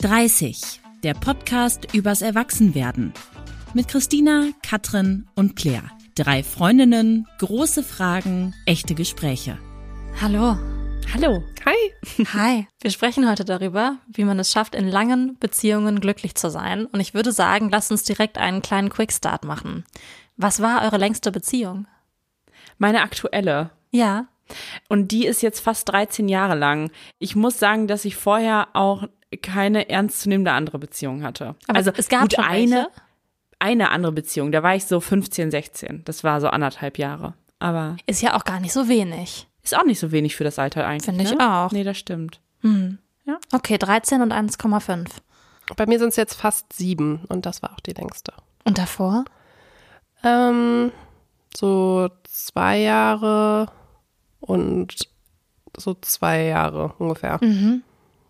30, 0.00 0.80
der 1.02 1.14
Podcast 1.14 1.92
übers 1.92 2.22
Erwachsenwerden. 2.22 3.12
Mit 3.74 3.88
Christina, 3.88 4.50
Katrin 4.62 5.26
und 5.34 5.56
Claire. 5.56 5.90
Drei 6.14 6.44
Freundinnen, 6.44 7.26
große 7.38 7.82
Fragen, 7.82 8.54
echte 8.64 8.94
Gespräche. 8.94 9.58
Hallo. 10.22 10.56
Hallo. 11.12 11.42
Hi. 11.66 12.24
Hi. 12.32 12.68
Wir 12.80 12.92
sprechen 12.92 13.28
heute 13.28 13.44
darüber, 13.44 13.96
wie 14.06 14.22
man 14.22 14.38
es 14.38 14.52
schafft, 14.52 14.76
in 14.76 14.86
langen 14.86 15.36
Beziehungen 15.40 15.98
glücklich 15.98 16.36
zu 16.36 16.48
sein. 16.48 16.86
Und 16.86 17.00
ich 17.00 17.12
würde 17.12 17.32
sagen, 17.32 17.68
lasst 17.68 17.90
uns 17.90 18.04
direkt 18.04 18.38
einen 18.38 18.62
kleinen 18.62 18.90
Quickstart 18.90 19.44
machen. 19.44 19.84
Was 20.36 20.62
war 20.62 20.82
eure 20.84 20.98
längste 20.98 21.32
Beziehung? 21.32 21.88
Meine 22.78 23.02
aktuelle. 23.02 23.70
Ja. 23.90 24.28
Und 24.88 25.10
die 25.10 25.26
ist 25.26 25.42
jetzt 25.42 25.58
fast 25.58 25.88
13 25.88 26.28
Jahre 26.28 26.54
lang. 26.54 26.92
Ich 27.18 27.34
muss 27.34 27.58
sagen, 27.58 27.88
dass 27.88 28.04
ich 28.04 28.14
vorher 28.14 28.68
auch 28.74 29.08
keine 29.42 29.88
ernstzunehmende 29.88 30.52
andere 30.52 30.78
Beziehung 30.78 31.22
hatte. 31.22 31.54
Aber 31.66 31.76
also 31.76 31.90
es 31.96 32.08
gab 32.08 32.22
gut, 32.22 32.34
schon 32.34 32.44
eine, 32.44 32.70
welche? 32.70 32.90
eine 33.58 33.90
andere 33.90 34.12
Beziehung. 34.12 34.52
Da 34.52 34.62
war 34.62 34.74
ich 34.74 34.86
so 34.86 35.00
15, 35.00 35.50
16. 35.50 36.02
Das 36.04 36.24
war 36.24 36.40
so 36.40 36.48
anderthalb 36.48 36.98
Jahre. 36.98 37.34
Aber 37.58 37.96
Ist 38.06 38.22
ja 38.22 38.36
auch 38.36 38.44
gar 38.44 38.60
nicht 38.60 38.72
so 38.72 38.88
wenig. 38.88 39.46
ist 39.62 39.76
auch 39.76 39.84
nicht 39.84 39.98
so 39.98 40.12
wenig 40.12 40.36
für 40.36 40.44
das 40.44 40.58
Alter 40.58 40.86
eigentlich. 40.86 41.04
Finde 41.04 41.24
ich 41.24 41.34
ne? 41.34 41.64
auch. 41.64 41.72
Nee, 41.72 41.84
das 41.84 41.98
stimmt. 41.98 42.40
Okay, 43.52 43.78
13 43.78 44.22
und 44.22 44.32
1,5. 44.32 45.08
Bei 45.76 45.86
mir 45.86 45.98
sind 45.98 46.08
es 46.08 46.16
jetzt 46.16 46.34
fast 46.34 46.72
sieben 46.72 47.24
und 47.28 47.44
das 47.46 47.62
war 47.62 47.72
auch 47.72 47.80
die 47.80 47.92
längste. 47.92 48.32
Und 48.64 48.78
davor? 48.78 49.24
Ähm, 50.24 50.92
so 51.56 52.08
zwei 52.24 52.78
Jahre 52.78 53.70
und 54.40 54.96
so 55.76 55.94
zwei 55.94 56.44
Jahre 56.44 56.94
ungefähr. 56.98 57.38
Mhm. 57.42 57.82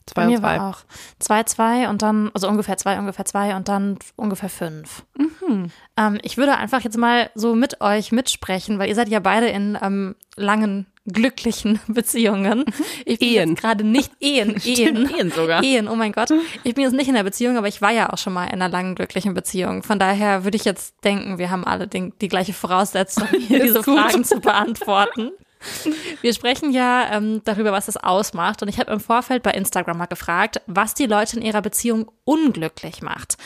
Zwei 0.09 0.23
Bei 0.23 0.27
mir 0.27 0.37
und 0.37 0.43
zwei. 0.43 0.59
war 0.59 0.71
auch 0.71 0.79
2, 1.19 1.43
2 1.45 1.89
und 1.89 2.03
dann, 2.03 2.31
also 2.35 2.49
ungefähr 2.49 2.77
2, 2.77 2.99
ungefähr 2.99 3.25
2 3.25 3.57
und 3.57 3.69
dann 3.69 3.99
ungefähr 4.17 4.49
5. 4.49 5.05
Mhm. 5.17 5.71
Ähm, 5.97 6.19
ich 6.23 6.37
würde 6.37 6.57
einfach 6.57 6.81
jetzt 6.81 6.97
mal 6.97 7.31
so 7.35 7.55
mit 7.55 7.81
euch 7.81 8.11
mitsprechen, 8.13 8.79
weil 8.79 8.89
ihr 8.89 8.95
seid 8.95 9.09
ja 9.09 9.21
beide 9.21 9.49
in 9.49 9.79
ähm, 9.83 10.15
langen, 10.37 10.87
glücklichen 11.07 11.81
Beziehungen. 11.89 12.65
Ich 13.05 13.19
bin 13.19 13.29
Ehen. 13.29 13.55
gerade 13.55 13.85
nicht 13.85 14.13
Ehen, 14.21 14.57
Ehen. 14.65 15.11
Ehen 15.11 15.31
sogar. 15.31 15.63
Ehen, 15.63 15.89
oh 15.89 15.95
mein 15.95 16.13
Gott. 16.13 16.31
Ich 16.65 16.75
bin 16.75 16.85
jetzt 16.85 16.95
nicht 16.95 17.09
in 17.09 17.15
der 17.15 17.25
Beziehung, 17.25 17.57
aber 17.57 17.69
ich 17.69 17.83
war 17.83 17.91
ja 17.91 18.11
auch 18.13 18.19
schon 18.19 18.33
mal 18.33 18.47
in 18.47 18.55
einer 18.55 18.69
langen, 18.69 18.95
glücklichen 18.95 19.35
Beziehung. 19.35 19.83
Von 19.83 19.99
daher 19.99 20.45
würde 20.45 20.57
ich 20.57 20.65
jetzt 20.65 21.05
denken, 21.05 21.39
wir 21.39 21.51
haben 21.51 21.65
alle 21.65 21.87
den, 21.89 22.13
die 22.21 22.29
gleiche 22.29 22.53
Voraussetzung, 22.53 23.29
hier 23.49 23.63
diese 23.63 23.83
gut. 23.83 23.99
Fragen 23.99 24.25
zu 24.25 24.41
beantworten. 24.41 25.31
Wir 26.23 26.33
sprechen 26.33 26.73
ja 26.73 27.09
ähm, 27.13 27.43
darüber, 27.45 27.73
was 27.73 27.89
es 27.89 27.97
ausmacht. 27.97 28.63
Und 28.63 28.69
ich 28.69 28.79
habe 28.79 28.93
im 28.93 29.01
Vorfeld 29.01 29.43
bei 29.43 29.51
Instagram 29.51 29.99
mal 29.99 30.07
gefragt, 30.07 30.61
was 30.67 30.95
die 30.95 31.07
Leute 31.07 31.37
in 31.37 31.43
ihrer 31.43 31.63
Beziehung 31.63 32.11
unglücklich 32.25 33.03
macht. 33.03 33.37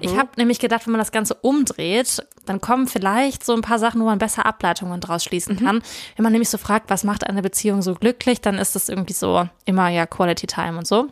Ich 0.00 0.16
habe 0.16 0.30
nämlich 0.36 0.58
gedacht, 0.58 0.86
wenn 0.86 0.92
man 0.92 1.00
das 1.00 1.12
Ganze 1.12 1.34
umdreht, 1.34 2.24
dann 2.46 2.60
kommen 2.60 2.86
vielleicht 2.86 3.44
so 3.44 3.52
ein 3.54 3.60
paar 3.62 3.78
Sachen, 3.78 4.00
wo 4.00 4.04
man 4.04 4.18
besser 4.18 4.46
Ableitungen 4.46 5.00
draus 5.00 5.24
schließen 5.24 5.56
kann. 5.58 5.82
Wenn 6.16 6.22
man 6.22 6.32
nämlich 6.32 6.50
so 6.50 6.58
fragt, 6.58 6.90
was 6.90 7.04
macht 7.04 7.26
eine 7.26 7.42
Beziehung 7.42 7.82
so 7.82 7.94
glücklich, 7.94 8.40
dann 8.40 8.56
ist 8.58 8.74
das 8.74 8.88
irgendwie 8.88 9.12
so 9.14 9.48
immer 9.64 9.88
ja 9.88 10.06
Quality 10.06 10.46
Time 10.46 10.78
und 10.78 10.86
so. 10.86 11.08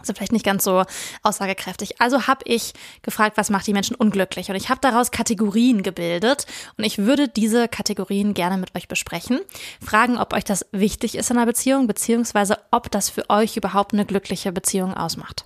Also 0.00 0.14
vielleicht 0.14 0.32
nicht 0.32 0.44
ganz 0.44 0.64
so 0.64 0.84
aussagekräftig. 1.22 2.00
Also 2.00 2.26
habe 2.26 2.40
ich 2.44 2.72
gefragt, 3.02 3.36
was 3.36 3.50
macht 3.50 3.66
die 3.66 3.72
Menschen 3.72 3.94
unglücklich? 3.94 4.50
Und 4.50 4.56
ich 4.56 4.68
habe 4.68 4.80
daraus 4.80 5.10
Kategorien 5.10 5.82
gebildet 5.82 6.46
und 6.76 6.84
ich 6.84 6.98
würde 6.98 7.28
diese 7.28 7.68
Kategorien 7.68 8.34
gerne 8.34 8.56
mit 8.56 8.74
euch 8.74 8.88
besprechen. 8.88 9.40
Fragen, 9.84 10.18
ob 10.18 10.32
euch 10.32 10.44
das 10.44 10.66
wichtig 10.72 11.16
ist 11.16 11.30
in 11.30 11.36
einer 11.36 11.46
Beziehung, 11.46 11.86
beziehungsweise 11.86 12.58
ob 12.70 12.90
das 12.90 13.10
für 13.10 13.28
euch 13.30 13.56
überhaupt 13.56 13.92
eine 13.92 14.04
glückliche 14.06 14.52
Beziehung 14.52 14.94
ausmacht. 14.94 15.44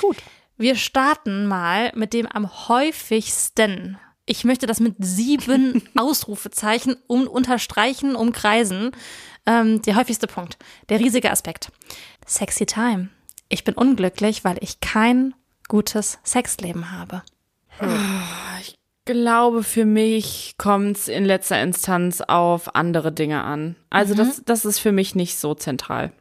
Gut. 0.00 0.16
Wir 0.56 0.76
starten 0.76 1.46
mal 1.46 1.90
mit 1.94 2.12
dem 2.12 2.26
am 2.26 2.68
häufigsten. 2.68 3.98
Ich 4.26 4.44
möchte 4.44 4.66
das 4.66 4.80
mit 4.80 4.94
sieben 5.00 5.82
Ausrufezeichen 5.96 6.96
um, 7.06 7.26
unterstreichen, 7.26 8.14
umkreisen. 8.14 8.92
Ähm, 9.44 9.82
der 9.82 9.96
häufigste 9.96 10.28
Punkt, 10.28 10.58
der 10.88 11.00
riesige 11.00 11.30
Aspekt. 11.30 11.72
Sexy 12.26 12.64
Time. 12.66 13.08
Ich 13.52 13.64
bin 13.64 13.74
unglücklich, 13.74 14.44
weil 14.44 14.56
ich 14.62 14.80
kein 14.80 15.34
gutes 15.68 16.18
Sexleben 16.24 16.90
habe. 16.90 17.22
Ich 18.62 18.78
glaube, 19.04 19.62
für 19.62 19.84
mich 19.84 20.54
kommt 20.56 20.96
es 20.96 21.08
in 21.08 21.26
letzter 21.26 21.60
Instanz 21.62 22.22
auf 22.22 22.74
andere 22.74 23.12
Dinge 23.12 23.44
an. 23.44 23.76
Also 23.90 24.14
das, 24.14 24.42
das 24.46 24.64
ist 24.64 24.78
für 24.78 24.90
mich 24.90 25.14
nicht 25.14 25.36
so 25.36 25.54
zentral. 25.54 26.12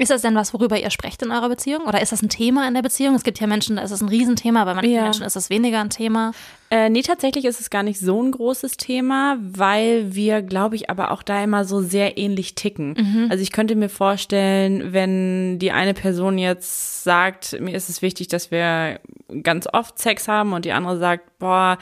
Ist 0.00 0.10
das 0.10 0.22
denn 0.22 0.34
was, 0.34 0.54
worüber 0.54 0.78
ihr 0.80 0.90
sprecht 0.90 1.20
in 1.22 1.30
eurer 1.30 1.50
Beziehung? 1.50 1.82
Oder 1.82 2.00
ist 2.00 2.10
das 2.10 2.22
ein 2.22 2.30
Thema 2.30 2.66
in 2.66 2.72
der 2.72 2.80
Beziehung? 2.80 3.14
Es 3.14 3.22
gibt 3.22 3.38
ja 3.38 3.46
Menschen, 3.46 3.76
da 3.76 3.82
ist 3.82 3.90
es 3.90 4.00
ein 4.00 4.08
Riesenthema, 4.08 4.64
bei 4.64 4.72
manchen 4.74 4.92
Ja. 4.92 5.02
Menschen 5.02 5.26
ist 5.26 5.36
es 5.36 5.50
weniger 5.50 5.80
ein 5.80 5.90
Thema. 5.90 6.32
Äh, 6.70 6.88
nee, 6.88 7.02
tatsächlich 7.02 7.44
ist 7.44 7.60
es 7.60 7.68
gar 7.68 7.82
nicht 7.82 8.00
so 8.00 8.22
ein 8.22 8.30
großes 8.30 8.78
Thema, 8.78 9.36
weil 9.40 10.14
wir, 10.14 10.40
glaube 10.40 10.76
ich, 10.76 10.88
aber 10.88 11.10
auch 11.10 11.22
da 11.22 11.42
immer 11.44 11.64
so 11.64 11.82
sehr 11.82 12.16
ähnlich 12.16 12.54
ticken. 12.54 13.28
Also 13.30 13.42
ich 13.42 13.52
könnte 13.52 13.74
mir 13.74 13.88
vorstellen, 13.88 14.92
wenn 14.92 15.58
die 15.58 15.72
eine 15.72 15.92
Person 15.92 16.38
jetzt 16.38 17.04
sagt, 17.04 17.60
mir 17.60 17.74
ist 17.74 17.90
es 17.90 18.00
wichtig, 18.00 18.28
dass 18.28 18.50
wir 18.50 19.00
ganz 19.42 19.66
oft 19.70 19.98
Sex 19.98 20.28
haben 20.28 20.52
und 20.52 20.64
die 20.64 20.72
andere 20.72 20.98
sagt, 20.98 21.38
boah, 21.38 21.76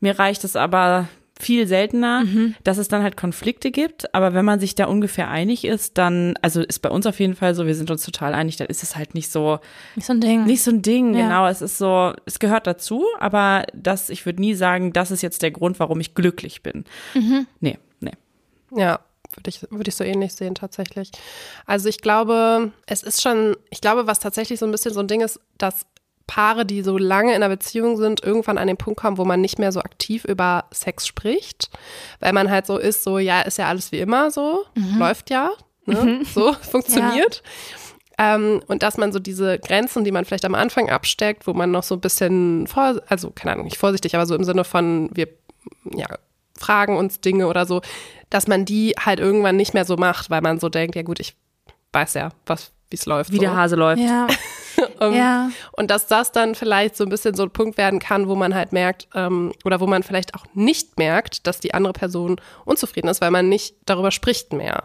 mir 0.00 0.18
reicht 0.18 0.44
es 0.44 0.56
aber 0.56 1.08
viel 1.42 1.66
seltener, 1.66 2.24
dass 2.64 2.78
es 2.78 2.88
dann 2.88 3.02
halt 3.02 3.16
Konflikte 3.16 3.70
gibt. 3.70 4.14
Aber 4.14 4.32
wenn 4.34 4.44
man 4.44 4.60
sich 4.60 4.74
da 4.74 4.86
ungefähr 4.86 5.28
einig 5.28 5.64
ist, 5.64 5.98
dann, 5.98 6.34
also 6.40 6.60
ist 6.62 6.78
bei 6.80 6.88
uns 6.88 7.04
auf 7.06 7.18
jeden 7.20 7.34
Fall 7.34 7.54
so, 7.54 7.66
wir 7.66 7.74
sind 7.74 7.90
uns 7.90 8.04
total 8.04 8.32
einig, 8.34 8.56
dann 8.56 8.68
ist 8.68 8.82
es 8.82 8.96
halt 8.96 9.14
nicht 9.14 9.30
so, 9.30 9.58
Nicht 9.96 10.06
so 10.06 10.12
ein 10.12 10.20
Ding. 10.20 10.44
nicht 10.44 10.62
so 10.62 10.70
ein 10.70 10.82
Ding, 10.82 11.14
Ja. 11.14 11.22
genau. 11.24 11.46
Es 11.48 11.60
ist 11.62 11.78
so, 11.78 12.12
es 12.26 12.38
gehört 12.38 12.66
dazu, 12.66 13.04
aber 13.18 13.64
das, 13.74 14.08
ich 14.10 14.24
würde 14.24 14.40
nie 14.40 14.54
sagen, 14.54 14.92
das 14.92 15.10
ist 15.10 15.22
jetzt 15.22 15.42
der 15.42 15.50
Grund, 15.50 15.80
warum 15.80 16.00
ich 16.00 16.14
glücklich 16.14 16.62
bin. 16.62 16.84
Nee, 17.60 17.78
nee. 18.00 18.12
Ja, 18.74 19.00
würde 19.34 19.48
ich, 19.48 19.62
würde 19.70 19.88
ich 19.88 19.96
so 19.96 20.04
ähnlich 20.04 20.34
sehen 20.34 20.54
tatsächlich. 20.54 21.10
Also 21.66 21.88
ich 21.88 21.98
glaube, 22.02 22.72
es 22.86 23.02
ist 23.02 23.22
schon, 23.22 23.56
ich 23.70 23.80
glaube, 23.80 24.06
was 24.06 24.18
tatsächlich 24.18 24.58
so 24.58 24.66
ein 24.66 24.72
bisschen 24.72 24.92
so 24.94 25.00
ein 25.00 25.08
Ding 25.08 25.20
ist, 25.22 25.40
dass 25.58 25.86
Paare, 26.32 26.64
die 26.64 26.80
so 26.80 26.96
lange 26.96 27.32
in 27.32 27.42
einer 27.42 27.50
Beziehung 27.50 27.98
sind, 27.98 28.24
irgendwann 28.24 28.56
an 28.56 28.66
den 28.66 28.78
Punkt 28.78 28.98
kommen, 28.98 29.18
wo 29.18 29.24
man 29.26 29.42
nicht 29.42 29.58
mehr 29.58 29.70
so 29.70 29.80
aktiv 29.80 30.24
über 30.24 30.64
Sex 30.72 31.06
spricht, 31.06 31.68
weil 32.20 32.32
man 32.32 32.50
halt 32.50 32.66
so 32.66 32.78
ist, 32.78 33.04
so 33.04 33.18
ja, 33.18 33.42
ist 33.42 33.58
ja 33.58 33.68
alles 33.68 33.92
wie 33.92 33.98
immer 33.98 34.30
so, 34.30 34.64
läuft 34.98 35.28
ja, 35.28 35.50
ne? 35.84 36.22
so 36.24 36.54
funktioniert. 36.70 37.42
Ähm, 38.16 38.62
und 38.66 38.82
dass 38.82 38.96
man 38.96 39.12
so 39.12 39.18
diese 39.18 39.58
Grenzen, 39.58 40.04
die 40.04 40.10
man 40.10 40.24
vielleicht 40.24 40.46
am 40.46 40.54
Anfang 40.54 40.88
absteckt, 40.88 41.46
wo 41.46 41.52
man 41.52 41.70
noch 41.70 41.82
so 41.82 41.96
ein 41.96 42.00
bisschen, 42.00 42.66
vor, 42.66 43.02
also 43.08 43.30
keine 43.30 43.52
Ahnung, 43.52 43.66
nicht 43.66 43.76
vorsichtig, 43.76 44.14
aber 44.14 44.24
so 44.24 44.34
im 44.34 44.44
Sinne 44.44 44.64
von, 44.64 45.10
wir 45.12 45.28
ja, 45.94 46.06
fragen 46.58 46.96
uns 46.96 47.20
Dinge 47.20 47.46
oder 47.46 47.66
so, 47.66 47.82
dass 48.30 48.46
man 48.46 48.64
die 48.64 48.94
halt 48.98 49.20
irgendwann 49.20 49.56
nicht 49.56 49.74
mehr 49.74 49.84
so 49.84 49.98
macht, 49.98 50.30
weil 50.30 50.40
man 50.40 50.58
so 50.58 50.70
denkt, 50.70 50.96
ja 50.96 51.02
gut, 51.02 51.20
ich 51.20 51.36
weiß 51.92 52.14
ja, 52.14 52.30
was 52.46 52.72
wie 52.92 52.96
es 52.96 53.06
läuft. 53.06 53.32
Wie 53.32 53.36
so. 53.36 53.42
der 53.42 53.56
Hase 53.56 53.76
läuft. 53.76 54.02
Ja. 54.02 54.26
Ähm, 55.00 55.14
ja. 55.14 55.50
Und 55.72 55.90
dass 55.90 56.06
das 56.06 56.32
dann 56.32 56.54
vielleicht 56.54 56.96
so 56.96 57.04
ein 57.04 57.10
bisschen 57.10 57.34
so 57.34 57.42
ein 57.42 57.50
Punkt 57.50 57.76
werden 57.76 57.98
kann, 58.00 58.26
wo 58.26 58.34
man 58.34 58.54
halt 58.54 58.72
merkt, 58.72 59.06
ähm, 59.14 59.52
oder 59.66 59.80
wo 59.80 59.86
man 59.86 60.02
vielleicht 60.02 60.34
auch 60.34 60.46
nicht 60.54 60.98
merkt, 60.98 61.46
dass 61.46 61.60
die 61.60 61.74
andere 61.74 61.92
Person 61.92 62.40
unzufrieden 62.64 63.08
ist, 63.08 63.20
weil 63.20 63.30
man 63.30 63.50
nicht 63.50 63.76
darüber 63.84 64.10
spricht 64.10 64.52
mehr. 64.54 64.84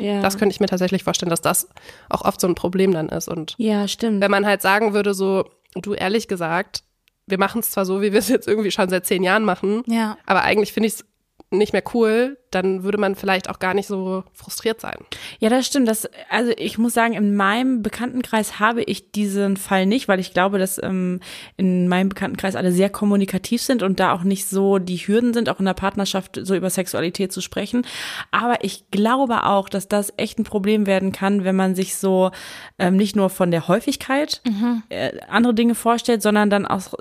Ja. 0.00 0.22
Das 0.22 0.38
könnte 0.38 0.52
ich 0.54 0.60
mir 0.60 0.66
tatsächlich 0.66 1.04
vorstellen, 1.04 1.30
dass 1.30 1.42
das 1.42 1.68
auch 2.08 2.22
oft 2.22 2.40
so 2.40 2.46
ein 2.46 2.54
Problem 2.54 2.92
dann 2.92 3.08
ist. 3.10 3.28
Und 3.28 3.54
ja, 3.58 3.86
stimmt. 3.86 4.20
wenn 4.22 4.30
man 4.30 4.46
halt 4.46 4.62
sagen 4.62 4.94
würde, 4.94 5.12
so, 5.14 5.44
du 5.74 5.94
ehrlich 5.94 6.26
gesagt, 6.26 6.82
wir 7.26 7.38
machen 7.38 7.60
es 7.60 7.70
zwar 7.70 7.84
so, 7.84 8.00
wie 8.00 8.12
wir 8.12 8.20
es 8.20 8.28
jetzt 8.28 8.48
irgendwie 8.48 8.70
schon 8.70 8.88
seit 8.88 9.04
zehn 9.06 9.22
Jahren 9.22 9.44
machen, 9.44 9.82
Ja. 9.86 10.16
aber 10.26 10.42
eigentlich 10.42 10.72
finde 10.72 10.86
ich 10.86 10.94
es 10.94 11.04
nicht 11.50 11.72
mehr 11.72 11.82
cool, 11.94 12.38
dann 12.50 12.82
würde 12.82 12.98
man 12.98 13.14
vielleicht 13.14 13.50
auch 13.50 13.58
gar 13.58 13.74
nicht 13.74 13.86
so 13.86 14.24
frustriert 14.32 14.80
sein. 14.80 14.96
Ja, 15.38 15.48
das 15.50 15.66
stimmt. 15.66 15.88
Das, 15.88 16.08
also 16.30 16.52
ich 16.56 16.78
muss 16.78 16.94
sagen, 16.94 17.14
in 17.14 17.34
meinem 17.34 17.82
Bekanntenkreis 17.82 18.58
habe 18.58 18.82
ich 18.82 19.10
diesen 19.12 19.56
Fall 19.56 19.86
nicht, 19.86 20.08
weil 20.08 20.20
ich 20.20 20.32
glaube, 20.32 20.58
dass 20.58 20.82
ähm, 20.82 21.20
in 21.56 21.88
meinem 21.88 22.08
Bekanntenkreis 22.08 22.56
alle 22.56 22.72
sehr 22.72 22.90
kommunikativ 22.90 23.62
sind 23.62 23.82
und 23.82 24.00
da 24.00 24.12
auch 24.12 24.22
nicht 24.22 24.46
so 24.46 24.78
die 24.78 24.96
Hürden 24.96 25.34
sind, 25.34 25.48
auch 25.48 25.58
in 25.58 25.66
der 25.66 25.74
Partnerschaft 25.74 26.38
so 26.42 26.54
über 26.54 26.70
Sexualität 26.70 27.32
zu 27.32 27.40
sprechen. 27.40 27.82
Aber 28.30 28.64
ich 28.64 28.90
glaube 28.90 29.44
auch, 29.44 29.68
dass 29.68 29.88
das 29.88 30.12
echt 30.16 30.38
ein 30.38 30.44
Problem 30.44 30.86
werden 30.86 31.12
kann, 31.12 31.44
wenn 31.44 31.56
man 31.56 31.74
sich 31.74 31.96
so 31.96 32.30
ähm, 32.78 32.96
nicht 32.96 33.16
nur 33.16 33.30
von 33.30 33.50
der 33.50 33.68
Häufigkeit 33.68 34.42
äh, 34.88 35.20
andere 35.28 35.54
Dinge 35.54 35.74
vorstellt, 35.74 36.22
sondern 36.22 36.50
dann 36.50 36.66
auch 36.66 36.94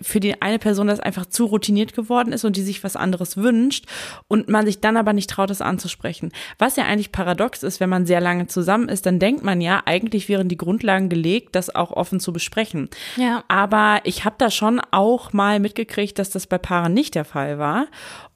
für 0.00 0.20
die 0.20 0.40
eine 0.40 0.58
Person 0.58 0.86
das 0.86 1.00
einfach 1.00 1.26
zu 1.26 1.44
routiniert 1.46 1.94
geworden 1.94 2.32
ist 2.32 2.44
und 2.44 2.56
die 2.56 2.62
sich 2.62 2.82
was 2.84 2.96
anderes 2.96 3.36
wünscht 3.36 3.86
und 4.28 4.48
man 4.48 4.64
sich 4.70 4.80
dann 4.80 4.96
aber 4.96 5.12
nicht 5.12 5.28
traut, 5.28 5.50
das 5.50 5.60
anzusprechen. 5.60 6.30
Was 6.58 6.76
ja 6.76 6.84
eigentlich 6.84 7.12
paradox 7.12 7.62
ist, 7.62 7.80
wenn 7.80 7.90
man 7.90 8.06
sehr 8.06 8.20
lange 8.20 8.46
zusammen 8.46 8.88
ist, 8.88 9.04
dann 9.04 9.18
denkt 9.18 9.42
man 9.42 9.60
ja, 9.60 9.82
eigentlich 9.84 10.28
wären 10.28 10.48
die 10.48 10.56
Grundlagen 10.56 11.08
gelegt, 11.08 11.54
das 11.56 11.74
auch 11.74 11.90
offen 11.90 12.20
zu 12.20 12.32
besprechen. 12.32 12.88
Ja. 13.16 13.44
Aber 13.48 14.00
ich 14.04 14.24
habe 14.24 14.36
da 14.38 14.50
schon 14.50 14.80
auch 14.90 15.32
mal 15.32 15.60
mitgekriegt, 15.60 16.18
dass 16.18 16.30
das 16.30 16.46
bei 16.46 16.58
Paaren 16.58 16.94
nicht 16.94 17.14
der 17.14 17.24
Fall 17.24 17.58
war. 17.58 17.86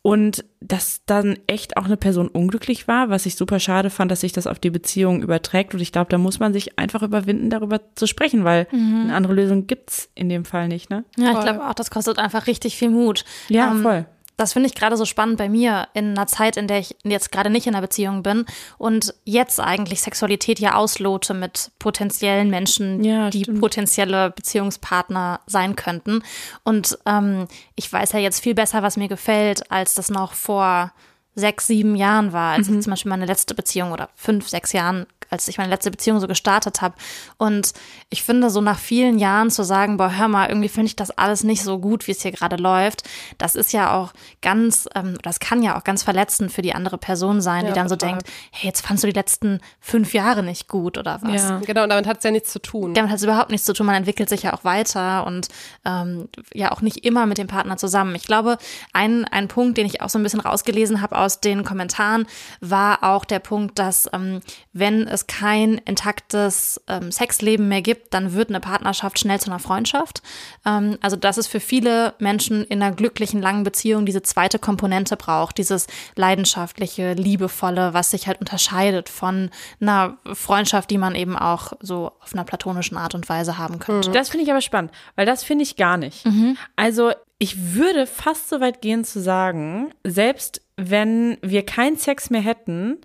Und 0.02 0.44
dass 0.60 1.00
dann 1.06 1.38
echt 1.46 1.78
auch 1.78 1.86
eine 1.86 1.96
Person 1.96 2.28
unglücklich 2.28 2.86
war, 2.88 3.08
was 3.08 3.24
ich 3.24 3.36
super 3.36 3.58
schade 3.58 3.88
fand, 3.88 4.10
dass 4.10 4.20
sich 4.20 4.32
das 4.32 4.46
auf 4.46 4.58
die 4.58 4.68
Beziehung 4.68 5.22
überträgt. 5.22 5.72
Und 5.72 5.80
ich 5.80 5.92
glaube, 5.92 6.10
da 6.10 6.18
muss 6.18 6.40
man 6.40 6.52
sich 6.52 6.78
einfach 6.78 7.02
überwinden, 7.02 7.48
darüber 7.48 7.80
zu 7.94 8.06
sprechen, 8.06 8.44
weil 8.44 8.66
mhm. 8.70 9.04
eine 9.04 9.14
andere 9.14 9.32
Lösung 9.32 9.66
gibt's 9.66 10.10
in 10.14 10.28
dem 10.28 10.44
Fall 10.44 10.68
nicht, 10.68 10.90
ne? 10.90 11.04
Ja, 11.16 11.32
ich 11.32 11.40
glaube 11.40 11.66
auch, 11.66 11.72
das 11.72 11.90
kostet 11.90 12.18
einfach 12.18 12.46
richtig 12.46 12.76
viel 12.76 12.90
Mut. 12.90 13.24
Ja, 13.48 13.70
ähm, 13.70 13.80
voll 13.80 14.06
das 14.36 14.52
finde 14.52 14.68
ich 14.68 14.74
gerade 14.74 14.96
so 14.96 15.04
spannend 15.04 15.38
bei 15.38 15.48
mir 15.48 15.88
in 15.94 16.10
einer 16.10 16.26
Zeit, 16.26 16.56
in 16.56 16.66
der 16.66 16.78
ich 16.78 16.96
jetzt 17.04 17.30
gerade 17.30 17.50
nicht 17.50 17.66
in 17.66 17.74
einer 17.74 17.82
Beziehung 17.82 18.22
bin 18.22 18.46
und 18.78 19.14
jetzt 19.24 19.60
eigentlich 19.60 20.00
Sexualität 20.00 20.58
ja 20.58 20.74
auslote 20.74 21.34
mit 21.34 21.70
potenziellen 21.78 22.50
Menschen, 22.50 23.04
ja, 23.04 23.30
die 23.30 23.44
potenzielle 23.44 24.30
Beziehungspartner 24.30 25.40
sein 25.46 25.76
könnten. 25.76 26.22
Und 26.64 26.98
ähm, 27.06 27.46
ich 27.76 27.92
weiß 27.92 28.12
ja 28.12 28.18
jetzt 28.18 28.40
viel 28.40 28.54
besser, 28.54 28.82
was 28.82 28.96
mir 28.96 29.08
gefällt, 29.08 29.70
als 29.70 29.94
das 29.94 30.10
noch 30.10 30.32
vor 30.32 30.92
sechs, 31.36 31.66
sieben 31.66 31.96
Jahren 31.96 32.32
war, 32.32 32.54
als 32.54 32.68
mhm. 32.68 32.78
ich 32.78 32.84
zum 32.84 32.90
Beispiel 32.92 33.10
meine 33.10 33.26
letzte 33.26 33.54
Beziehung 33.54 33.92
oder 33.92 34.08
fünf, 34.14 34.48
sechs 34.48 34.72
Jahren 34.72 35.06
als 35.34 35.48
ich 35.48 35.58
meine 35.58 35.70
letzte 35.70 35.90
Beziehung 35.90 36.20
so 36.20 36.26
gestartet 36.26 36.80
habe. 36.80 36.94
Und 37.36 37.72
ich 38.08 38.22
finde, 38.22 38.50
so 38.50 38.60
nach 38.60 38.78
vielen 38.78 39.18
Jahren 39.18 39.50
zu 39.50 39.62
sagen, 39.62 39.96
boah, 39.96 40.16
hör 40.16 40.28
mal, 40.28 40.48
irgendwie 40.48 40.68
finde 40.68 40.86
ich 40.86 40.96
das 40.96 41.10
alles 41.10 41.44
nicht 41.44 41.62
so 41.62 41.78
gut, 41.78 42.06
wie 42.06 42.12
es 42.12 42.22
hier 42.22 42.32
gerade 42.32 42.56
läuft, 42.56 43.02
das 43.38 43.54
ist 43.54 43.72
ja 43.72 43.94
auch 43.94 44.12
ganz, 44.40 44.88
ähm, 44.94 45.18
das 45.22 45.40
kann 45.40 45.62
ja 45.62 45.78
auch 45.78 45.84
ganz 45.84 46.02
verletzend 46.02 46.52
für 46.52 46.62
die 46.62 46.74
andere 46.74 46.98
Person 46.98 47.40
sein, 47.40 47.64
ja, 47.64 47.70
die 47.70 47.74
dann 47.74 47.88
so 47.88 47.96
denkt, 47.96 48.26
hey, 48.52 48.68
jetzt 48.68 48.86
fandst 48.86 49.04
du 49.04 49.08
die 49.08 49.12
letzten 49.18 49.60
fünf 49.80 50.14
Jahre 50.14 50.42
nicht 50.42 50.68
gut 50.68 50.98
oder 50.98 51.18
was. 51.22 51.42
Ja, 51.42 51.58
genau, 51.58 51.82
und 51.82 51.90
damit 51.90 52.06
hat 52.06 52.18
es 52.18 52.24
ja 52.24 52.30
nichts 52.30 52.52
zu 52.52 52.60
tun. 52.60 52.94
Damit 52.94 53.10
hat 53.10 53.18
es 53.18 53.24
überhaupt 53.24 53.50
nichts 53.50 53.66
zu 53.66 53.72
tun. 53.72 53.86
Man 53.86 53.96
entwickelt 53.96 54.28
sich 54.28 54.42
ja 54.42 54.54
auch 54.54 54.64
weiter 54.64 55.26
und 55.26 55.48
ähm, 55.84 56.28
ja 56.52 56.72
auch 56.72 56.80
nicht 56.80 57.04
immer 57.04 57.26
mit 57.26 57.38
dem 57.38 57.46
Partner 57.46 57.76
zusammen. 57.76 58.14
Ich 58.14 58.26
glaube, 58.26 58.58
ein, 58.92 59.24
ein 59.24 59.48
Punkt, 59.48 59.78
den 59.78 59.86
ich 59.86 60.00
auch 60.00 60.08
so 60.08 60.18
ein 60.18 60.22
bisschen 60.22 60.40
rausgelesen 60.40 61.02
habe 61.02 61.18
aus 61.18 61.40
den 61.40 61.64
Kommentaren, 61.64 62.26
war 62.60 63.02
auch 63.02 63.24
der 63.24 63.40
Punkt, 63.40 63.78
dass 63.78 64.08
ähm, 64.12 64.40
wenn 64.72 65.06
es 65.06 65.23
kein 65.26 65.78
intaktes 65.78 66.80
ähm, 66.88 67.10
Sexleben 67.12 67.68
mehr 67.68 67.82
gibt, 67.82 68.14
dann 68.14 68.32
wird 68.32 68.48
eine 68.48 68.60
Partnerschaft 68.60 69.18
schnell 69.18 69.40
zu 69.40 69.50
einer 69.50 69.58
Freundschaft. 69.58 70.22
Ähm, 70.64 70.98
also 71.00 71.16
dass 71.16 71.36
es 71.36 71.46
für 71.46 71.60
viele 71.60 72.14
Menschen 72.18 72.64
in 72.64 72.82
einer 72.82 72.94
glücklichen, 72.94 73.40
langen 73.40 73.64
Beziehung 73.64 74.06
diese 74.06 74.22
zweite 74.22 74.58
Komponente 74.58 75.16
braucht, 75.16 75.58
dieses 75.58 75.86
leidenschaftliche, 76.16 77.14
liebevolle, 77.14 77.94
was 77.94 78.10
sich 78.10 78.26
halt 78.26 78.40
unterscheidet 78.40 79.08
von 79.08 79.50
einer 79.80 80.18
Freundschaft, 80.32 80.90
die 80.90 80.98
man 80.98 81.14
eben 81.14 81.36
auch 81.36 81.72
so 81.80 82.12
auf 82.20 82.32
einer 82.32 82.44
platonischen 82.44 82.96
Art 82.96 83.14
und 83.14 83.28
Weise 83.28 83.58
haben 83.58 83.78
könnte. 83.78 84.10
Das 84.10 84.28
finde 84.28 84.44
ich 84.44 84.50
aber 84.50 84.60
spannend, 84.60 84.92
weil 85.16 85.26
das 85.26 85.44
finde 85.44 85.64
ich 85.64 85.76
gar 85.76 85.96
nicht. 85.96 86.24
Mhm. 86.26 86.56
Also 86.76 87.12
ich 87.38 87.74
würde 87.74 88.06
fast 88.06 88.48
so 88.48 88.60
weit 88.60 88.80
gehen 88.80 89.04
zu 89.04 89.20
sagen, 89.20 89.92
selbst 90.04 90.62
wenn 90.76 91.38
wir 91.42 91.64
keinen 91.64 91.96
Sex 91.96 92.30
mehr 92.30 92.40
hätten, 92.40 92.98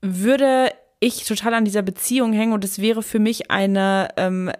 würde 0.00 0.72
ich 1.00 1.24
total 1.24 1.54
an 1.54 1.64
dieser 1.64 1.82
Beziehung 1.82 2.32
hänge 2.32 2.54
und 2.54 2.64
es 2.64 2.78
wäre 2.78 3.02
für 3.02 3.18
mich 3.18 3.50
eine 3.50 4.08
ähm, 4.16 4.50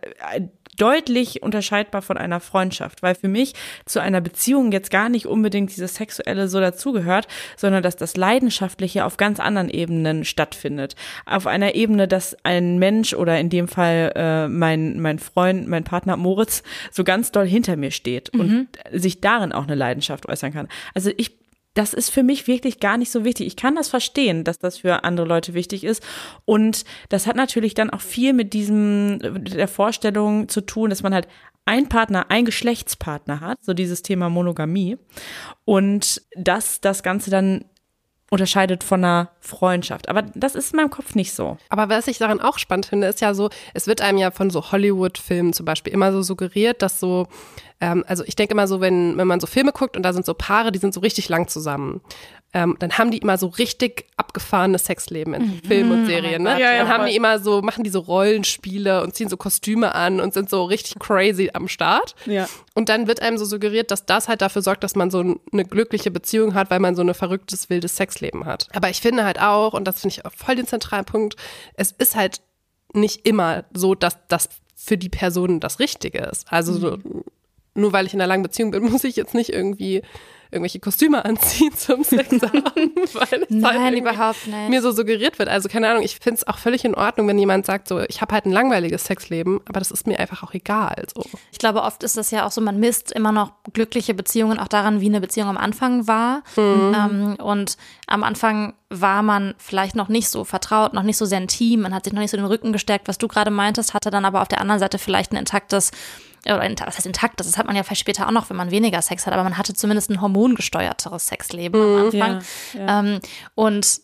deutlich 0.76 1.42
unterscheidbar 1.42 2.02
von 2.02 2.16
einer 2.16 2.40
Freundschaft, 2.40 3.02
weil 3.02 3.14
für 3.14 3.28
mich 3.28 3.54
zu 3.84 4.00
einer 4.00 4.20
Beziehung 4.20 4.72
jetzt 4.72 4.90
gar 4.90 5.08
nicht 5.08 5.26
unbedingt 5.26 5.70
dieses 5.70 5.94
Sexuelle 5.96 6.48
so 6.48 6.60
dazugehört, 6.60 7.28
sondern 7.56 7.82
dass 7.82 7.96
das 7.96 8.16
Leidenschaftliche 8.16 9.04
auf 9.04 9.16
ganz 9.16 9.40
anderen 9.40 9.70
Ebenen 9.70 10.25
stattfindet. 10.25 10.96
Auf 11.26 11.46
einer 11.46 11.75
Ebene, 11.75 12.08
dass 12.08 12.37
ein 12.44 12.78
Mensch 12.78 13.14
oder 13.14 13.38
in 13.38 13.50
dem 13.50 13.69
Fall 13.69 14.12
äh, 14.14 14.48
mein, 14.48 15.00
mein 15.00 15.19
Freund, 15.19 15.69
mein 15.69 15.84
Partner 15.84 16.16
Moritz 16.16 16.62
so 16.90 17.04
ganz 17.04 17.32
doll 17.32 17.46
hinter 17.46 17.76
mir 17.76 17.90
steht 17.90 18.32
mhm. 18.34 18.40
und 18.40 18.69
sich 18.92 19.20
darin 19.20 19.52
auch 19.52 19.64
eine 19.64 19.75
Leidenschaft 19.75 20.28
äußern 20.28 20.52
kann. 20.52 20.69
Also 20.94 21.10
ich 21.16 21.44
das 21.75 21.93
ist 21.93 22.11
für 22.11 22.23
mich 22.23 22.47
wirklich 22.47 22.81
gar 22.81 22.97
nicht 22.97 23.11
so 23.11 23.25
wichtig. 23.25 23.47
Ich 23.49 23.56
kann 23.56 23.75
das 23.75 23.88
verstehen, 23.88 24.44
dass 24.44 24.59
das 24.59 24.79
für 24.79 25.05
andere 25.05 25.26
Leute 25.26 25.55
wichtig 25.55 25.85
ist. 25.85 26.03
Und 26.44 26.85
das 27.09 27.26
hat 27.26 27.37
natürlich 27.37 27.75
dann 27.75 27.91
auch 27.91 28.00
viel 28.00 28.32
mit 28.32 28.53
diesem, 28.53 29.19
der 29.21 29.69
Vorstellung 29.69 30.49
zu 30.49 30.61
tun, 30.61 30.91
dass 30.91 31.03
man 31.03 31.12
halt 31.12 31.29
ein 31.65 31.88
Partner, 31.88 32.26
ein 32.31 32.44
Geschlechtspartner 32.44 33.41
hat, 33.41 33.59
so 33.62 33.75
dieses 33.75 34.03
Thema 34.03 34.29
Monogamie. 34.29 34.99
Und 35.65 36.23
dass 36.37 36.81
das 36.81 37.03
Ganze 37.03 37.31
dann 37.31 37.65
unterscheidet 38.31 38.82
von 38.82 39.05
einer 39.05 39.31
Freundschaft. 39.41 40.09
Aber 40.09 40.23
das 40.23 40.55
ist 40.55 40.73
in 40.73 40.79
meinem 40.79 40.91
Kopf 40.91 41.15
nicht 41.15 41.32
so. 41.32 41.56
Aber 41.69 41.88
was 41.88 42.09
ich 42.09 42.19
daran 42.19 42.41
auch 42.41 42.59
spannend 42.59 42.87
finde, 42.87 43.06
ist 43.06 43.21
ja 43.21 43.35
so, 43.35 43.50
es 43.75 43.87
wird 43.87 44.00
einem 44.00 44.19
ja 44.19 44.31
von 44.31 44.50
so 44.50 44.73
Hollywood-Filmen 44.73 45.53
zum 45.53 45.67
Beispiel 45.67 45.93
immer 45.93 46.12
so 46.12 46.23
suggeriert, 46.23 46.82
dass 46.82 46.99
so 46.99 47.29
ähm, 47.81 48.05
also 48.06 48.25
ich 48.25 48.37
denke 48.37 48.55
immer 48.55 48.67
so, 48.67 48.81
wenn, 48.81 49.17
wenn 49.17 49.26
man 49.26 49.41
so 49.41 49.47
Filme 49.47 49.73
guckt 49.73 49.97
und 49.97 50.03
da 50.03 50.12
sind 50.12 50.26
so 50.26 50.35
Paare, 50.35 50.73
die 50.73 50.79
sind 50.79 50.94
so 50.94 51.00
richtig 51.00 51.29
lang 51.29 51.49
zusammen, 51.49 52.00
ähm, 52.53 52.76
dann 52.79 52.97
haben 52.99 53.11
die 53.11 53.19
immer 53.19 53.37
so 53.37 53.49
richtig 53.49 54.06
abgefahrenes 54.17 54.85
Sexleben 54.85 55.35
in 55.35 55.43
mhm. 55.43 55.61
Filmen 55.67 55.93
und 55.93 56.06
Serien. 56.06 56.44
Ne? 56.44 56.50
Ja, 56.53 56.73
ja, 56.73 56.79
dann 56.79 56.88
haben 56.88 57.06
die 57.06 57.17
immer 57.17 57.41
so, 57.41 57.62
machen 57.62 57.82
die 57.82 57.91
so 57.91 57.99
Rollenspiele 57.99 59.03
und 59.03 59.15
ziehen 59.15 59.29
so 59.29 59.37
Kostüme 59.37 59.93
an 59.94 60.21
und 60.21 60.32
sind 60.35 60.49
so 60.49 60.62
richtig 60.62 61.00
crazy 61.00 61.50
am 61.53 61.67
Start. 61.67 62.15
Ja. 62.26 62.49
Und 62.75 62.88
dann 62.88 63.09
wird 63.09 63.21
einem 63.21 63.38
so 63.38 63.44
suggeriert, 63.44 63.91
dass 63.91 64.06
das 64.06 64.29
halt 64.29 64.41
dafür 64.41 64.62
sorgt, 64.62 64.85
dass 64.85 64.94
man 64.94 65.11
so 65.11 65.37
eine 65.53 65.65
glückliche 65.65 66.12
Beziehung 66.12 66.55
hat, 66.55 66.71
weil 66.71 66.79
man 66.79 66.94
so 66.94 67.03
ein 67.03 67.12
verrücktes, 67.12 67.71
wildes 67.71 67.97
Sexleben 67.97 68.47
hat. 68.47 68.69
Aber 68.73 68.88
ich 68.88 69.00
finde 69.00 69.25
halt 69.25 69.41
auch, 69.41 69.75
und 69.75 69.85
das 69.85 70.00
finde 70.00 70.15
ich 70.15 70.25
auch 70.25 70.32
voll 70.32 70.55
den 70.55 70.69
zentralen 70.69 71.05
Punkt, 71.05 71.35
es 71.75 71.91
ist 71.91 72.15
halt 72.15 72.41
nicht 72.93 73.26
immer 73.26 73.65
so, 73.75 73.97
dass 73.97 74.17
das 74.29 74.49
für 74.76 74.97
die 74.97 75.09
Person 75.09 75.59
das 75.59 75.81
Richtige 75.81 76.19
ist. 76.21 76.47
Also 76.53 76.75
so, 76.75 76.99
nur 77.75 77.93
weil 77.93 78.06
ich 78.06 78.15
in 78.15 78.21
einer 78.21 78.29
langen 78.29 78.43
Beziehung 78.43 78.71
bin, 78.71 78.82
muss 78.91 79.05
ich 79.05 79.17
jetzt 79.17 79.35
nicht 79.35 79.50
irgendwie 79.50 80.03
irgendwelche 80.55 80.79
Kostüme 80.79 81.25
anziehen 81.25 81.73
zum 81.76 82.05
Sex 82.05 82.31
haben, 82.43 82.93
weil 83.12 83.43
es 83.43 83.50
Nein, 83.50 83.82
halt 83.82 83.99
überhaupt 83.99 84.47
nicht. 84.47 84.69
mir 84.71 84.81
so 84.81 84.93
suggeriert 84.93 85.38
wird. 85.38 85.49
Also 85.49 85.69
keine 85.69 85.91
Ahnung, 85.91 86.03
ich 86.03 86.21
finde 86.21 86.38
es 86.38 86.47
auch 86.47 86.59
völlig 86.59 86.85
in 86.85 86.94
Ordnung, 86.94 87.26
wenn 87.29 87.38
jemand 87.38 87.67
sagt, 87.67 87.88
so 87.88 88.00
ich 88.00 88.21
habe 88.21 88.32
halt 88.35 88.47
ein 88.47 88.53
langweiliges 88.53 89.05
Sexleben, 89.05 89.61
aber 89.67 89.81
das 89.81 89.91
ist 89.91 90.06
mir 90.06 90.19
einfach 90.21 90.43
auch 90.44 90.55
egal. 90.55 91.05
So. 91.15 91.25
Ich 91.50 91.59
glaube, 91.59 91.82
oft 91.82 92.03
ist 92.05 92.17
das 92.17 92.31
ja 92.31 92.47
auch 92.47 92.53
so, 92.53 92.61
man 92.61 92.79
misst 92.79 93.11
immer 93.11 93.32
noch 93.32 93.53
glückliche 93.73 94.15
Beziehungen 94.15 94.61
auch 94.61 94.69
daran, 94.69 95.00
wie 95.00 95.06
eine 95.06 95.21
Beziehung 95.21 95.49
am 95.49 95.56
Anfang 95.56 96.06
war. 96.06 96.43
Mhm. 96.56 96.94
Ähm, 96.94 97.37
und 97.43 97.76
am 98.06 98.23
Anfang 98.23 98.75
war 98.91 99.23
man 99.23 99.55
vielleicht 99.59 99.97
noch 99.97 100.09
nicht 100.09 100.29
so 100.29 100.44
vertraut, 100.44 100.94
noch 100.94 101.03
nicht 101.03 101.17
so 101.17 101.25
sehr 101.25 101.38
intim, 101.38 101.81
man 101.81 101.94
hat 101.94 102.05
sich 102.05 102.12
noch 102.12 102.21
nicht 102.21 102.31
so 102.31 102.37
den 102.37 102.47
Rücken 102.47 102.73
gestärkt, 102.73 103.09
was 103.09 103.19
du 103.19 103.26
gerade 103.26 103.50
meintest, 103.50 103.93
hatte 103.93 104.11
dann 104.11 104.25
aber 104.25 104.41
auf 104.41 104.49
der 104.49 104.61
anderen 104.61 104.79
Seite 104.79 104.99
vielleicht 104.99 105.32
ein 105.32 105.37
intaktes 105.37 105.91
oder 106.46 106.87
was 106.87 106.96
heißt 106.96 107.06
intakt, 107.06 107.41
das 107.41 107.56
hat 107.56 107.67
man 107.67 107.76
ja 107.76 107.82
vielleicht 107.82 108.00
später 108.00 108.26
auch 108.26 108.32
noch, 108.32 108.50
wenn 108.50 108.56
man 108.56 108.70
weniger 108.70 109.00
Sex 109.00 109.26
hat, 109.26 109.32
aber 109.32 109.44
man 109.44 109.56
hatte 109.56 109.75
zumindest 109.75 110.11
ein 110.11 110.20
hormongesteuerteres 110.20 111.26
Sexleben 111.26 111.81
mhm, 111.81 111.96
am 111.96 112.05
Anfang. 112.06 112.43
Ja, 112.75 112.81
ja. 112.81 113.00
Ähm, 113.00 113.20
und 113.55 114.00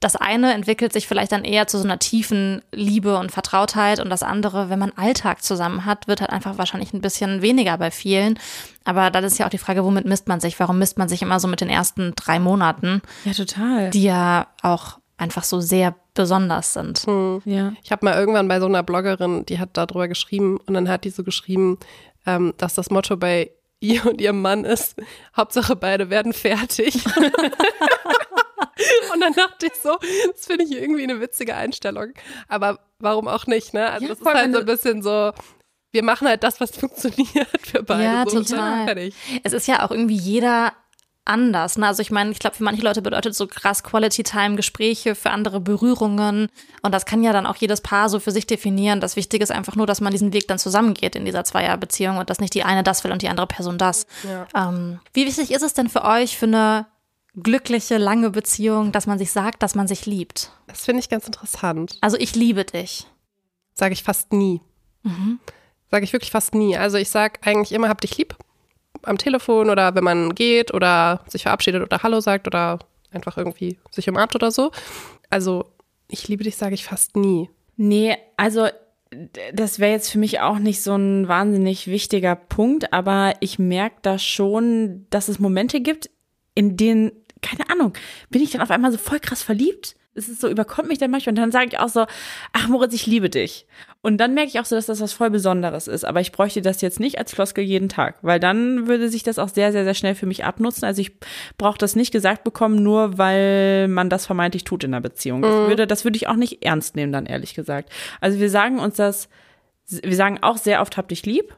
das 0.00 0.16
eine 0.16 0.52
entwickelt 0.52 0.92
sich 0.92 1.08
vielleicht 1.08 1.32
dann 1.32 1.44
eher 1.44 1.66
zu 1.66 1.78
so 1.78 1.84
einer 1.84 1.98
tiefen 1.98 2.62
Liebe 2.72 3.18
und 3.18 3.32
Vertrautheit 3.32 4.00
und 4.00 4.10
das 4.10 4.22
andere, 4.22 4.70
wenn 4.70 4.78
man 4.78 4.92
Alltag 4.92 5.42
zusammen 5.42 5.84
hat, 5.84 6.08
wird 6.08 6.20
halt 6.20 6.30
einfach 6.30 6.58
wahrscheinlich 6.58 6.92
ein 6.92 7.00
bisschen 7.00 7.42
weniger 7.42 7.76
bei 7.78 7.90
vielen. 7.90 8.38
Aber 8.84 9.10
dann 9.10 9.24
ist 9.24 9.38
ja 9.38 9.46
auch 9.46 9.50
die 9.50 9.58
Frage, 9.58 9.84
womit 9.84 10.04
misst 10.04 10.28
man 10.28 10.40
sich? 10.40 10.58
Warum 10.60 10.78
misst 10.78 10.98
man 10.98 11.08
sich 11.08 11.22
immer 11.22 11.40
so 11.40 11.48
mit 11.48 11.60
den 11.60 11.70
ersten 11.70 12.12
drei 12.16 12.38
Monaten? 12.38 13.02
Ja, 13.24 13.32
total. 13.32 13.90
Die 13.90 14.04
ja 14.04 14.46
auch 14.62 14.98
einfach 15.16 15.44
so 15.44 15.60
sehr 15.60 15.94
besonders 16.14 16.72
sind. 16.72 17.00
Hm. 17.06 17.42
Ja. 17.44 17.72
Ich 17.82 17.92
habe 17.92 18.04
mal 18.04 18.18
irgendwann 18.18 18.48
bei 18.48 18.60
so 18.60 18.66
einer 18.66 18.82
Bloggerin, 18.82 19.46
die 19.46 19.58
hat 19.58 19.70
darüber 19.74 20.08
geschrieben 20.08 20.58
und 20.66 20.74
dann 20.74 20.88
hat 20.88 21.04
die 21.04 21.10
so 21.10 21.22
geschrieben, 21.24 21.78
ähm, 22.26 22.54
dass 22.56 22.74
das 22.74 22.90
Motto 22.90 23.16
bei 23.16 23.50
ihr 23.80 24.04
und 24.06 24.20
ihrem 24.20 24.42
Mann 24.42 24.64
ist, 24.64 24.96
Hauptsache 25.36 25.76
beide 25.76 26.10
werden 26.10 26.32
fertig. 26.32 27.04
und 29.12 29.20
dann 29.20 29.34
dachte 29.34 29.66
ich 29.66 29.74
so, 29.80 29.96
das 30.32 30.46
finde 30.46 30.64
ich 30.64 30.72
irgendwie 30.72 31.04
eine 31.04 31.20
witzige 31.20 31.54
Einstellung. 31.54 32.12
Aber 32.48 32.80
warum 32.98 33.28
auch 33.28 33.46
nicht, 33.46 33.74
ne? 33.74 33.90
Also 33.90 34.06
ja, 34.06 34.08
das 34.10 34.20
ist 34.20 34.26
halt 34.26 34.52
so 34.52 34.60
ein 34.60 34.66
bisschen 34.66 35.02
so, 35.02 35.32
wir 35.92 36.02
machen 36.02 36.26
halt 36.28 36.42
das, 36.42 36.60
was 36.60 36.70
funktioniert 36.76 37.48
für 37.62 37.82
beide. 37.82 38.02
Ja, 38.02 38.24
so 38.26 38.42
total. 38.42 39.10
Es 39.42 39.52
ist 39.52 39.68
ja 39.68 39.84
auch 39.84 39.90
irgendwie 39.90 40.16
jeder 40.16 40.72
anders. 41.24 41.78
Ne? 41.78 41.86
Also 41.86 42.02
ich 42.02 42.10
meine, 42.10 42.30
ich 42.30 42.38
glaube, 42.38 42.56
für 42.56 42.64
manche 42.64 42.82
Leute 42.82 43.02
bedeutet 43.02 43.34
so 43.34 43.46
krass 43.46 43.82
Quality 43.82 44.22
Time 44.22 44.56
Gespräche, 44.56 45.14
für 45.14 45.30
andere 45.30 45.60
Berührungen. 45.60 46.48
Und 46.82 46.92
das 46.92 47.06
kann 47.06 47.22
ja 47.22 47.32
dann 47.32 47.46
auch 47.46 47.56
jedes 47.56 47.80
Paar 47.80 48.08
so 48.08 48.20
für 48.20 48.30
sich 48.30 48.46
definieren. 48.46 49.00
Das 49.00 49.16
Wichtige 49.16 49.42
ist 49.42 49.50
einfach 49.50 49.76
nur, 49.76 49.86
dass 49.86 50.00
man 50.00 50.12
diesen 50.12 50.32
Weg 50.32 50.48
dann 50.48 50.58
zusammengeht 50.58 51.16
in 51.16 51.24
dieser 51.24 51.44
Zweierbeziehung 51.44 52.18
und 52.18 52.30
dass 52.30 52.40
nicht 52.40 52.54
die 52.54 52.64
eine 52.64 52.82
das 52.82 53.04
will 53.04 53.12
und 53.12 53.22
die 53.22 53.28
andere 53.28 53.46
Person 53.46 53.78
das. 53.78 54.06
Ja. 54.22 54.46
Ähm, 54.68 55.00
wie 55.12 55.26
wichtig 55.26 55.50
ist 55.50 55.62
es 55.62 55.74
denn 55.74 55.88
für 55.88 56.04
euch 56.04 56.36
für 56.36 56.46
eine 56.46 56.86
glückliche, 57.34 57.98
lange 57.98 58.30
Beziehung, 58.30 58.92
dass 58.92 59.06
man 59.06 59.18
sich 59.18 59.32
sagt, 59.32 59.62
dass 59.62 59.74
man 59.74 59.88
sich 59.88 60.06
liebt? 60.06 60.50
Das 60.66 60.84
finde 60.84 61.00
ich 61.00 61.08
ganz 61.08 61.26
interessant. 61.26 61.98
Also 62.00 62.16
ich 62.18 62.34
liebe 62.34 62.64
dich. 62.64 63.06
Sage 63.72 63.92
ich 63.92 64.04
fast 64.04 64.32
nie. 64.32 64.60
Mhm. 65.02 65.40
Sage 65.90 66.04
ich 66.04 66.12
wirklich 66.12 66.30
fast 66.30 66.54
nie. 66.54 66.76
Also 66.76 66.96
ich 66.96 67.08
sage 67.08 67.40
eigentlich 67.42 67.72
immer, 67.72 67.88
hab 67.88 68.00
dich 68.00 68.16
lieb 68.18 68.36
am 69.04 69.18
Telefon 69.18 69.70
oder 69.70 69.94
wenn 69.94 70.04
man 70.04 70.34
geht 70.34 70.72
oder 70.72 71.20
sich 71.26 71.42
verabschiedet 71.42 71.82
oder 71.82 72.02
Hallo 72.02 72.20
sagt 72.20 72.46
oder 72.46 72.78
einfach 73.12 73.36
irgendwie 73.36 73.78
sich 73.90 74.08
umarmt 74.08 74.34
oder 74.34 74.50
so. 74.50 74.70
Also, 75.30 75.66
ich 76.08 76.28
liebe 76.28 76.44
dich, 76.44 76.56
sage 76.56 76.74
ich 76.74 76.84
fast 76.84 77.16
nie. 77.16 77.48
Nee, 77.76 78.16
also 78.36 78.68
das 79.52 79.78
wäre 79.78 79.92
jetzt 79.92 80.10
für 80.10 80.18
mich 80.18 80.40
auch 80.40 80.58
nicht 80.58 80.82
so 80.82 80.94
ein 80.94 81.28
wahnsinnig 81.28 81.86
wichtiger 81.86 82.34
Punkt, 82.34 82.92
aber 82.92 83.34
ich 83.40 83.58
merke 83.58 83.96
da 84.02 84.18
schon, 84.18 85.06
dass 85.10 85.28
es 85.28 85.38
Momente 85.38 85.80
gibt, 85.80 86.10
in 86.54 86.76
denen, 86.76 87.12
keine 87.42 87.70
Ahnung, 87.70 87.92
bin 88.30 88.42
ich 88.42 88.50
dann 88.50 88.60
auf 88.60 88.70
einmal 88.70 88.92
so 88.92 88.98
voll 88.98 89.20
krass 89.20 89.42
verliebt. 89.42 89.96
Es 90.14 90.28
ist 90.28 90.40
so, 90.40 90.48
überkommt 90.48 90.88
mich 90.88 90.98
dann 90.98 91.10
manchmal 91.10 91.32
und 91.32 91.38
dann 91.38 91.50
sage 91.52 91.66
ich 91.72 91.78
auch 91.78 91.88
so, 91.88 92.06
ach 92.52 92.68
Moritz, 92.68 92.94
ich 92.94 93.06
liebe 93.06 93.28
dich. 93.30 93.66
Und 94.00 94.18
dann 94.18 94.34
merke 94.34 94.48
ich 94.48 94.60
auch 94.60 94.64
so, 94.64 94.76
dass 94.76 94.86
das 94.86 95.00
was 95.00 95.12
voll 95.12 95.30
Besonderes 95.30 95.88
ist. 95.88 96.04
Aber 96.04 96.20
ich 96.20 96.30
bräuchte 96.30 96.62
das 96.62 96.80
jetzt 96.82 97.00
nicht 97.00 97.18
als 97.18 97.32
Floskel 97.32 97.64
jeden 97.64 97.88
Tag, 97.88 98.16
weil 98.22 98.38
dann 98.38 98.86
würde 98.86 99.08
sich 99.08 99.22
das 99.22 99.38
auch 99.38 99.48
sehr, 99.48 99.72
sehr, 99.72 99.84
sehr 99.84 99.94
schnell 99.94 100.14
für 100.14 100.26
mich 100.26 100.44
abnutzen. 100.44 100.84
Also 100.84 101.00
ich 101.00 101.12
brauche 101.58 101.78
das 101.78 101.96
nicht 101.96 102.12
gesagt 102.12 102.44
bekommen, 102.44 102.82
nur 102.82 103.18
weil 103.18 103.88
man 103.88 104.10
das 104.10 104.26
vermeintlich 104.26 104.64
tut 104.64 104.84
in 104.84 104.92
einer 104.94 105.00
Beziehung. 105.00 105.42
Das 105.42 105.54
Mhm. 105.54 105.68
würde, 105.68 105.86
das 105.86 106.04
würde 106.04 106.16
ich 106.16 106.28
auch 106.28 106.36
nicht 106.36 106.64
ernst 106.64 106.96
nehmen, 106.96 107.12
dann 107.12 107.26
ehrlich 107.26 107.54
gesagt. 107.54 107.90
Also 108.20 108.38
wir 108.38 108.50
sagen 108.50 108.78
uns 108.78 108.96
das, 108.96 109.28
wir 109.88 110.16
sagen 110.16 110.38
auch 110.42 110.56
sehr 110.58 110.80
oft, 110.80 110.96
hab 110.96 111.08
dich 111.08 111.26
lieb. 111.26 111.54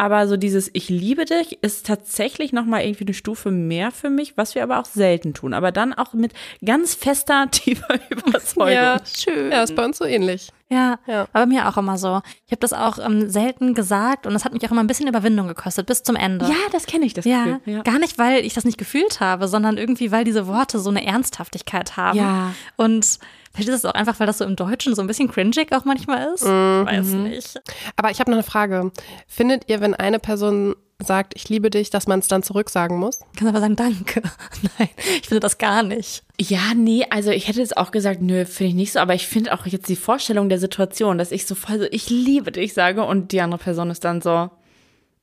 Aber 0.00 0.26
so 0.26 0.38
dieses 0.38 0.70
Ich 0.72 0.88
liebe 0.88 1.26
dich 1.26 1.58
ist 1.62 1.84
tatsächlich 1.86 2.54
nochmal 2.54 2.84
irgendwie 2.84 3.04
eine 3.04 3.12
Stufe 3.12 3.50
mehr 3.50 3.90
für 3.90 4.08
mich, 4.08 4.34
was 4.38 4.54
wir 4.54 4.62
aber 4.62 4.78
auch 4.78 4.86
selten 4.86 5.34
tun. 5.34 5.52
Aber 5.52 5.72
dann 5.72 5.92
auch 5.92 6.14
mit 6.14 6.32
ganz 6.64 6.94
fester, 6.94 7.48
tiefer 7.50 7.98
Überzeugung. 8.08 8.72
Ja, 8.72 8.96
Schön. 9.04 9.52
Ja, 9.52 9.62
ist 9.62 9.76
bei 9.76 9.84
uns 9.84 9.98
so 9.98 10.06
ähnlich. 10.06 10.48
Ja, 10.70 10.98
Ja. 11.06 11.26
aber 11.34 11.44
mir 11.44 11.68
auch 11.68 11.76
immer 11.76 11.98
so. 11.98 12.22
Ich 12.46 12.52
habe 12.52 12.60
das 12.60 12.72
auch 12.72 12.98
ähm, 12.98 13.28
selten 13.28 13.74
gesagt 13.74 14.26
und 14.26 14.34
es 14.34 14.46
hat 14.46 14.54
mich 14.54 14.64
auch 14.66 14.70
immer 14.70 14.82
ein 14.82 14.86
bisschen 14.86 15.06
Überwindung 15.08 15.48
gekostet 15.48 15.84
bis 15.86 16.02
zum 16.02 16.16
Ende. 16.16 16.46
Ja, 16.46 16.54
das 16.72 16.86
kenne 16.86 17.04
ich, 17.04 17.12
das 17.12 17.26
Ja, 17.26 17.44
Gefühl. 17.44 17.74
Ja. 17.74 17.82
gar 17.82 17.98
nicht, 17.98 18.16
weil 18.16 18.42
ich 18.46 18.54
das 18.54 18.64
nicht 18.64 18.78
gefühlt 18.78 19.20
habe, 19.20 19.48
sondern 19.48 19.76
irgendwie, 19.76 20.12
weil 20.12 20.24
diese 20.24 20.46
Worte 20.46 20.78
so 20.78 20.88
eine 20.88 21.04
Ernsthaftigkeit 21.04 21.98
haben. 21.98 22.16
Ja. 22.18 22.54
Und 22.76 23.18
vielleicht 23.52 23.68
ist 23.68 23.74
es 23.76 23.84
auch 23.84 23.94
einfach, 23.94 24.18
weil 24.20 24.26
das 24.26 24.38
so 24.38 24.44
im 24.44 24.56
Deutschen 24.56 24.94
so 24.94 25.02
ein 25.02 25.06
bisschen 25.06 25.30
cringig 25.30 25.72
auch 25.72 25.84
manchmal 25.84 26.32
ist. 26.34 26.42
Ich 26.42 26.48
weiß 26.48 27.06
nicht. 27.06 27.60
Aber 27.96 28.10
ich 28.10 28.20
habe 28.20 28.30
noch 28.30 28.36
eine 28.38 28.42
Frage. 28.44 28.92
Findet 29.26 29.68
ihr, 29.68 29.80
wenn 29.80 29.94
eine 29.94 30.18
Person 30.18 30.76
sagt, 31.02 31.32
ich 31.34 31.48
liebe 31.48 31.70
dich, 31.70 31.88
dass 31.88 32.06
man 32.06 32.18
es 32.18 32.28
dann 32.28 32.42
zurücksagen 32.42 32.98
muss? 32.98 33.20
Ich 33.32 33.38
kann 33.38 33.48
aber 33.48 33.60
sagen, 33.60 33.74
danke. 33.74 34.20
Nein, 34.78 34.88
ich 35.20 35.28
finde 35.28 35.40
das 35.40 35.56
gar 35.56 35.82
nicht. 35.82 36.22
Ja, 36.38 36.74
nee, 36.76 37.06
also 37.08 37.30
ich 37.30 37.48
hätte 37.48 37.60
jetzt 37.60 37.76
auch 37.76 37.90
gesagt, 37.90 38.20
nö, 38.20 38.44
finde 38.44 38.68
ich 38.70 38.74
nicht 38.74 38.92
so, 38.92 38.98
aber 38.98 39.14
ich 39.14 39.26
finde 39.26 39.54
auch 39.54 39.64
jetzt 39.66 39.88
die 39.88 39.96
Vorstellung 39.96 40.50
der 40.50 40.58
Situation, 40.58 41.16
dass 41.16 41.32
ich 41.32 41.46
so 41.46 41.54
voll 41.54 41.78
so, 41.78 41.86
ich 41.90 42.10
liebe 42.10 42.52
dich 42.52 42.74
sage 42.74 43.02
und 43.04 43.32
die 43.32 43.40
andere 43.40 43.58
Person 43.62 43.88
ist 43.90 44.04
dann 44.04 44.20
so, 44.20 44.50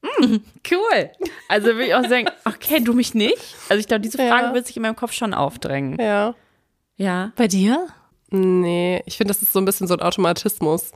mm, 0.02 0.36
cool. 0.72 1.10
Also 1.48 1.68
würde 1.68 1.86
ich 1.86 1.94
auch 1.96 2.08
sagen, 2.10 2.28
okay, 2.46 2.80
du 2.80 2.94
mich 2.94 3.14
nicht. 3.14 3.38
Also 3.70 3.80
ich 3.80 3.88
glaube, 3.88 4.02
diese 4.02 4.18
Frage 4.18 4.48
Ja. 4.48 4.54
wird 4.56 4.66
sich 4.66 4.78
in 4.78 4.82
meinem 4.82 4.96
Kopf 4.96 5.14
schon 5.14 5.36
aufdrängen. 5.36 6.00
Ja. 6.02 6.34
Ja. 6.96 7.32
Bei 7.36 7.48
dir? 7.48 7.86
Nee, 8.30 9.02
ich 9.06 9.18
finde, 9.18 9.34
das 9.34 9.42
ist 9.42 9.54
so 9.54 9.60
ein 9.60 9.66
bisschen 9.66 9.88
so 9.88 9.94
ein 9.94 10.02
Automatismus. 10.02 10.92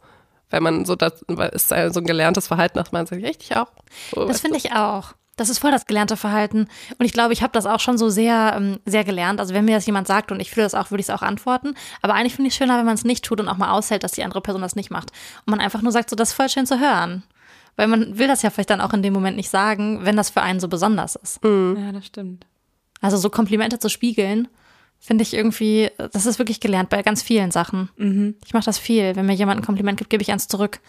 Weil 0.50 0.60
man 0.60 0.86
so, 0.86 0.96
das 0.96 1.24
weil 1.28 1.50
es 1.54 1.72
ist 1.72 1.94
so 1.94 2.02
ein 2.02 2.06
gelerntes 2.06 2.48
Verhalten, 2.48 2.78
dass 2.78 2.92
man 2.92 3.06
sagt, 3.06 3.24
echt, 3.24 3.42
ich 3.42 3.56
auch. 3.56 3.72
So, 4.14 4.26
Das 4.26 4.42
finde 4.42 4.58
ich 4.58 4.74
auch. 4.74 5.14
Das 5.38 5.50
ist 5.50 5.60
voll 5.60 5.72
das 5.72 5.86
gelernte 5.86 6.18
Verhalten. 6.18 6.68
Und 7.00 7.06
ich 7.06 7.14
glaube, 7.14 7.32
ich 7.32 7.42
habe 7.42 7.54
das 7.54 7.66
auch 7.66 7.80
schon 7.80 7.98
so 7.98 8.10
sehr, 8.10 8.54
ähm, 8.58 8.80
sehr 8.86 9.06
gelernt. 9.06 9.40
Also 9.40 9.54
wenn 9.54 9.64
mir 9.66 9.76
das 9.76 9.86
jemand 9.86 10.08
sagt 10.08 10.32
und 10.32 10.42
ich 10.42 10.52
fühle 10.52 10.66
das 10.66 10.76
auch, 10.76 10.92
würde 10.92 11.00
ich 11.00 11.08
es 11.08 11.10
auch 11.10 11.22
antworten. 11.22 11.74
Aber 12.02 12.14
eigentlich 12.14 12.36
finde 12.36 12.50
ich 12.50 12.54
es 12.54 12.58
schöner, 12.58 12.78
wenn 12.78 12.86
man 12.86 12.96
es 12.96 13.06
nicht 13.06 13.24
tut 13.24 13.40
und 13.40 13.48
auch 13.48 13.58
mal 13.58 13.72
aushält, 13.72 14.04
dass 14.04 14.12
die 14.12 14.24
andere 14.24 14.42
Person 14.42 14.62
das 14.62 14.76
nicht 14.76 14.92
macht. 14.92 15.12
Und 15.46 15.52
man 15.52 15.62
einfach 15.62 15.82
nur 15.82 15.94
sagt, 15.94 16.10
so, 16.10 16.18
das 16.18 16.30
ist 16.30 16.36
voll 16.36 16.50
schön 16.50 16.66
zu 16.68 16.80
hören. 16.80 17.24
Weil 17.78 17.88
man 17.88 18.18
will 18.20 18.28
das 18.28 18.42
ja 18.42 18.50
vielleicht 18.50 18.70
dann 18.70 18.82
auch 18.82 18.94
in 18.94 19.02
dem 19.02 19.14
Moment 19.14 19.38
nicht 19.38 19.50
sagen, 19.50 20.02
wenn 20.04 20.18
das 20.18 20.30
für 20.30 20.42
einen 20.42 20.60
so 20.60 20.68
besonders 20.68 21.16
ist. 21.16 21.40
Ja, 21.44 21.94
das 21.94 22.06
stimmt. 22.06 22.46
Also 23.00 23.16
so 23.16 23.30
Komplimente 23.30 23.80
zu 23.80 23.90
spiegeln, 23.90 24.50
finde 25.02 25.24
ich 25.24 25.34
irgendwie, 25.34 25.90
das 26.14 26.26
ist 26.26 26.40
wirklich 26.40 26.60
gelernt 26.60 26.90
bei 26.90 27.02
ganz 27.02 27.22
vielen 27.22 27.52
Sachen. 27.52 27.90
Ich 28.46 28.54
mache 28.54 28.66
das 28.66 28.78
viel. 28.78 29.16
Wenn 29.16 29.26
mir 29.26 29.34
jemand 29.34 29.60
ein 29.60 29.66
Kompliment 29.66 29.98
gibt, 29.98 30.12
gebe 30.12 30.22
ich 30.22 30.32
eins 30.32 30.48
zurück. 30.48 30.80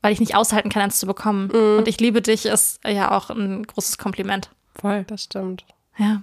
Weil 0.00 0.12
ich 0.12 0.20
nicht 0.20 0.36
aushalten 0.36 0.70
kann, 0.70 0.82
eins 0.82 1.00
zu 1.00 1.06
bekommen. 1.06 1.50
Und 1.50 1.88
ich 1.88 1.98
liebe 1.98 2.22
dich 2.22 2.46
ist 2.46 2.80
ja 2.86 3.10
auch 3.10 3.30
ein 3.30 3.64
großes 3.64 3.98
Kompliment. 3.98 4.50
Voll. 4.74 5.04
Das 5.08 5.24
stimmt. 5.24 5.64
Ja. 5.98 6.20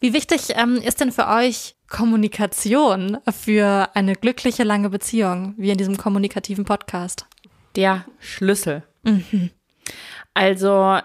Wie 0.00 0.12
wichtig 0.12 0.50
ähm, 0.56 0.76
ist 0.76 1.00
denn 1.00 1.12
für 1.12 1.28
euch 1.28 1.76
Kommunikation 1.88 3.18
für 3.30 3.88
eine 3.94 4.14
glückliche, 4.14 4.64
lange 4.64 4.90
Beziehung, 4.90 5.54
wie 5.56 5.70
in 5.70 5.78
diesem 5.78 5.96
kommunikativen 5.96 6.64
Podcast? 6.64 7.26
Der 7.76 8.04
Schlüssel. 8.18 8.82
Also 10.34 10.98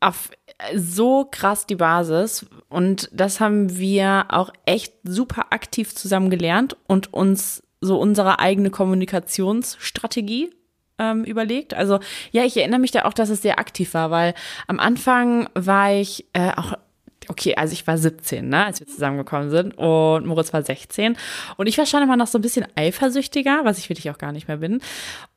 auf 0.00 0.30
so 0.74 1.26
krass 1.30 1.66
die 1.66 1.76
Basis 1.76 2.46
und 2.68 3.08
das 3.12 3.40
haben 3.40 3.76
wir 3.76 4.26
auch 4.28 4.50
echt 4.66 4.94
super 5.04 5.46
aktiv 5.50 5.94
zusammen 5.94 6.30
gelernt 6.30 6.76
und 6.86 7.12
uns 7.12 7.62
so 7.80 7.98
unsere 7.98 8.38
eigene 8.38 8.70
Kommunikationsstrategie 8.70 10.50
ähm, 10.98 11.24
überlegt. 11.24 11.74
Also 11.74 11.98
ja, 12.30 12.44
ich 12.44 12.56
erinnere 12.56 12.80
mich 12.80 12.92
da 12.92 13.04
auch, 13.04 13.12
dass 13.12 13.28
es 13.28 13.42
sehr 13.42 13.58
aktiv 13.58 13.92
war, 13.94 14.10
weil 14.10 14.34
am 14.68 14.78
Anfang 14.78 15.48
war 15.54 15.92
ich 15.92 16.26
äh, 16.32 16.52
auch 16.56 16.74
Okay, 17.28 17.54
also 17.54 17.72
ich 17.72 17.86
war 17.86 17.98
17, 17.98 18.48
ne, 18.48 18.66
als 18.66 18.80
wir 18.80 18.86
zusammengekommen 18.86 19.50
sind 19.50 19.78
und 19.78 20.26
Moritz 20.26 20.52
war 20.52 20.62
16 20.62 21.16
und 21.56 21.66
ich 21.68 21.78
war 21.78 21.86
schon 21.86 22.02
immer 22.02 22.16
noch 22.16 22.26
so 22.26 22.36
ein 22.38 22.42
bisschen 22.42 22.66
eifersüchtiger, 22.74 23.60
was 23.64 23.78
ich 23.78 23.88
wirklich 23.88 24.10
auch 24.10 24.18
gar 24.18 24.32
nicht 24.32 24.48
mehr 24.48 24.56
bin. 24.56 24.80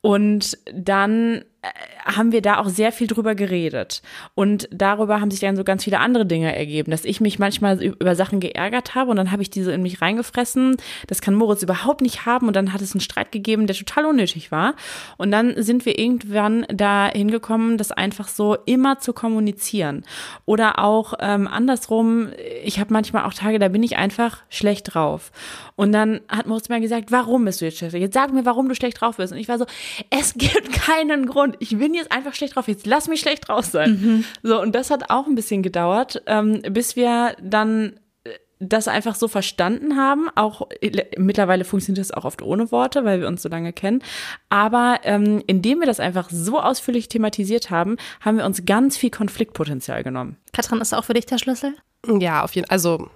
Und 0.06 0.56
dann 0.72 1.42
äh, 1.62 1.68
haben 2.04 2.30
wir 2.30 2.40
da 2.40 2.58
auch 2.58 2.68
sehr 2.68 2.92
viel 2.92 3.08
drüber 3.08 3.34
geredet 3.34 4.00
und 4.36 4.68
darüber 4.70 5.20
haben 5.20 5.32
sich 5.32 5.40
dann 5.40 5.56
so 5.56 5.64
ganz 5.64 5.82
viele 5.82 5.98
andere 5.98 6.24
Dinge 6.24 6.54
ergeben, 6.54 6.92
dass 6.92 7.04
ich 7.04 7.20
mich 7.20 7.40
manchmal 7.40 7.82
über 7.82 8.14
Sachen 8.14 8.38
geärgert 8.38 8.94
habe 8.94 9.10
und 9.10 9.16
dann 9.16 9.32
habe 9.32 9.42
ich 9.42 9.50
diese 9.50 9.72
in 9.72 9.82
mich 9.82 10.00
reingefressen. 10.00 10.76
Das 11.08 11.20
kann 11.20 11.34
Moritz 11.34 11.64
überhaupt 11.64 12.02
nicht 12.02 12.24
haben 12.24 12.46
und 12.46 12.54
dann 12.54 12.72
hat 12.72 12.82
es 12.82 12.92
einen 12.92 13.00
Streit 13.00 13.32
gegeben, 13.32 13.66
der 13.66 13.74
total 13.74 14.06
unnötig 14.06 14.52
war. 14.52 14.76
Und 15.16 15.32
dann 15.32 15.60
sind 15.60 15.84
wir 15.84 15.98
irgendwann 15.98 16.64
da 16.72 17.08
hingekommen, 17.08 17.76
das 17.76 17.90
einfach 17.90 18.28
so 18.28 18.56
immer 18.66 19.00
zu 19.00 19.12
kommunizieren 19.12 20.04
oder 20.44 20.78
auch 20.78 21.14
ähm, 21.18 21.48
andersrum. 21.48 22.28
Ich 22.62 22.78
habe 22.78 22.92
manchmal 22.92 23.24
auch 23.24 23.34
Tage, 23.34 23.58
da 23.58 23.66
bin 23.66 23.82
ich 23.82 23.96
einfach 23.96 24.44
schlecht 24.50 24.94
drauf 24.94 25.32
und 25.74 25.90
dann 25.90 26.20
hat 26.28 26.46
Moritz 26.46 26.68
mir 26.68 26.80
gesagt, 26.80 27.10
warum 27.10 27.44
bist 27.44 27.60
du 27.60 27.64
jetzt 27.64 27.78
schlecht? 27.78 27.94
Jetzt 27.96 28.14
sag 28.14 28.32
mir, 28.32 28.44
warum 28.44 28.68
du 28.68 28.76
schlecht 28.76 29.00
drauf 29.00 29.16
bist. 29.16 29.32
Und 29.32 29.38
ich 29.38 29.48
war 29.48 29.58
so, 29.58 29.66
es 30.10 30.34
gibt 30.34 30.72
keinen 30.72 31.26
Grund. 31.26 31.56
Ich 31.60 31.76
bin 31.78 31.94
jetzt 31.94 32.12
einfach 32.12 32.34
schlecht 32.34 32.56
drauf. 32.56 32.68
Jetzt 32.68 32.86
lass 32.86 33.08
mich 33.08 33.20
schlecht 33.20 33.48
drauf 33.48 33.64
sein. 33.64 34.24
So, 34.42 34.60
und 34.60 34.74
das 34.74 34.90
hat 34.90 35.10
auch 35.10 35.26
ein 35.26 35.34
bisschen 35.34 35.62
gedauert, 35.62 36.22
ähm, 36.26 36.62
bis 36.70 36.96
wir 36.96 37.36
dann 37.42 37.98
äh, 38.24 38.30
das 38.58 38.88
einfach 38.88 39.14
so 39.14 39.28
verstanden 39.28 39.96
haben. 39.96 40.28
Auch 40.34 40.68
äh, 40.80 41.04
mittlerweile 41.16 41.64
funktioniert 41.64 42.04
das 42.04 42.12
auch 42.12 42.24
oft 42.24 42.42
ohne 42.42 42.70
Worte, 42.72 43.04
weil 43.04 43.20
wir 43.20 43.28
uns 43.28 43.42
so 43.42 43.48
lange 43.48 43.72
kennen. 43.72 44.02
Aber 44.48 45.00
ähm, 45.04 45.42
indem 45.46 45.80
wir 45.80 45.86
das 45.86 46.00
einfach 46.00 46.30
so 46.30 46.60
ausführlich 46.60 47.08
thematisiert 47.08 47.70
haben, 47.70 47.96
haben 48.20 48.38
wir 48.38 48.44
uns 48.44 48.64
ganz 48.64 48.96
viel 48.96 49.10
Konfliktpotenzial 49.10 50.02
genommen. 50.02 50.36
Katrin, 50.52 50.80
ist 50.80 50.94
auch 50.94 51.04
für 51.04 51.14
dich 51.14 51.26
der 51.26 51.38
Schlüssel? 51.38 51.74
Ja, 52.06 52.44
auf 52.44 52.54
jeden 52.54 52.66
Fall. 52.66 52.74
Also 52.74 53.10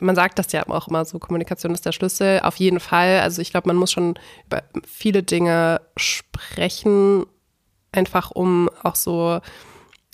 man 0.00 0.16
sagt 0.16 0.38
das 0.38 0.52
ja 0.52 0.68
auch 0.68 0.88
immer 0.88 1.04
so, 1.04 1.18
Kommunikation 1.18 1.72
ist 1.72 1.86
der 1.86 1.92
Schlüssel. 1.92 2.40
Auf 2.40 2.56
jeden 2.56 2.80
Fall. 2.80 3.20
Also 3.20 3.42
ich 3.42 3.50
glaube, 3.50 3.68
man 3.68 3.76
muss 3.76 3.92
schon 3.92 4.18
über 4.46 4.62
viele 4.86 5.22
Dinge 5.22 5.80
sprechen, 5.96 7.26
einfach 7.92 8.30
um 8.30 8.70
auch 8.82 8.96
so 8.96 9.40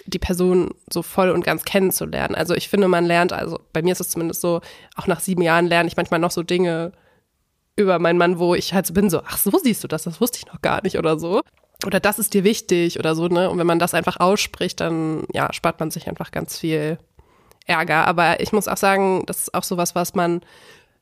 die 0.07 0.19
Person 0.19 0.71
so 0.93 1.03
voll 1.03 1.31
und 1.31 1.45
ganz 1.45 1.65
kennenzulernen. 1.65 2.35
Also 2.35 2.55
ich 2.55 2.69
finde, 2.69 2.89
man 2.89 3.05
lernt, 3.05 3.33
also 3.33 3.61
bei 3.73 3.83
mir 3.83 3.93
ist 3.93 4.01
es 4.01 4.11
zumindest 4.11 4.41
so, 4.41 4.61
auch 4.95 5.07
nach 5.07 5.21
sieben 5.21 5.43
Jahren 5.43 5.67
lerne 5.67 5.89
ich 5.89 5.97
manchmal 5.97 6.21
noch 6.21 6.31
so 6.31 6.43
Dinge 6.43 6.93
über 7.75 7.99
meinen 7.99 8.19
Mann, 8.19 8.39
wo 8.39 8.55
ich 8.55 8.73
halt 8.73 8.87
so 8.87 8.95
bin, 8.95 9.11
so, 9.11 9.23
ach, 9.27 9.37
so 9.37 9.51
siehst 9.59 9.85
du 9.85 9.89
das, 9.89 10.05
das 10.05 10.21
wusste 10.21 10.39
ich 10.39 10.47
noch 10.47 10.63
gar 10.63 10.83
nicht 10.83 10.97
oder 10.97 11.19
so. 11.19 11.43
Oder 11.85 12.01
das 12.01 12.19
ist 12.19 12.33
dir 12.33 12.45
wichtig 12.45 12.99
oder 12.99 13.15
so, 13.15 13.29
ne? 13.29 13.51
Und 13.51 13.59
wenn 13.59 13.67
man 13.67 13.79
das 13.79 13.93
einfach 13.93 14.19
ausspricht, 14.19 14.81
dann 14.81 15.25
ja, 15.33 15.53
spart 15.53 15.79
man 15.79 15.91
sich 15.91 16.09
einfach 16.09 16.31
ganz 16.31 16.59
viel 16.59 16.99
Ärger. 17.67 18.07
Aber 18.07 18.41
ich 18.41 18.53
muss 18.53 18.69
auch 18.69 18.77
sagen, 18.77 19.25
das 19.27 19.43
ist 19.43 19.55
auch 19.55 19.63
sowas, 19.63 19.95
was 19.95 20.15
man, 20.15 20.41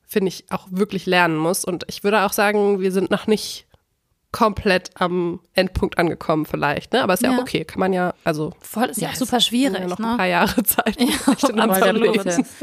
finde 0.07 0.29
ich, 0.29 0.45
auch 0.51 0.67
wirklich 0.71 1.07
lernen 1.07 1.37
muss. 1.37 1.65
Und 1.65 1.85
ich 1.89 2.05
würde 2.05 2.23
auch 2.23 2.33
sagen, 2.33 2.81
wir 2.81 2.93
sind 2.93 3.11
noch 3.11 3.27
nicht 3.27 3.67
komplett 4.33 4.91
am 4.97 5.39
Endpunkt 5.55 5.97
angekommen 5.97 6.45
vielleicht, 6.45 6.93
ne? 6.93 7.05
Aber 7.05 7.15
ist 7.15 7.23
ja, 7.23 7.31
Ja. 7.31 7.37
auch 7.37 7.43
okay, 7.43 7.65
kann 7.65 7.79
man 7.79 7.93
ja, 7.93 8.15
also 8.25 8.53
Voll, 8.59 8.87
ist 8.87 9.01
ja, 9.01 9.09
auch 9.09 9.13
es 9.13 9.21
super 9.21 9.39
sind 9.41 9.53
ja 9.55 9.71
schwierig, 9.71 9.87
noch 9.89 9.99
ein 10.01 10.11
ne? 10.11 10.17
paar 10.17 10.27
Jahre 10.27 10.63
Zeit. 10.65 10.99
Prozess. 10.99 12.41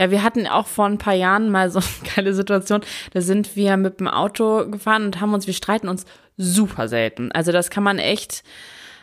Ja, 0.00 0.12
wir 0.12 0.22
hatten 0.22 0.46
auch 0.46 0.68
vor 0.68 0.86
ein 0.86 0.98
paar 0.98 1.14
Jahren 1.14 1.50
mal 1.50 1.72
so 1.72 1.80
eine 1.80 2.14
geile 2.14 2.32
Situation. 2.32 2.82
Da 3.12 3.20
sind 3.20 3.56
wir 3.56 3.76
mit 3.76 3.98
dem 3.98 4.06
Auto 4.06 4.70
gefahren 4.70 5.06
und 5.06 5.20
haben 5.20 5.34
uns, 5.34 5.48
wir 5.48 5.54
streiten 5.54 5.88
uns 5.88 6.04
super 6.36 6.86
selten. 6.86 7.32
Also 7.32 7.50
das 7.50 7.68
kann 7.68 7.82
man 7.82 7.98
echt 7.98 8.44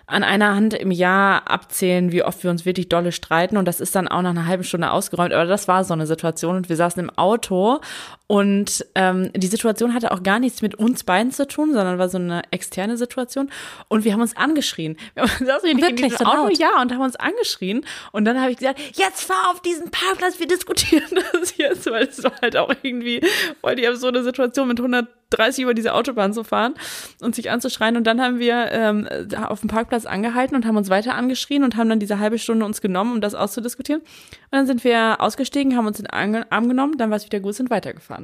an 0.08 0.24
einer 0.24 0.56
Hand 0.56 0.74
im 0.74 0.92
Jahr 0.92 1.50
abzählen, 1.50 2.12
wie 2.12 2.24
oft 2.24 2.44
wir 2.44 2.52
uns 2.52 2.66
wirklich 2.66 2.90
dolle 2.90 3.12
streiten. 3.12 3.58
Und 3.58 3.66
das 3.66 3.80
ist 3.80 3.96
dann 3.96 4.08
auch 4.08 4.22
nach 4.22 4.32
einer 4.32 4.46
halben 4.46 4.64
Stunde 4.64 4.92
ausgeräumt. 4.92 5.34
Aber 5.34 5.46
das 5.46 5.68
war 5.68 5.84
so 5.84 5.94
eine 5.94 6.06
Situation. 6.06 6.56
Und 6.56 6.70
wir 6.70 6.76
saßen 6.76 7.02
im 7.04 7.10
Auto 7.18 7.80
und 8.28 8.86
ähm, 8.96 9.32
die 9.36 9.48
Situation 9.48 9.94
hatte 9.94 10.12
auch 10.12 10.24
gar 10.24 10.40
nichts 10.40 10.64
mit 10.64 10.74
uns 10.76 11.04
beiden 11.04 11.32
zu 11.32 11.48
tun, 11.48 11.74
sondern 11.74 12.00
war 12.00 12.10
so 12.10 12.18
eine 12.18 12.42
externe 12.50 12.98
Situation. 12.98 13.52
Und 13.88 14.04
wir 14.04 14.14
haben 14.14 14.22
uns 14.22 14.36
angeschrien. 14.36 14.98
Wir 15.14 15.28
saßen 15.28 15.44
wirklich 15.46 15.72
in 15.72 15.82
Wirklich 15.82 16.12
diesem 16.12 16.18
so 16.18 16.26
Auto, 16.26 16.44
laut? 16.44 16.58
ja, 16.58 16.82
und 16.82 16.92
haben 16.92 17.02
uns 17.02 17.16
angeschrien. 17.16 17.86
Und 18.12 18.26
dann 18.26 18.42
habe 18.42 18.52
ich 18.52 18.58
gesagt, 18.58 18.80
jetzt 18.94 19.24
fahr 19.24 19.52
auf 19.52 19.62
diesen 19.62 19.92
Parkplatz, 19.92 20.40
wir 20.40 20.48
diskutieren 20.48 21.04
das 21.34 21.56
jetzt, 21.58 21.86
weil 21.86 22.06
es 22.06 22.24
war 22.24 22.34
halt 22.42 22.58
auch 22.58 22.74
irgendwie 22.82 23.22
voll 23.62 23.76
die 23.76 23.88
absurde 23.88 24.24
Situation 24.24 24.68
mit 24.68 24.80
100 24.80 25.08
130 25.32 25.64
über 25.64 25.74
diese 25.74 25.94
Autobahn 25.94 26.34
zu 26.34 26.44
fahren 26.44 26.76
und 27.22 27.36
sich 27.36 27.50
anzuschreien. 27.50 27.98
Und 27.98 28.06
dann 28.06 28.22
haben 28.22 28.40
wir 28.40 28.72
ähm, 28.72 29.08
auf 29.44 29.62
dem 29.62 29.70
Parkplatz 29.70 30.06
angehalten 30.06 30.56
und 30.56 30.66
haben 30.66 30.78
uns 30.78 30.90
weiter 30.90 31.16
angeschrien 31.16 31.64
und 31.64 31.76
haben 31.76 31.90
dann 31.90 32.00
diese 32.00 32.20
halbe 32.20 32.40
Stunde 32.40 32.66
uns 32.66 32.82
genommen, 32.82 33.14
um 33.14 33.22
das 33.22 33.36
auszudiskutieren. 33.36 34.02
Und 34.02 34.52
dann 34.52 34.68
sind 34.68 34.84
wir 34.84 35.18
ausgestiegen, 35.20 35.76
haben 35.76 35.88
uns 35.88 36.00
in 36.00 36.06
den 36.06 36.46
Arm 36.52 36.68
genommen, 36.68 36.98
dann 36.98 37.10
war 37.10 37.18
es 37.18 37.26
wieder 37.26 37.40
gut, 37.40 37.56
sind 37.56 37.70
weitergefahren. 37.70 38.15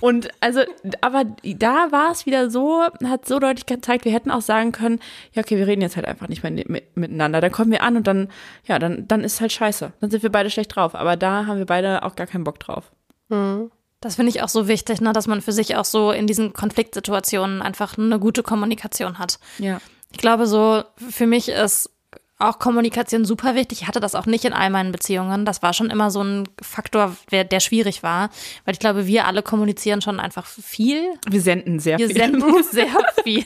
Und 0.00 0.28
also, 0.40 0.60
aber 1.00 1.24
da 1.42 1.90
war 1.90 2.10
es 2.12 2.26
wieder 2.26 2.50
so, 2.50 2.82
hat 3.04 3.26
so 3.26 3.38
deutlich 3.38 3.66
gezeigt, 3.66 4.04
wir 4.04 4.12
hätten 4.12 4.30
auch 4.30 4.42
sagen 4.42 4.72
können, 4.72 5.00
ja, 5.32 5.42
okay, 5.42 5.56
wir 5.56 5.66
reden 5.66 5.82
jetzt 5.82 5.96
halt 5.96 6.06
einfach 6.06 6.28
nicht 6.28 6.42
mehr 6.42 6.52
mit, 6.52 6.96
miteinander. 6.96 7.40
Dann 7.40 7.52
kommen 7.52 7.70
wir 7.70 7.82
an 7.82 7.96
und 7.96 8.06
dann, 8.06 8.28
ja, 8.64 8.78
dann, 8.78 9.08
dann 9.08 9.22
ist 9.22 9.40
halt 9.40 9.52
scheiße. 9.52 9.92
Dann 10.00 10.10
sind 10.10 10.22
wir 10.22 10.30
beide 10.30 10.50
schlecht 10.50 10.74
drauf. 10.74 10.94
Aber 10.94 11.16
da 11.16 11.46
haben 11.46 11.58
wir 11.58 11.66
beide 11.66 12.02
auch 12.02 12.16
gar 12.16 12.26
keinen 12.26 12.44
Bock 12.44 12.60
drauf. 12.60 12.92
Mhm. 13.28 13.70
Das 14.00 14.16
finde 14.16 14.30
ich 14.30 14.42
auch 14.42 14.50
so 14.50 14.68
wichtig, 14.68 15.00
ne, 15.00 15.14
dass 15.14 15.26
man 15.26 15.40
für 15.40 15.52
sich 15.52 15.76
auch 15.76 15.86
so 15.86 16.10
in 16.10 16.26
diesen 16.26 16.52
Konfliktsituationen 16.52 17.62
einfach 17.62 17.96
eine 17.96 18.18
gute 18.18 18.42
Kommunikation 18.42 19.18
hat. 19.18 19.38
Ja. 19.58 19.80
Ich 20.12 20.18
glaube, 20.18 20.46
so 20.46 20.84
für 20.96 21.26
mich 21.26 21.48
ist 21.48 21.90
auch 22.38 22.58
Kommunikation 22.58 23.24
super 23.24 23.54
wichtig. 23.54 23.82
Ich 23.82 23.88
hatte 23.88 24.00
das 24.00 24.16
auch 24.16 24.26
nicht 24.26 24.44
in 24.44 24.52
all 24.52 24.68
meinen 24.68 24.90
Beziehungen. 24.90 25.44
Das 25.44 25.62
war 25.62 25.72
schon 25.72 25.88
immer 25.88 26.10
so 26.10 26.22
ein 26.22 26.48
Faktor, 26.60 27.16
der, 27.30 27.60
schwierig 27.60 28.02
war. 28.02 28.28
Weil 28.64 28.74
ich 28.74 28.80
glaube, 28.80 29.06
wir 29.06 29.26
alle 29.26 29.42
kommunizieren 29.42 30.02
schon 30.02 30.18
einfach 30.18 30.44
viel. 30.44 31.14
Wir 31.28 31.40
senden 31.40 31.78
sehr 31.78 31.96
wir 31.96 32.08
viel. 32.08 32.16
Wir 32.16 32.22
senden 32.24 32.62
sehr 32.72 32.88
viel. 33.22 33.44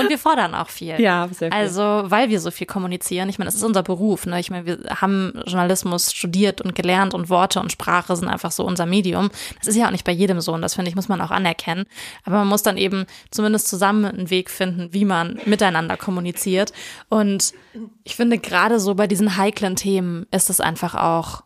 Und 0.00 0.08
wir 0.08 0.18
fordern 0.18 0.54
auch 0.54 0.70
viel. 0.70 0.98
Ja, 0.98 1.28
sehr 1.30 1.50
viel. 1.52 1.60
Also, 1.60 2.04
weil 2.06 2.30
wir 2.30 2.40
so 2.40 2.50
viel 2.50 2.66
kommunizieren. 2.66 3.28
Ich 3.28 3.38
meine, 3.38 3.48
das 3.48 3.56
ist 3.56 3.62
unser 3.62 3.82
Beruf. 3.82 4.24
Ne? 4.24 4.40
Ich 4.40 4.50
meine, 4.50 4.64
wir 4.64 4.78
haben 4.88 5.42
Journalismus 5.46 6.12
studiert 6.14 6.62
und 6.62 6.74
gelernt 6.74 7.12
und 7.12 7.28
Worte 7.28 7.60
und 7.60 7.70
Sprache 7.70 8.16
sind 8.16 8.28
einfach 8.28 8.52
so 8.52 8.64
unser 8.64 8.86
Medium. 8.86 9.28
Das 9.58 9.68
ist 9.68 9.76
ja 9.76 9.86
auch 9.86 9.92
nicht 9.92 10.04
bei 10.04 10.12
jedem 10.12 10.40
so. 10.40 10.54
Und 10.54 10.62
das 10.62 10.76
finde 10.76 10.88
ich, 10.88 10.96
muss 10.96 11.08
man 11.08 11.20
auch 11.20 11.30
anerkennen. 11.30 11.84
Aber 12.24 12.36
man 12.36 12.48
muss 12.48 12.62
dann 12.62 12.78
eben 12.78 13.04
zumindest 13.30 13.68
zusammen 13.68 14.06
einen 14.06 14.30
Weg 14.30 14.48
finden, 14.48 14.94
wie 14.94 15.04
man 15.04 15.38
miteinander 15.44 15.98
kommuniziert. 15.98 16.72
Und 17.10 17.52
ich 18.08 18.16
finde, 18.16 18.38
gerade 18.38 18.80
so 18.80 18.94
bei 18.94 19.06
diesen 19.06 19.36
heiklen 19.36 19.76
Themen 19.76 20.26
ist 20.30 20.48
es 20.48 20.62
einfach 20.62 20.94
auch 20.94 21.42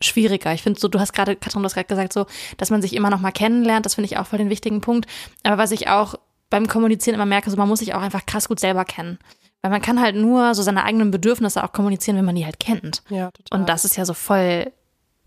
schwieriger. 0.00 0.52
Ich 0.52 0.62
finde 0.64 0.80
so, 0.80 0.88
du 0.88 0.98
hast 0.98 1.12
gerade, 1.12 1.36
Katrin, 1.36 1.62
du 1.62 1.66
hast 1.66 1.74
gerade 1.74 1.86
gesagt, 1.86 2.12
so, 2.12 2.26
dass 2.56 2.70
man 2.70 2.82
sich 2.82 2.94
immer 2.96 3.10
noch 3.10 3.20
mal 3.20 3.30
kennenlernt. 3.30 3.86
Das 3.86 3.94
finde 3.94 4.06
ich 4.06 4.18
auch 4.18 4.26
voll 4.26 4.40
den 4.40 4.50
wichtigen 4.50 4.80
Punkt. 4.80 5.08
Aber 5.44 5.56
was 5.56 5.70
ich 5.70 5.88
auch 5.88 6.16
beim 6.48 6.66
Kommunizieren 6.66 7.14
immer 7.14 7.26
merke, 7.26 7.48
so, 7.48 7.56
man 7.56 7.68
muss 7.68 7.78
sich 7.78 7.94
auch 7.94 8.00
einfach 8.00 8.26
krass 8.26 8.48
gut 8.48 8.58
selber 8.58 8.84
kennen. 8.84 9.20
Weil 9.62 9.70
man 9.70 9.82
kann 9.82 10.00
halt 10.00 10.16
nur 10.16 10.56
so 10.56 10.62
seine 10.62 10.82
eigenen 10.82 11.12
Bedürfnisse 11.12 11.62
auch 11.62 11.70
kommunizieren, 11.70 12.16
wenn 12.16 12.24
man 12.24 12.34
die 12.34 12.44
halt 12.44 12.58
kennt. 12.58 13.04
Ja, 13.08 13.30
total. 13.30 13.60
Und 13.60 13.68
das 13.68 13.84
ist 13.84 13.96
ja 13.96 14.04
so 14.04 14.14
voll 14.14 14.72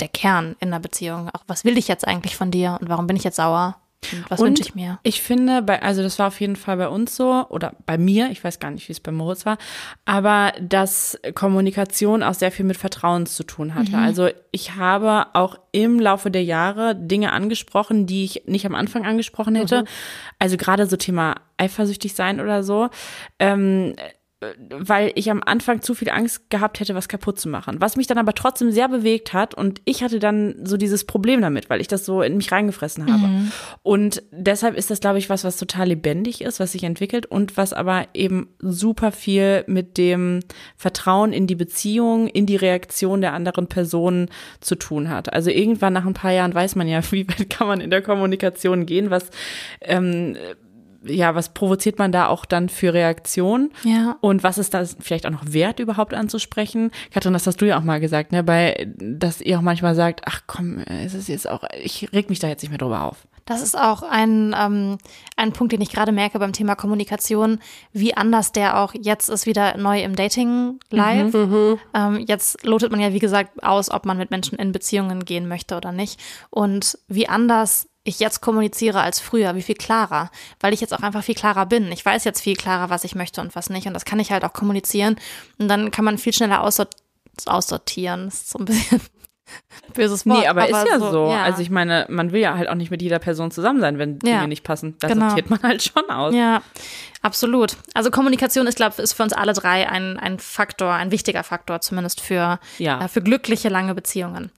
der 0.02 0.10
Kern 0.10 0.58
in 0.60 0.70
der 0.70 0.80
Beziehung. 0.80 1.30
Auch 1.30 1.44
was 1.48 1.63
will 1.63 1.78
ich 1.78 1.88
jetzt 1.88 2.06
eigentlich 2.06 2.36
von 2.36 2.52
dir 2.52 2.78
und 2.82 2.90
warum 2.90 3.08
bin 3.08 3.16
ich 3.16 3.24
jetzt 3.24 3.38
sauer? 3.38 3.78
Und 4.12 4.30
was 4.30 4.40
wünsche 4.40 4.64
ich 4.64 4.76
mir? 4.76 5.00
Ich 5.04 5.22
finde, 5.22 5.62
bei, 5.62 5.82
also 5.82 6.04
das 6.04 6.20
war 6.20 6.28
auf 6.28 6.40
jeden 6.42 6.56
Fall 6.56 6.78
bei 6.78 6.88
uns 6.88 7.16
so 7.16 7.46
oder 7.50 7.74
bei 7.86 7.98
mir, 7.98 8.30
ich 8.32 8.44
weiß 8.44 8.60
gar 8.60 8.72
nicht, 8.72 8.88
wie 8.88 8.92
es 8.92 9.00
bei 9.00 9.12
Moritz 9.12 9.46
war, 9.46 9.58
aber 10.06 10.54
dass 10.62 11.20
Kommunikation 11.34 12.24
auch 12.24 12.34
sehr 12.34 12.52
viel 12.52 12.66
mit 12.66 12.78
Vertrauen 12.78 13.26
zu 13.26 13.44
tun 13.44 13.76
hatte. 13.76 13.92
Mhm. 13.92 14.04
Also 14.04 14.30
ich 14.52 14.76
habe 14.76 15.28
auch 15.34 15.58
im 15.72 16.00
Laufe 16.00 16.32
der 16.32 16.44
Jahre 16.44 16.96
Dinge 16.96 17.32
angesprochen, 17.32 18.06
die 18.06 18.26
ich 18.26 18.44
nicht 18.46 18.66
am 18.66 18.76
Anfang 18.76 19.06
angesprochen 19.06 19.56
hätte. 19.56 19.82
Mhm. 19.82 19.88
Also 20.40 20.58
gerade 20.58 20.86
so 20.88 20.98
Thema 20.98 21.36
eifersüchtig 21.58 22.14
sein 22.14 22.42
oder 22.42 22.64
so. 22.64 22.90
Ähm, 23.40 23.96
weil 24.70 25.12
ich 25.16 25.30
am 25.30 25.42
Anfang 25.44 25.82
zu 25.82 25.94
viel 25.94 26.10
Angst 26.10 26.50
gehabt 26.50 26.80
hätte, 26.80 26.96
was 26.96 27.08
kaputt 27.08 27.40
zu 27.40 27.50
machen. 27.50 27.78
Was 27.80 27.96
mich 27.96 28.08
dann 28.08 28.18
aber 28.18 28.34
trotzdem 28.34 28.72
sehr 28.72 28.90
bewegt 28.90 29.34
hat 29.34 29.54
und 29.54 29.82
ich 29.86 30.04
hatte 30.04 30.20
dann 30.20 30.56
so 30.64 30.78
dieses 30.78 31.06
Problem 31.06 31.42
damit, 31.42 31.70
weil 31.70 31.82
ich 31.82 31.88
das 31.88 32.06
so 32.06 32.22
in 32.22 32.38
mich 32.38 32.52
reingefressen 32.52 33.12
habe. 33.12 33.28
Mhm. 33.28 33.52
Und 33.82 34.24
deshalb 34.32 34.76
ist 34.76 34.90
das, 34.90 35.00
glaube 35.00 35.20
ich, 35.20 35.30
was, 35.30 35.44
was 35.44 35.58
total 35.58 35.88
lebendig 35.88 36.42
ist, 36.42 36.60
was 36.60 36.74
sich 36.74 36.84
entwickelt 36.84 37.26
und 37.26 37.58
was 37.58 37.74
aber 37.74 38.08
eben 38.14 38.50
super 38.60 39.12
viel 39.12 39.64
mit 39.68 39.98
dem 39.98 40.42
Vertrauen 40.78 41.34
in 41.34 41.48
die 41.48 41.56
Beziehung, 41.56 42.28
in 42.28 42.46
die 42.46 42.56
Reaktion 42.56 43.22
der 43.22 43.34
anderen 43.34 43.68
Person 43.68 44.30
zu 44.60 44.76
tun 44.76 45.10
hat. 45.10 45.32
Also 45.32 45.50
irgendwann 45.50 45.94
nach 45.94 46.06
ein 46.06 46.14
paar 46.14 46.32
Jahren 46.32 46.54
weiß 46.54 46.76
man 46.76 46.88
ja, 46.88 47.02
wie 47.12 47.28
weit 47.28 47.50
kann 47.50 47.68
man 47.68 47.82
in 47.82 47.90
der 47.90 48.02
Kommunikation 48.02 48.86
gehen, 48.86 49.10
was 49.10 49.30
ähm, 49.82 50.36
ja, 51.06 51.36
was 51.36 51.54
provoziert 51.54 52.00
man 52.00 52.12
da 52.12 52.28
auch 52.28 52.46
dann 52.46 52.70
für 52.70 52.94
Reaktionen? 52.94 53.72
Ja. 53.84 54.18
Und 54.22 54.44
was 54.44 54.58
ist 54.58 54.74
da 54.74 54.84
vielleicht 54.86 55.26
auch 55.26 55.32
noch 55.32 55.46
wert, 55.46 55.80
überhaupt 55.80 56.14
anzusprechen? 56.14 56.92
Katrin, 57.12 57.34
das 57.34 57.48
hast 57.48 57.62
du 57.62 57.68
ja 57.68 57.78
auch 57.78 57.84
mal 57.84 58.00
gesagt, 58.00 58.32
ne, 58.32 58.44
bei, 58.44 58.88
dass 58.98 59.42
ihr 59.42 59.58
auch 59.58 59.62
manchmal 59.62 59.96
sagt, 59.96 60.22
ach 60.26 60.42
komm, 60.48 60.80
es 60.80 61.13
ist 61.13 61.28
jetzt 61.28 61.50
auch, 61.50 61.63
ich 61.82 62.12
reg 62.13 62.30
mich 62.30 62.39
da 62.39 62.48
jetzt 62.48 62.62
nicht 62.62 62.72
mehr 62.72 62.78
drüber 62.78 63.04
auf. 63.04 63.28
Das 63.46 63.62
ist 63.62 63.78
auch 63.78 64.04
ein, 64.04 64.56
ähm, 64.58 64.98
ein 65.36 65.52
Punkt, 65.52 65.74
den 65.74 65.82
ich 65.82 65.92
gerade 65.92 66.13
merke 66.13 66.39
beim 66.39 66.54
Thema 66.54 66.76
Kommunikation, 66.76 67.60
wie 67.92 68.16
anders 68.16 68.54
der 68.54 68.80
auch 68.80 68.94
jetzt 68.94 69.28
ist 69.28 69.46
wieder 69.46 69.78
neu 69.78 70.02
im 70.02 70.16
Dating 70.16 70.80
live. 70.89 71.34
Mhm, 71.34 71.52
mhm. 71.52 71.80
ähm, 71.94 72.24
jetzt 72.26 72.66
lotet 72.66 72.92
man 72.92 73.02
ja, 73.02 73.12
wie 73.12 73.20
gesagt, 73.20 73.62
aus, 73.62 73.92
ob 73.92 74.06
man 74.06 74.18
mit 74.18 74.32
Menschen 74.32 74.58
in 74.58 74.72
Beziehungen 74.72 75.26
gehen 75.26 75.48
möchte 75.48 75.76
oder 75.76 75.92
nicht. 75.92 76.22
Und 76.52 76.98
wie 77.08 77.28
anders 77.28 77.89
ich 78.04 78.20
jetzt 78.20 78.42
kommuniziere 78.42 79.02
als 79.02 79.20
früher, 79.20 79.56
wie 79.56 79.62
viel 79.62 79.76
klarer, 79.76 80.30
weil 80.60 80.74
ich 80.74 80.82
jetzt 80.82 80.94
auch 80.94 81.02
einfach 81.02 81.24
viel 81.24 81.36
klarer 81.36 81.66
bin. 81.66 81.92
Ich 81.92 82.06
weiß 82.06 82.24
jetzt 82.26 82.42
viel 82.42 82.56
klarer, 82.56 82.89
was 82.89 83.04
ich 83.04 83.16
möchte 83.16 83.42
und 83.42 83.56
was 83.56 83.70
nicht 83.70 83.88
und 83.88 83.94
das 83.94 84.06
kann 84.06 84.20
ich 84.20 84.32
halt 84.32 84.44
auch 84.44 84.54
kommunizieren 84.54 85.16
und 85.58 85.68
dann 85.68 85.92
kann 85.92 86.06
man 86.06 86.18
viel 86.18 86.34
schneller 86.34 86.62
aussort 86.62 86.96
aussortieren. 87.46 88.26
Das 88.26 88.36
ist 88.36 88.50
so 88.52 88.60
ein 88.60 88.66
bisschen 88.66 89.02
böses 89.94 90.26
Wort. 90.26 90.39
Nee, 90.39 90.48
aber, 90.48 90.63
aber 90.63 90.84
ist 90.84 90.88
ja 90.88 91.00
so. 91.00 91.12
so. 91.12 91.28
Ja. 91.30 91.44
Also 91.44 91.62
ich 91.62 91.70
meine, 91.70 92.06
man 92.10 92.32
will 92.32 92.42
ja 92.42 92.56
halt 92.58 92.70
auch 92.70 92.76
nicht 92.76 92.92
mit 92.92 93.02
jeder 93.02 93.20
Person 93.20 93.52
zusammen 93.52 93.80
sein, 93.80 93.98
wenn 93.98 94.20
Dinge 94.20 94.34
ja. 94.34 94.48
nicht 94.48 94.63
passen. 94.63 94.96
Das 95.00 95.12
genau. 95.12 95.30
sortiert 95.30 95.50
man 95.50 95.62
halt 95.63 95.84
schon 95.84 96.10
aus. 96.10 96.34
Ja, 96.36 96.62
absolut. 97.22 97.78
Also 97.94 98.12
Kommunikation 98.12 98.68
ist, 98.68 98.76
glaube 98.76 98.94
ich, 98.98 99.04
ist 99.04 99.13
für 99.13 99.24
uns 99.24 99.34
alle 99.34 99.54
drei 99.54 99.89
ein, 99.89 100.20
ein 100.20 100.39
Faktor, 100.39 100.94
ein 100.94 101.12
wichtiger 101.12 101.44
Faktor, 101.44 101.82
zumindest 101.82 102.22
für, 102.22 102.60
ja. 102.78 103.06
äh, 103.06 103.08
für 103.08 103.22
glückliche, 103.22 103.70
lange 103.70 103.96
Beziehungen. 103.96 104.52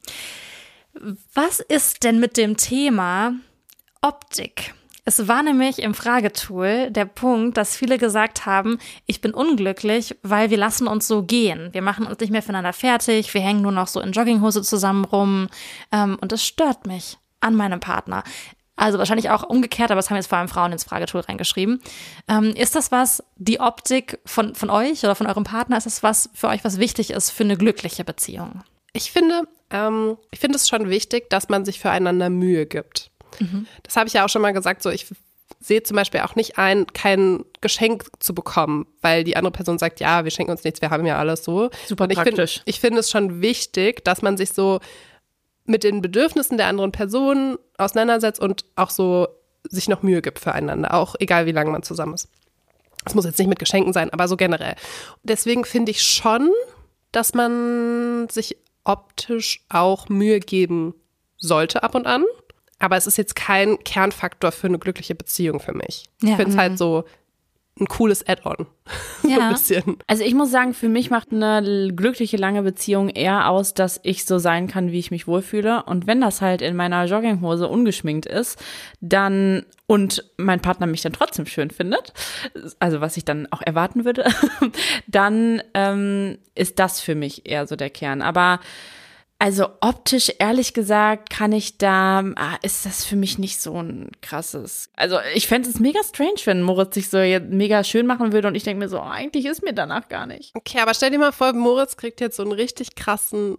Was 1.33 1.59
ist 1.59 2.03
denn 2.03 2.19
mit 2.19 2.37
dem 2.37 2.57
Thema 2.57 3.33
Optik? 4.01 4.73
Es 5.07 5.27
war 5.27 5.43
nämlich 5.43 5.79
im 5.79 5.93
Fragetool 5.93 6.89
der 6.89 7.05
Punkt, 7.05 7.57
dass 7.57 7.75
viele 7.75 7.99
gesagt 7.99 8.47
haben, 8.47 8.79
ich 9.05 9.21
bin 9.21 9.35
unglücklich, 9.35 10.15
weil 10.23 10.49
wir 10.49 10.57
lassen 10.57 10.87
uns 10.87 11.07
so 11.07 11.21
gehen. 11.21 11.69
Wir 11.73 11.83
machen 11.83 12.07
uns 12.07 12.19
nicht 12.19 12.31
mehr 12.31 12.41
füreinander 12.41 12.73
fertig, 12.73 13.31
wir 13.35 13.41
hängen 13.41 13.61
nur 13.61 13.71
noch 13.71 13.87
so 13.87 14.01
in 14.01 14.13
Jogginghose 14.13 14.63
zusammen 14.63 15.05
rum 15.05 15.47
ähm, 15.91 16.17
und 16.19 16.31
das 16.31 16.43
stört 16.43 16.87
mich 16.87 17.19
an 17.39 17.55
meinem 17.55 17.79
Partner. 17.79 18.23
Also 18.75 18.97
wahrscheinlich 18.97 19.29
auch 19.29 19.43
umgekehrt, 19.43 19.91
aber 19.91 19.99
es 19.99 20.09
haben 20.09 20.17
jetzt 20.17 20.27
vor 20.27 20.39
allem 20.39 20.47
Frauen 20.47 20.71
ins 20.71 20.83
Fragetool 20.83 21.21
reingeschrieben. 21.21 21.81
Ähm, 22.27 22.55
ist 22.55 22.75
das 22.75 22.91
was, 22.91 23.23
die 23.35 23.59
Optik 23.59 24.19
von, 24.25 24.55
von 24.55 24.71
euch 24.71 25.03
oder 25.03 25.13
von 25.13 25.27
eurem 25.27 25.43
Partner, 25.43 25.77
ist 25.77 25.85
das 25.85 26.01
was 26.01 26.31
für 26.33 26.47
euch, 26.47 26.63
was 26.65 26.79
wichtig 26.79 27.11
ist 27.11 27.29
für 27.29 27.43
eine 27.43 27.57
glückliche 27.57 28.03
Beziehung? 28.03 28.63
Ich 28.91 29.11
finde, 29.11 29.47
ähm, 29.71 30.17
ich 30.31 30.39
finde 30.39 30.57
es 30.57 30.69
schon 30.69 30.89
wichtig, 30.89 31.29
dass 31.29 31.49
man 31.49 31.65
sich 31.65 31.79
füreinander 31.79 32.29
Mühe 32.29 32.65
gibt. 32.65 33.11
Mhm. 33.39 33.67
Das 33.83 33.95
habe 33.95 34.07
ich 34.07 34.13
ja 34.13 34.25
auch 34.25 34.29
schon 34.29 34.41
mal 34.41 34.53
gesagt. 34.53 34.81
So, 34.83 34.89
ich 34.89 35.07
sehe 35.59 35.83
zum 35.83 35.95
Beispiel 35.95 36.21
auch 36.21 36.35
nicht 36.35 36.57
ein, 36.57 36.85
kein 36.87 37.43
Geschenk 37.61 38.05
zu 38.19 38.33
bekommen, 38.35 38.87
weil 39.01 39.23
die 39.23 39.35
andere 39.35 39.51
Person 39.51 39.79
sagt, 39.79 39.99
ja, 39.99 40.23
wir 40.23 40.31
schenken 40.31 40.51
uns 40.51 40.63
nichts, 40.63 40.81
wir 40.81 40.89
haben 40.89 41.05
ja 41.05 41.17
alles 41.17 41.43
so. 41.43 41.69
Super 41.87 42.07
ich 42.09 42.15
praktisch. 42.15 42.55
Find, 42.55 42.63
ich 42.67 42.79
finde 42.79 42.99
es 42.99 43.09
schon 43.09 43.41
wichtig, 43.41 44.03
dass 44.03 44.21
man 44.21 44.37
sich 44.37 44.51
so 44.51 44.79
mit 45.65 45.83
den 45.83 46.01
Bedürfnissen 46.01 46.57
der 46.57 46.67
anderen 46.67 46.91
Person 46.91 47.57
auseinandersetzt 47.77 48.39
und 48.39 48.65
auch 48.75 48.91
so 48.91 49.27
sich 49.67 49.87
noch 49.87 50.03
Mühe 50.03 50.21
gibt 50.21 50.39
füreinander, 50.39 50.93
auch 50.93 51.15
egal 51.19 51.47
wie 51.47 51.51
lange 51.51 51.71
man 51.71 51.81
zusammen 51.81 52.13
ist. 52.13 52.29
Es 53.03 53.15
muss 53.15 53.25
jetzt 53.25 53.39
nicht 53.39 53.47
mit 53.47 53.59
Geschenken 53.59 53.93
sein, 53.93 54.11
aber 54.11 54.27
so 54.27 54.37
generell. 54.37 54.75
Deswegen 55.23 55.65
finde 55.65 55.91
ich 55.91 56.03
schon, 56.03 56.51
dass 57.11 57.33
man 57.33 58.27
sich 58.29 58.57
optisch 58.85 59.65
auch 59.69 60.09
Mühe 60.09 60.39
geben 60.39 60.93
sollte 61.37 61.83
ab 61.83 61.95
und 61.95 62.07
an. 62.07 62.23
Aber 62.79 62.97
es 62.97 63.07
ist 63.07 63.17
jetzt 63.17 63.35
kein 63.35 63.83
Kernfaktor 63.83 64.51
für 64.51 64.67
eine 64.67 64.79
glückliche 64.79 65.15
Beziehung 65.15 65.59
für 65.59 65.73
mich. 65.73 66.05
Ja. 66.21 66.31
Ich 66.31 66.35
finde 66.35 66.51
es 66.51 66.57
halt 66.57 66.73
mhm. 66.73 66.77
so 66.77 67.03
ein 67.79 67.87
cooles 67.87 68.27
Add-on. 68.27 68.67
Ja. 69.27 69.57
so 69.57 69.73
also 70.05 70.23
ich 70.23 70.35
muss 70.35 70.51
sagen, 70.51 70.75
für 70.75 70.87
mich 70.87 71.09
macht 71.09 71.31
eine 71.31 71.91
glückliche 71.95 72.37
lange 72.37 72.61
Beziehung 72.61 73.09
eher 73.09 73.49
aus, 73.49 73.73
dass 73.73 73.99
ich 74.03 74.23
so 74.25 74.37
sein 74.37 74.67
kann, 74.67 74.91
wie 74.91 74.99
ich 74.99 75.09
mich 75.09 75.25
wohlfühle. 75.25 75.81
Und 75.83 76.05
wenn 76.05 76.21
das 76.21 76.41
halt 76.41 76.61
in 76.61 76.75
meiner 76.75 77.05
Jogginghose 77.05 77.67
ungeschminkt 77.67 78.27
ist, 78.27 78.63
dann 79.01 79.65
und 79.87 80.31
mein 80.37 80.61
Partner 80.61 80.85
mich 80.85 81.01
dann 81.01 81.13
trotzdem 81.13 81.47
schön 81.47 81.71
findet, 81.71 82.13
also 82.77 83.01
was 83.01 83.17
ich 83.17 83.25
dann 83.25 83.47
auch 83.51 83.63
erwarten 83.63 84.05
würde, 84.05 84.25
dann 85.07 85.63
ähm, 85.73 86.37
ist 86.53 86.77
das 86.77 87.01
für 87.01 87.15
mich 87.15 87.49
eher 87.49 87.65
so 87.65 87.75
der 87.75 87.89
Kern. 87.89 88.21
Aber 88.21 88.59
also 89.45 89.67
optisch, 89.79 90.31
ehrlich 90.39 90.73
gesagt, 90.73 91.29
kann 91.29 91.51
ich 91.51 91.77
da, 91.77 92.23
ah, 92.35 92.55
ist 92.63 92.83
das 92.87 93.05
für 93.05 93.15
mich 93.15 93.37
nicht 93.37 93.61
so 93.61 93.79
ein 93.79 94.09
krasses. 94.23 94.89
Also 94.95 95.19
ich 95.35 95.45
fände 95.45 95.69
es 95.69 95.79
mega 95.79 95.99
strange, 96.03 96.39
wenn 96.45 96.63
Moritz 96.63 96.95
sich 96.95 97.11
so 97.11 97.19
jetzt 97.19 97.51
mega 97.51 97.83
schön 97.83 98.07
machen 98.07 98.33
würde 98.33 98.47
und 98.47 98.55
ich 98.55 98.63
denke 98.63 98.79
mir 98.83 98.89
so, 98.89 98.97
oh, 98.97 99.03
eigentlich 99.03 99.45
ist 99.45 99.61
mir 99.63 99.73
danach 99.73 100.09
gar 100.09 100.25
nicht. 100.25 100.49
Okay, 100.55 100.79
aber 100.79 100.95
stell 100.95 101.11
dir 101.11 101.19
mal 101.19 101.31
vor, 101.31 101.53
Moritz 101.53 101.95
kriegt 101.95 102.21
jetzt 102.21 102.37
so 102.37 102.41
einen 102.43 102.53
richtig 102.53 102.95
krassen 102.95 103.57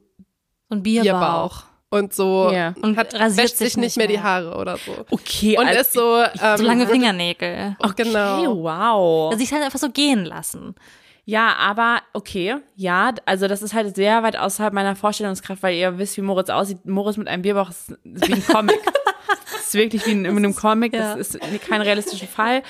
so 0.68 0.74
ein 0.74 0.82
Bierbauch. 0.82 1.04
Bierbauch. 1.04 1.64
und 1.90 2.12
so 2.12 2.50
Ja. 2.52 2.74
Und 2.82 2.96
hat, 2.96 3.14
rasiert 3.14 3.44
wäscht 3.44 3.56
sich 3.58 3.76
nicht 3.76 3.96
nicht 3.96 3.96
mehr 3.96 4.08
die 4.08 4.14
mehr. 4.14 4.24
Haare 4.24 4.56
oder 4.56 4.78
so. 4.78 4.92
Okay, 5.10 5.56
Und 5.56 5.68
also- 5.68 5.80
ist 5.82 5.92
so, 5.92 6.16
ähm, 6.42 6.56
So 6.58 6.64
lange 6.64 6.88
Fingernägel. 6.88 7.76
Okay, 7.78 8.02
genau. 8.02 8.56
wow. 8.56 9.30
Also 9.30 9.38
sich 9.38 9.52
halt 9.52 9.62
einfach 9.62 9.78
so 9.78 9.90
gehen 9.90 10.24
lassen. 10.24 10.74
Ja, 11.28 11.56
aber 11.56 12.02
okay, 12.12 12.54
ja, 12.76 13.12
also 13.26 13.48
das 13.48 13.60
ist 13.60 13.74
halt 13.74 13.96
sehr 13.96 14.22
weit 14.22 14.36
außerhalb 14.38 14.72
meiner 14.72 14.94
Vorstellungskraft, 14.94 15.60
weil 15.64 15.74
ihr 15.74 15.98
wisst, 15.98 16.16
wie 16.16 16.22
Moritz 16.22 16.50
aussieht. 16.50 16.86
Moritz 16.86 17.16
mit 17.16 17.26
einem 17.26 17.42
Bierbauch 17.42 17.68
ist 17.68 17.94
wie 18.04 18.32
ein 18.32 18.46
Comic. 18.46 18.78
Das 19.52 19.74
ist 19.74 19.74
wirklich 19.74 20.06
wie 20.06 20.12
in, 20.12 20.24
in 20.24 20.36
einem 20.36 20.54
Comic, 20.54 20.92
ja. 20.92 21.16
das 21.16 21.34
ist 21.34 21.40
kein 21.68 21.80
realistischer 21.82 22.28
Fall. 22.28 22.62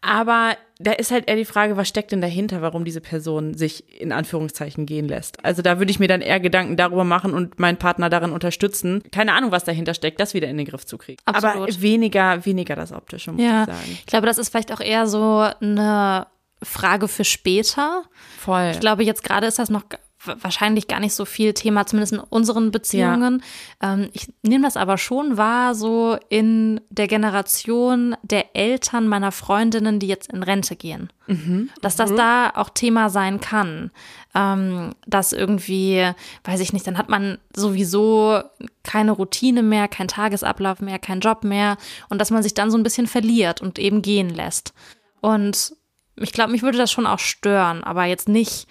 Aber 0.00 0.56
da 0.78 0.92
ist 0.92 1.10
halt 1.10 1.28
eher 1.28 1.34
die 1.34 1.44
Frage, 1.44 1.76
was 1.76 1.88
steckt 1.88 2.12
denn 2.12 2.20
dahinter, 2.20 2.62
warum 2.62 2.84
diese 2.84 3.00
Person 3.00 3.54
sich 3.54 4.00
in 4.00 4.12
Anführungszeichen 4.12 4.86
gehen 4.86 5.08
lässt. 5.08 5.44
Also 5.44 5.62
da 5.62 5.80
würde 5.80 5.90
ich 5.90 5.98
mir 5.98 6.06
dann 6.06 6.20
eher 6.20 6.38
Gedanken 6.38 6.76
darüber 6.76 7.02
machen 7.02 7.34
und 7.34 7.58
meinen 7.58 7.78
Partner 7.78 8.08
darin 8.08 8.30
unterstützen. 8.30 9.02
Keine 9.10 9.32
Ahnung, 9.32 9.50
was 9.50 9.64
dahinter 9.64 9.94
steckt, 9.94 10.20
das 10.20 10.34
wieder 10.34 10.46
in 10.46 10.56
den 10.56 10.66
Griff 10.66 10.86
zu 10.86 10.96
kriegen. 10.96 11.18
Aber 11.24 11.48
Absolut. 11.48 11.82
weniger, 11.82 12.44
weniger 12.46 12.76
das 12.76 12.92
Optische, 12.92 13.32
muss 13.32 13.42
Ja, 13.42 13.62
ich 13.62 13.66
sagen. 13.66 13.90
ich 13.92 14.06
glaube, 14.06 14.26
das 14.28 14.38
ist 14.38 14.50
vielleicht 14.50 14.72
auch 14.72 14.80
eher 14.80 15.08
so 15.08 15.44
eine 15.60 16.28
Frage 16.64 17.08
für 17.08 17.24
später. 17.24 18.04
Voll. 18.38 18.70
Ich 18.72 18.80
glaube, 18.80 19.04
jetzt 19.04 19.22
gerade 19.22 19.46
ist 19.46 19.58
das 19.58 19.70
noch 19.70 19.84
wahrscheinlich 20.26 20.88
gar 20.88 21.00
nicht 21.00 21.14
so 21.14 21.24
viel 21.24 21.52
Thema, 21.52 21.86
zumindest 21.86 22.14
in 22.14 22.18
unseren 22.18 22.70
Beziehungen. 22.70 23.42
Ähm, 23.82 24.08
ich 24.12 24.32
nehme 24.42 24.64
das 24.64 24.76
aber 24.76 24.98
schon 24.98 25.36
wahr, 25.36 25.74
so 25.74 26.16
in 26.28 26.80
der 26.90 27.08
Generation 27.08 28.16
der 28.22 28.56
Eltern 28.56 29.08
meiner 29.08 29.32
Freundinnen, 29.32 29.98
die 29.98 30.06
jetzt 30.06 30.32
in 30.32 30.42
Rente 30.42 30.76
gehen. 30.76 31.10
Dass 31.80 31.96
das 31.96 32.14
da 32.14 32.50
auch 32.54 32.70
Thema 32.70 33.10
sein 33.10 33.40
kann. 33.40 33.90
Ähm, 34.34 34.94
dass 35.06 35.32
irgendwie, 35.32 36.10
weiß 36.44 36.60
ich 36.60 36.72
nicht, 36.72 36.86
dann 36.86 36.98
hat 36.98 37.08
man 37.08 37.38
sowieso 37.54 38.40
keine 38.82 39.12
Routine 39.12 39.62
mehr, 39.62 39.88
kein 39.88 40.08
Tagesablauf 40.08 40.80
mehr, 40.80 40.98
kein 40.98 41.20
Job 41.20 41.44
mehr 41.44 41.76
und 42.08 42.20
dass 42.20 42.30
man 42.30 42.42
sich 42.42 42.54
dann 42.54 42.70
so 42.70 42.76
ein 42.76 42.82
bisschen 42.82 43.06
verliert 43.06 43.60
und 43.60 43.78
eben 43.78 44.02
gehen 44.02 44.28
lässt. 44.28 44.74
Und 45.20 45.74
ich 46.16 46.32
glaube, 46.32 46.52
mich 46.52 46.62
würde 46.62 46.78
das 46.78 46.90
schon 46.92 47.06
auch 47.06 47.18
stören, 47.18 47.82
aber 47.84 48.04
jetzt 48.04 48.28
nicht 48.28 48.66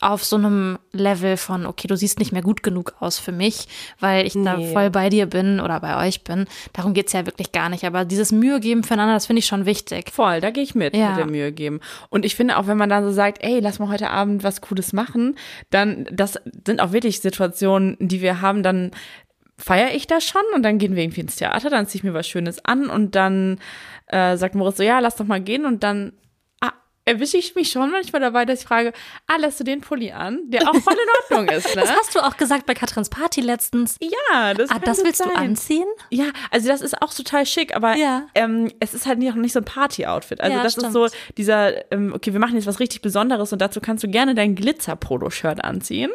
auf 0.00 0.24
so 0.24 0.34
einem 0.34 0.78
Level 0.90 1.36
von, 1.36 1.66
okay, 1.66 1.86
du 1.86 1.96
siehst 1.96 2.18
nicht 2.18 2.32
mehr 2.32 2.42
gut 2.42 2.64
genug 2.64 2.94
aus 2.98 3.20
für 3.20 3.30
mich, 3.30 3.68
weil 4.00 4.26
ich 4.26 4.32
da 4.32 4.56
Nee. 4.56 4.72
voll 4.72 4.90
bei 4.90 5.08
dir 5.08 5.26
bin 5.26 5.60
oder 5.60 5.78
bei 5.78 6.04
euch 6.06 6.24
bin. 6.24 6.46
Darum 6.72 6.94
geht's 6.94 7.12
ja 7.12 7.24
wirklich 7.26 7.52
gar 7.52 7.68
nicht. 7.68 7.84
Aber 7.84 8.04
dieses 8.04 8.32
Mühe 8.32 8.58
geben 8.58 8.82
füreinander, 8.82 9.14
das 9.14 9.26
finde 9.26 9.38
ich 9.38 9.46
schon 9.46 9.66
wichtig. 9.66 10.10
Voll, 10.10 10.40
da 10.40 10.50
gehe 10.50 10.64
ich 10.64 10.74
mit, 10.74 10.96
Ja. 10.96 11.10
mit 11.10 11.18
der 11.18 11.26
Mühe 11.26 11.52
geben. 11.52 11.78
Und 12.10 12.24
ich 12.24 12.34
finde 12.34 12.58
auch, 12.58 12.66
wenn 12.66 12.76
man 12.76 12.88
dann 12.90 13.04
so 13.04 13.12
sagt, 13.12 13.38
ey, 13.44 13.60
lass 13.60 13.78
mal 13.78 13.88
heute 13.88 14.10
Abend 14.10 14.42
was 14.42 14.60
Cooles 14.62 14.92
machen, 14.92 15.36
dann, 15.70 16.08
das 16.10 16.40
sind 16.66 16.80
auch 16.80 16.90
wirklich 16.92 17.20
Situationen, 17.20 17.96
die 18.00 18.20
wir 18.20 18.40
haben, 18.40 18.64
dann 18.64 18.90
feiere 19.56 19.94
ich 19.94 20.08
das 20.08 20.24
schon 20.24 20.42
und 20.56 20.64
dann 20.64 20.78
gehen 20.78 20.96
wir 20.96 21.04
irgendwie 21.04 21.20
ins 21.20 21.36
Theater, 21.36 21.70
dann 21.70 21.86
ziehe 21.86 22.00
ich 22.00 22.04
mir 22.04 22.14
was 22.14 22.26
Schönes 22.26 22.64
an 22.64 22.90
und 22.90 23.14
dann 23.14 23.60
äh, 24.08 24.36
sagt 24.36 24.56
Moritz 24.56 24.78
so, 24.78 24.82
ja, 24.82 24.98
lass 24.98 25.14
doch 25.14 25.24
mal 25.26 25.40
gehen 25.40 25.64
und 25.66 25.84
dann 25.84 26.12
erwische 27.06 27.36
ich 27.36 27.54
mich 27.54 27.70
schon 27.70 27.90
manchmal 27.90 28.20
dabei, 28.20 28.44
dass 28.44 28.60
ich 28.60 28.66
frage, 28.66 28.92
ah, 29.26 29.36
lässt 29.36 29.60
du 29.60 29.64
den 29.64 29.80
Pulli 29.82 30.12
an, 30.12 30.40
der 30.46 30.62
auch 30.68 30.74
voll 30.76 30.94
in 30.94 31.36
Ordnung 31.38 31.54
ist, 31.56 31.66
ne? 31.76 31.82
Das 31.82 31.90
hast 31.92 32.14
du 32.14 32.20
auch 32.20 32.36
gesagt 32.36 32.66
bei 32.66 32.74
Katrins 32.74 33.10
Party 33.10 33.40
letztens. 33.42 33.96
Ja, 34.00 34.54
das 34.54 34.70
Ah, 34.70 34.78
das 34.78 35.04
willst 35.04 35.20
du 35.20 35.28
sein. 35.28 35.36
anziehen? 35.36 35.86
Ja, 36.10 36.26
also 36.50 36.68
das 36.68 36.80
ist 36.80 37.00
auch 37.02 37.12
total 37.12 37.44
schick, 37.46 37.74
aber 37.76 37.96
Ja. 37.96 38.26
ähm, 38.34 38.70
es 38.80 38.94
ist 38.94 39.06
halt 39.06 39.18
nicht, 39.18 39.34
nicht 39.36 39.52
so 39.52 39.60
ein 39.60 39.64
Party-Outfit. 39.64 40.40
Also 40.40 40.56
Ja, 40.56 40.62
das 40.62 40.72
stimmt. 40.72 40.86
ist 40.88 40.92
so 40.94 41.08
dieser, 41.36 41.92
ähm, 41.92 42.12
okay, 42.14 42.32
wir 42.32 42.40
machen 42.40 42.54
jetzt 42.56 42.66
was 42.66 42.80
richtig 42.80 43.02
Besonderes 43.02 43.52
und 43.52 43.58
dazu 43.60 43.80
kannst 43.80 44.02
du 44.02 44.08
gerne 44.08 44.34
dein 44.34 44.54
Glitzer-Polo-Shirt 44.54 45.62
anziehen. 45.62 46.10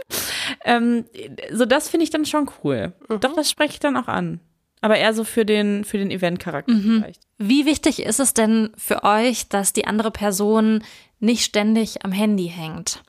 Ähm, 0.65 1.05
so 1.51 1.65
das 1.65 1.89
finde 1.89 2.03
ich 2.05 2.09
dann 2.09 2.25
schon 2.25 2.49
cool. 2.63 2.93
Mhm. 3.07 3.19
Doch, 3.19 3.33
das 3.33 3.49
spreche 3.49 3.73
ich 3.73 3.79
dann 3.79 3.95
auch 3.97 4.07
an. 4.07 4.39
Aber 4.81 4.97
eher 4.97 5.13
so 5.13 5.23
für 5.23 5.45
den, 5.45 5.83
für 5.83 5.97
den 5.97 6.11
Event-Charakter 6.11 6.73
Mhm. 6.73 7.01
vielleicht. 7.01 7.21
Wie 7.37 7.65
wichtig 7.65 8.03
ist 8.03 8.19
es 8.19 8.33
denn 8.33 8.69
für 8.77 9.03
euch, 9.03 9.49
dass 9.49 9.73
die 9.73 9.85
andere 9.85 10.11
Person 10.11 10.83
nicht 11.19 11.43
ständig 11.43 12.05
am 12.05 12.11
Handy 12.11 12.47
hängt? 12.47 13.03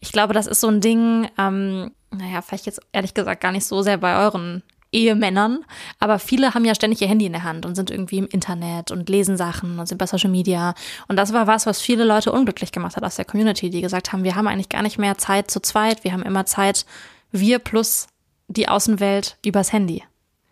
Ich 0.00 0.12
glaube, 0.12 0.34
das 0.34 0.46
ist 0.46 0.60
so 0.60 0.68
ein 0.68 0.80
Ding, 0.80 1.28
ähm, 1.38 1.90
naja, 2.10 2.42
vielleicht 2.42 2.66
jetzt 2.66 2.80
ehrlich 2.92 3.14
gesagt 3.14 3.40
gar 3.42 3.52
nicht 3.52 3.64
so 3.64 3.82
sehr 3.82 3.98
bei 3.98 4.24
euren 4.24 4.62
Ehemännern, 4.92 5.64
aber 6.00 6.18
viele 6.18 6.52
haben 6.52 6.64
ja 6.64 6.74
ständig 6.74 7.00
ihr 7.00 7.06
Handy 7.06 7.26
in 7.26 7.32
der 7.32 7.44
Hand 7.44 7.64
und 7.64 7.76
sind 7.76 7.90
irgendwie 7.92 8.18
im 8.18 8.26
Internet 8.26 8.90
und 8.90 9.08
lesen 9.08 9.36
Sachen 9.36 9.78
und 9.78 9.86
sind 9.86 9.98
bei 9.98 10.06
Social 10.06 10.30
Media. 10.30 10.74
Und 11.06 11.16
das 11.16 11.32
war 11.32 11.46
was, 11.46 11.64
was 11.64 11.80
viele 11.80 12.04
Leute 12.04 12.32
unglücklich 12.32 12.72
gemacht 12.72 12.96
hat 12.96 13.04
aus 13.04 13.14
der 13.14 13.24
Community, 13.24 13.70
die 13.70 13.82
gesagt 13.82 14.12
haben, 14.12 14.24
wir 14.24 14.34
haben 14.34 14.48
eigentlich 14.48 14.68
gar 14.68 14.82
nicht 14.82 14.98
mehr 14.98 15.16
Zeit 15.16 15.50
zu 15.50 15.60
zweit, 15.60 16.02
wir 16.02 16.12
haben 16.12 16.24
immer 16.24 16.44
Zeit, 16.44 16.86
wir 17.30 17.60
plus 17.60 18.08
die 18.48 18.68
Außenwelt 18.68 19.36
übers 19.46 19.72
Handy. 19.72 20.02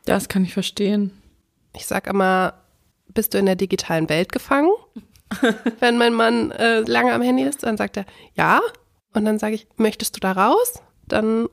Das 0.09 0.29
kann 0.29 0.45
ich 0.45 0.53
verstehen. 0.55 1.13
Ich 1.75 1.87
sag 1.87 2.07
immer, 2.07 2.55
bist 3.09 3.35
du 3.35 3.39
in 3.39 3.47
der 3.47 3.57
digitalen 3.57 4.09
Welt 4.09 4.33
gefangen? 4.33 4.71
Wenn 5.81 5.99
mein 5.99 6.15
Mann 6.15 6.51
äh, 6.53 6.81
lange 6.81 7.13
am 7.13 7.23
Handy 7.23 7.43
ist, 7.43 7.63
dann 7.63 7.77
sagt 7.77 7.97
er, 7.97 8.07
ja. 8.35 8.61
Und 9.15 9.25
dann 9.25 9.39
sage 9.39 9.55
ich, 9.55 9.67
möchtest 9.77 10.17
du 10.17 10.21
da 10.21 10.33
raus? 10.33 10.81
Dann 11.07 11.49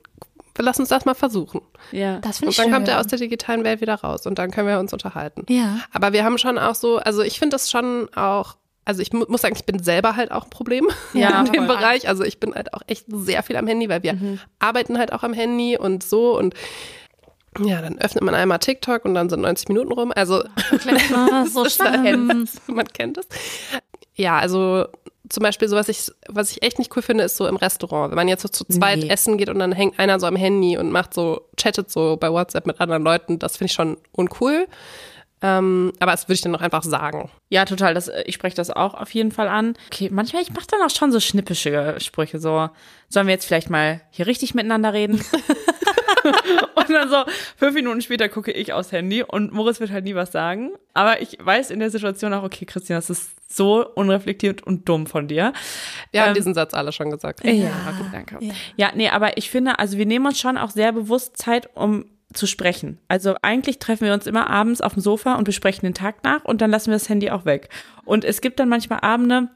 lass 0.57 0.79
uns 0.79 0.89
das 0.89 1.05
mal 1.05 1.13
versuchen. 1.15 1.61
Ja. 1.91 2.19
Das 2.19 2.37
finde 2.37 2.47
Und 2.47 2.51
ich 2.51 2.57
dann 2.57 2.65
schön. 2.67 2.73
kommt 2.73 2.87
er 2.87 2.99
aus 2.99 3.07
der 3.07 3.19
digitalen 3.19 3.63
Welt 3.65 3.81
wieder 3.81 3.95
raus 3.95 4.25
und 4.25 4.39
dann 4.39 4.51
können 4.51 4.67
wir 4.67 4.79
uns 4.79 4.93
unterhalten. 4.93 5.45
ja. 5.49 5.79
Aber 5.91 6.13
wir 6.13 6.23
haben 6.23 6.37
schon 6.37 6.57
auch 6.57 6.75
so, 6.75 6.97
also 6.97 7.21
ich 7.21 7.39
finde 7.39 7.55
das 7.55 7.69
schon 7.69 8.07
auch, 8.15 8.55
also 8.85 9.01
ich 9.01 9.11
mu 9.11 9.25
muss 9.27 9.41
sagen, 9.41 9.55
ich 9.57 9.65
bin 9.65 9.81
selber 9.83 10.15
halt 10.15 10.31
auch 10.31 10.45
ein 10.45 10.49
Problem 10.49 10.87
Ja, 11.13 11.41
in 11.45 11.51
dem 11.51 11.65
voll. 11.65 11.75
Bereich. 11.75 12.07
Also 12.07 12.23
ich 12.23 12.39
bin 12.39 12.53
halt 12.55 12.73
auch 12.73 12.81
echt 12.87 13.05
sehr 13.09 13.43
viel 13.43 13.57
am 13.57 13.67
Handy, 13.67 13.89
weil 13.89 14.03
wir 14.03 14.17
arbeiten 14.59 14.97
halt 14.97 15.11
auch 15.11 15.23
am 15.23 15.33
Handy 15.33 15.77
und 15.77 16.03
so 16.03 16.37
und 16.37 16.53
ja, 17.63 17.81
dann 17.81 17.97
öffnet 17.99 18.23
man 18.23 18.35
einmal 18.35 18.59
TikTok 18.59 19.05
und 19.05 19.13
dann 19.13 19.29
sind 19.29 19.41
90 19.41 19.67
Minuten 19.69 19.91
rum. 19.91 20.11
Also 20.15 20.43
Ah, 21.13 21.45
so 21.51 21.63
ist 21.63 21.79
halt- 21.83 21.99
schlimm. 22.01 22.47
man 22.67 22.87
kennt 22.87 23.17
es. 23.17 23.27
Ja, 24.15 24.37
also 24.39 24.85
zum 25.29 25.41
Beispiel 25.41 25.67
so, 25.67 25.75
was 25.75 25.89
ich, 25.89 26.11
was 26.27 26.51
ich 26.51 26.61
echt 26.61 26.77
nicht 26.77 26.95
cool 26.95 27.01
finde, 27.01 27.23
ist 27.23 27.35
so 27.37 27.47
im 27.47 27.55
Restaurant. 27.55 28.11
Wenn 28.11 28.15
man 28.17 28.27
jetzt 28.27 28.43
so 28.43 28.47
zu 28.47 28.63
zweit 28.65 28.99
Nee. 28.99 29.09
essen 29.09 29.37
geht 29.37 29.49
und 29.49 29.57
dann 29.59 29.71
hängt 29.71 29.97
einer 29.99 30.19
so 30.19 30.27
am 30.27 30.35
Handy 30.35 30.77
und 30.77 30.91
macht 30.91 31.13
so, 31.13 31.41
chattet 31.57 31.89
so 31.91 32.15
bei 32.17 32.31
WhatsApp 32.31 32.67
mit 32.67 32.79
anderen 32.79 33.03
Leuten, 33.03 33.39
das 33.39 33.57
finde 33.57 33.69
ich 33.71 33.73
schon 33.73 33.97
uncool. 34.11 34.67
Ähm, 35.41 35.91
aber 35.99 36.11
das 36.11 36.25
würde 36.25 36.35
ich 36.35 36.41
dann 36.41 36.55
auch 36.55 36.61
einfach 36.61 36.83
sagen. 36.83 37.29
Ja, 37.49 37.65
total. 37.65 37.93
Das, 37.93 38.07
äh, 38.07 38.23
ich 38.25 38.35
spreche 38.35 38.55
das 38.55 38.69
auch 38.69 38.93
auf 38.93 39.13
jeden 39.13 39.31
Fall 39.31 39.47
an. 39.47 39.73
Okay, 39.91 40.09
manchmal, 40.11 40.41
ich 40.43 40.51
mache 40.53 40.67
dann 40.71 40.81
auch 40.81 40.89
schon 40.89 41.11
so 41.11 41.19
schnippische 41.19 41.95
Sprüche. 41.99 42.39
So, 42.39 42.69
sollen 43.09 43.27
wir 43.27 43.33
jetzt 43.33 43.45
vielleicht 43.45 43.69
mal 43.69 44.01
hier 44.11 44.27
richtig 44.27 44.53
miteinander 44.55 44.93
reden? 44.93 45.23
und 46.75 46.89
dann 46.89 47.09
so, 47.09 47.23
fünf 47.57 47.73
Minuten 47.75 48.01
später 48.01 48.29
gucke 48.29 48.51
ich 48.51 48.73
aufs 48.73 48.91
Handy 48.91 49.23
und 49.23 49.51
Moritz 49.53 49.79
wird 49.79 49.91
halt 49.91 50.05
nie 50.05 50.15
was 50.15 50.31
sagen. 50.31 50.71
Aber 50.93 51.21
ich 51.21 51.37
weiß 51.41 51.71
in 51.71 51.79
der 51.79 51.89
Situation 51.89 52.33
auch, 52.33 52.43
okay, 52.43 52.65
Christian, 52.65 52.97
das 52.97 53.09
ist 53.09 53.31
so 53.47 53.87
unreflektiert 53.95 54.63
und 54.63 54.87
dumm 54.89 55.07
von 55.07 55.27
dir. 55.27 55.53
Wir 56.11 56.21
haben 56.21 56.29
Ähm, 56.29 56.35
diesen 56.35 56.53
Satz 56.53 56.73
alle 56.73 56.91
schon 56.91 57.09
gesagt. 57.11 57.43
Ja, 57.43 57.69
gut, 57.97 58.07
danke. 58.11 58.39
Ja. 58.75 58.91
nee, 58.95 59.09
aber 59.09 59.37
ich 59.37 59.49
finde, 59.49 59.79
also 59.79 59.97
wir 59.97 60.05
nehmen 60.05 60.25
uns 60.25 60.39
schon 60.39 60.57
auch 60.57 60.71
sehr 60.71 60.91
bewusst 60.91 61.37
Zeit, 61.37 61.69
um 61.75 62.05
zu 62.33 62.47
sprechen. 62.47 62.99
Also 63.07 63.35
eigentlich 63.41 63.79
treffen 63.79 64.05
wir 64.05 64.13
uns 64.13 64.27
immer 64.27 64.49
abends 64.49 64.81
auf 64.81 64.93
dem 64.93 65.01
Sofa 65.01 65.35
und 65.35 65.45
besprechen 65.45 65.81
den 65.83 65.93
Tag 65.93 66.23
nach 66.23 66.43
und 66.43 66.61
dann 66.61 66.71
lassen 66.71 66.87
wir 66.87 66.95
das 66.95 67.07
Handy 67.07 67.29
auch 67.29 67.45
weg. 67.45 67.69
Und 68.03 68.25
es 68.25 68.41
gibt 68.41 68.59
dann 68.59 68.67
manchmal 68.67 68.99
Abende, 69.01 69.49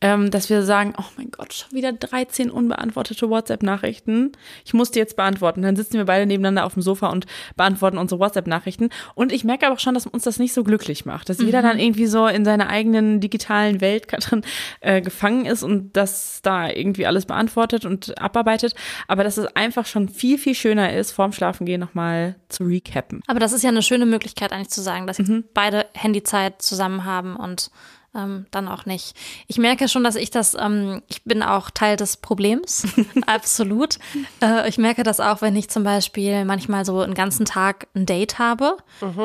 ähm, 0.00 0.30
dass 0.30 0.48
wir 0.48 0.62
sagen, 0.62 0.94
oh 0.96 1.04
mein 1.16 1.30
Gott, 1.30 1.52
schon 1.52 1.72
wieder 1.72 1.92
13 1.92 2.50
unbeantwortete 2.50 3.28
WhatsApp-Nachrichten. 3.28 4.32
Ich 4.64 4.72
muss 4.72 4.90
die 4.90 4.98
jetzt 4.98 5.16
beantworten. 5.16 5.62
Dann 5.62 5.76
sitzen 5.76 5.94
wir 5.94 6.06
beide 6.06 6.26
nebeneinander 6.26 6.64
auf 6.64 6.74
dem 6.74 6.82
Sofa 6.82 7.08
und 7.08 7.26
beantworten 7.56 7.98
unsere 7.98 8.18
WhatsApp-Nachrichten. 8.18 8.88
Und 9.14 9.30
ich 9.32 9.44
merke 9.44 9.66
aber 9.66 9.74
auch 9.74 9.80
schon, 9.80 9.94
dass 9.94 10.06
uns 10.06 10.24
das 10.24 10.38
nicht 10.38 10.54
so 10.54 10.64
glücklich 10.64 11.04
macht. 11.04 11.28
Dass 11.28 11.38
jeder 11.38 11.60
dann 11.60 11.78
irgendwie 11.78 12.06
so 12.06 12.26
in 12.26 12.44
seiner 12.44 12.68
eigenen 12.70 13.20
digitalen 13.20 13.80
Welt 13.80 14.06
drin, 14.10 14.42
äh, 14.80 15.02
gefangen 15.02 15.44
ist 15.44 15.62
und 15.62 15.96
das 15.96 16.40
da 16.42 16.68
irgendwie 16.68 17.06
alles 17.06 17.26
beantwortet 17.26 17.84
und 17.84 18.18
abarbeitet. 18.18 18.74
Aber 19.06 19.22
dass 19.22 19.36
es 19.36 19.46
einfach 19.54 19.84
schon 19.84 20.08
viel, 20.08 20.38
viel 20.38 20.54
schöner 20.54 20.94
ist, 20.94 21.12
vorm 21.12 21.32
Schlafengehen 21.32 21.80
nochmal 21.80 22.36
zu 22.48 22.64
recappen. 22.64 23.22
Aber 23.26 23.40
das 23.40 23.52
ist 23.52 23.62
ja 23.62 23.68
eine 23.68 23.82
schöne 23.82 24.06
Möglichkeit 24.06 24.52
eigentlich 24.52 24.70
zu 24.70 24.80
sagen, 24.80 25.06
dass 25.06 25.18
jetzt 25.18 25.30
beide 25.52 25.86
Handyzeit 25.92 26.62
zusammen 26.62 27.04
haben 27.04 27.36
und 27.36 27.70
ähm, 28.14 28.46
dann 28.50 28.66
auch 28.68 28.86
nicht. 28.86 29.14
Ich 29.46 29.58
merke 29.58 29.88
schon, 29.88 30.02
dass 30.02 30.16
ich 30.16 30.30
das, 30.30 30.54
ähm, 30.58 31.02
ich 31.08 31.22
bin 31.24 31.42
auch 31.42 31.70
Teil 31.70 31.96
des 31.96 32.16
Problems, 32.16 32.86
absolut. 33.26 33.98
Äh, 34.42 34.68
ich 34.68 34.78
merke 34.78 35.02
das 35.02 35.20
auch, 35.20 35.42
wenn 35.42 35.54
ich 35.56 35.70
zum 35.70 35.84
Beispiel 35.84 36.44
manchmal 36.44 36.84
so 36.84 37.00
einen 37.00 37.14
ganzen 37.14 37.44
Tag 37.46 37.86
ein 37.94 38.06
Date 38.06 38.38
habe, 38.38 38.76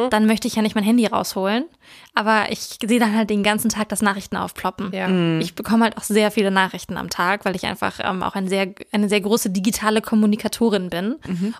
dann 0.09 0.25
möchte 0.27 0.47
ich 0.47 0.55
ja 0.55 0.61
nicht 0.61 0.75
mein 0.75 0.83
Handy 0.83 1.05
rausholen, 1.07 1.65
aber 2.13 2.51
ich 2.51 2.77
sehe 2.85 2.99
dann 2.99 3.15
halt 3.15 3.29
den 3.29 3.43
ganzen 3.43 3.69
Tag 3.69 3.89
das 3.89 4.01
Nachrichten 4.01 4.37
aufploppen. 4.37 4.91
Ja. 4.93 5.09
Ich 5.39 5.55
bekomme 5.55 5.85
halt 5.85 5.97
auch 5.97 6.03
sehr 6.03 6.31
viele 6.31 6.51
Nachrichten 6.51 6.97
am 6.97 7.09
Tag, 7.09 7.43
weil 7.45 7.55
ich 7.55 7.65
einfach 7.65 7.99
ähm, 8.03 8.21
auch 8.23 8.35
ein 8.35 8.47
sehr, 8.47 8.73
eine 8.91 9.09
sehr 9.09 9.21
große 9.21 9.49
digitale 9.49 10.01
Kommunikatorin 10.01 10.89
bin. 10.89 11.15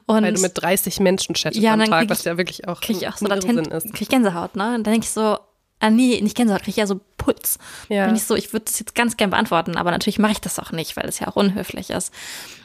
Und 0.06 0.24
Weil 0.24 0.34
du 0.34 0.42
mit 0.42 0.52
30 0.56 1.00
Menschen 1.00 1.36
chattest 1.36 1.62
Ja, 1.62 1.74
am 1.74 1.80
dann 1.80 1.90
Tag, 1.90 2.02
krieg 2.02 2.10
was 2.10 2.24
ja 2.24 2.38
wirklich 2.38 2.68
auch 2.68 2.82
kriege 2.82 3.00
ich 3.00 3.08
auch 3.08 3.18
so 3.18 3.26
latent, 3.28 3.68
ist. 3.68 3.88
krieg 3.94 4.02
ich 4.04 4.10
Gänsehaut, 4.10 4.56
ne? 4.56 4.76
Und 4.76 4.86
dann 4.86 4.94
denke 4.94 5.06
ich 5.06 5.12
so, 5.12 5.38
ah 5.86 5.90
nee, 5.92 6.20
nicht 6.22 6.36
Gänsehaut, 6.36 6.62
kriege 6.64 6.72
ich 6.72 6.78
ja 6.78 6.88
so 6.88 7.00
Puls. 7.18 7.60
Ja. 7.90 8.08
Bin 8.08 8.16
ich 8.16 8.24
so, 8.24 8.36
ich 8.36 8.54
würde 8.54 8.66
das 8.66 8.80
jetzt 8.80 8.96
ganz 8.96 9.18
gern 9.18 9.30
beantworten, 9.30 9.78
aber 9.78 9.92
natürlich 9.92 10.20
mache 10.20 10.34
ich 10.34 10.42
das 10.42 10.60
auch 10.60 10.72
nicht, 10.72 10.98
weil 10.98 11.08
es 11.08 11.20
ja 11.20 11.28
auch 11.28 11.36
unhöflich 11.36 11.92
ist. 11.92 12.12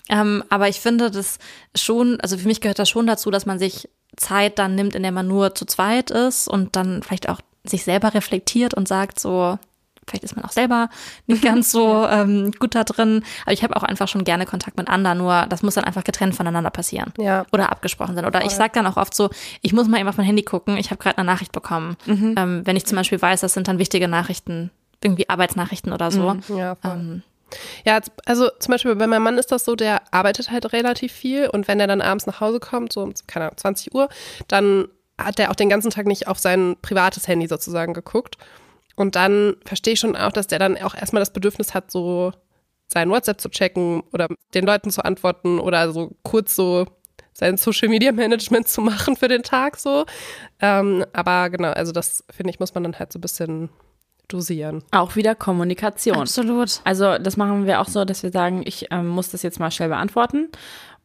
Ähm, 0.09 0.42
aber 0.48 0.68
ich 0.68 0.80
finde 0.80 1.11
das 1.11 1.38
schon, 1.74 2.18
also 2.20 2.38
für 2.38 2.48
mich 2.48 2.61
gehört 2.61 2.78
das 2.78 2.88
schon 2.88 3.06
dazu, 3.06 3.30
dass 3.30 3.44
man 3.44 3.59
sich 3.59 3.88
Zeit 4.16 4.59
dann 4.59 4.74
nimmt, 4.74 4.94
in 4.94 5.02
der 5.02 5.12
man 5.12 5.28
nur 5.28 5.54
zu 5.54 5.66
zweit 5.66 6.11
ist 6.11 6.48
und 6.48 6.76
dann 6.76 7.02
vielleicht 7.02 7.28
auch 7.28 7.40
sich 7.64 7.85
selber 7.85 8.14
reflektiert 8.14 8.72
und 8.72 8.88
sagt 8.88 9.20
so, 9.20 9.59
vielleicht 10.10 10.24
ist 10.24 10.36
man 10.36 10.44
auch 10.44 10.52
selber 10.52 10.90
nicht 11.26 11.42
ganz 11.42 11.70
so 11.72 12.06
ähm, 12.10 12.52
gut 12.58 12.74
da 12.74 12.84
drin. 12.84 13.22
Aber 13.44 13.52
ich 13.52 13.62
habe 13.62 13.76
auch 13.76 13.82
einfach 13.82 14.08
schon 14.08 14.24
gerne 14.24 14.46
Kontakt 14.46 14.76
mit 14.76 14.88
anderen, 14.88 15.18
nur 15.18 15.46
das 15.48 15.62
muss 15.62 15.74
dann 15.74 15.84
einfach 15.84 16.04
getrennt 16.04 16.34
voneinander 16.34 16.70
passieren. 16.70 17.12
Ja. 17.18 17.46
Oder 17.52 17.70
abgesprochen 17.72 18.14
sein. 18.14 18.26
Oder 18.26 18.44
ich 18.44 18.52
sage 18.52 18.72
dann 18.74 18.86
auch 18.86 18.96
oft 18.96 19.14
so, 19.14 19.30
ich 19.62 19.72
muss 19.72 19.88
mal 19.88 19.98
eben 19.98 20.08
auf 20.08 20.16
mein 20.16 20.26
Handy 20.26 20.42
gucken, 20.42 20.76
ich 20.76 20.90
habe 20.90 21.02
gerade 21.02 21.18
eine 21.18 21.26
Nachricht 21.26 21.52
bekommen. 21.52 21.96
Ähm, 22.06 22.62
wenn 22.64 22.76
ich 22.76 22.84
zum 22.86 22.96
Beispiel 22.96 23.20
weiß, 23.20 23.40
das 23.40 23.54
sind 23.54 23.68
dann 23.68 23.78
wichtige 23.78 24.08
Nachrichten, 24.08 24.70
irgendwie 25.02 25.28
Arbeitsnachrichten 25.28 25.92
oder 25.92 26.10
so. 26.10 26.36
Ja, 26.56 26.74
voll. 26.74 26.90
Ähm, 26.92 27.22
Ja, 27.84 27.98
also 28.26 28.48
zum 28.58 28.72
Beispiel 28.72 28.94
bei 28.94 29.06
meinem 29.06 29.22
Mann 29.24 29.38
ist 29.38 29.50
das 29.50 29.64
so, 29.64 29.74
der 29.74 30.02
arbeitet 30.12 30.50
halt 30.50 30.72
relativ 30.72 31.12
viel 31.12 31.48
und 31.48 31.66
wenn 31.68 31.80
er 31.80 31.86
dann 31.86 32.00
abends 32.00 32.26
nach 32.26 32.40
Hause 32.40 32.60
kommt, 32.60 32.92
so 32.92 33.02
um, 33.02 33.12
keine 33.26 33.46
Ahnung, 33.46 33.56
20 33.56 33.94
Uhr, 33.94 34.08
dann 34.48 34.86
hat 35.18 35.38
er 35.38 35.50
auch 35.50 35.56
den 35.56 35.68
ganzen 35.68 35.90
Tag 35.90 36.06
nicht 36.06 36.28
auf 36.28 36.38
sein 36.38 36.76
privates 36.80 37.28
Handy 37.28 37.46
sozusagen 37.46 37.92
geguckt. 37.92 38.36
Und 39.00 39.16
dann 39.16 39.56
verstehe 39.64 39.94
ich 39.94 40.00
schon 40.00 40.14
auch, 40.14 40.30
dass 40.30 40.46
der 40.46 40.58
dann 40.58 40.76
auch 40.76 40.94
erstmal 40.94 41.22
das 41.22 41.32
Bedürfnis 41.32 41.72
hat, 41.72 41.90
so 41.90 42.32
sein 42.86 43.08
WhatsApp 43.08 43.40
zu 43.40 43.48
checken 43.48 44.02
oder 44.12 44.28
den 44.52 44.66
Leuten 44.66 44.90
zu 44.90 45.02
antworten 45.02 45.58
oder 45.58 45.90
so 45.90 46.14
kurz 46.22 46.54
so 46.54 46.86
sein 47.32 47.56
Social 47.56 47.88
Media 47.88 48.12
Management 48.12 48.68
zu 48.68 48.82
machen 48.82 49.16
für 49.16 49.28
den 49.28 49.42
Tag 49.42 49.78
so. 49.78 50.04
Ähm, 50.60 51.06
aber 51.14 51.48
genau, 51.48 51.70
also 51.70 51.92
das 51.92 52.24
finde 52.30 52.50
ich, 52.50 52.60
muss 52.60 52.74
man 52.74 52.82
dann 52.82 52.98
halt 52.98 53.10
so 53.10 53.18
ein 53.18 53.22
bisschen 53.22 53.70
dosieren. 54.28 54.84
Auch 54.90 55.16
wieder 55.16 55.34
Kommunikation. 55.34 56.18
absolut. 56.18 56.82
Also 56.84 57.16
das 57.16 57.38
machen 57.38 57.64
wir 57.64 57.80
auch 57.80 57.88
so, 57.88 58.04
dass 58.04 58.22
wir 58.22 58.30
sagen, 58.30 58.60
ich 58.66 58.88
ähm, 58.90 59.08
muss 59.08 59.30
das 59.30 59.42
jetzt 59.42 59.58
mal 59.58 59.70
schnell 59.70 59.88
beantworten 59.88 60.50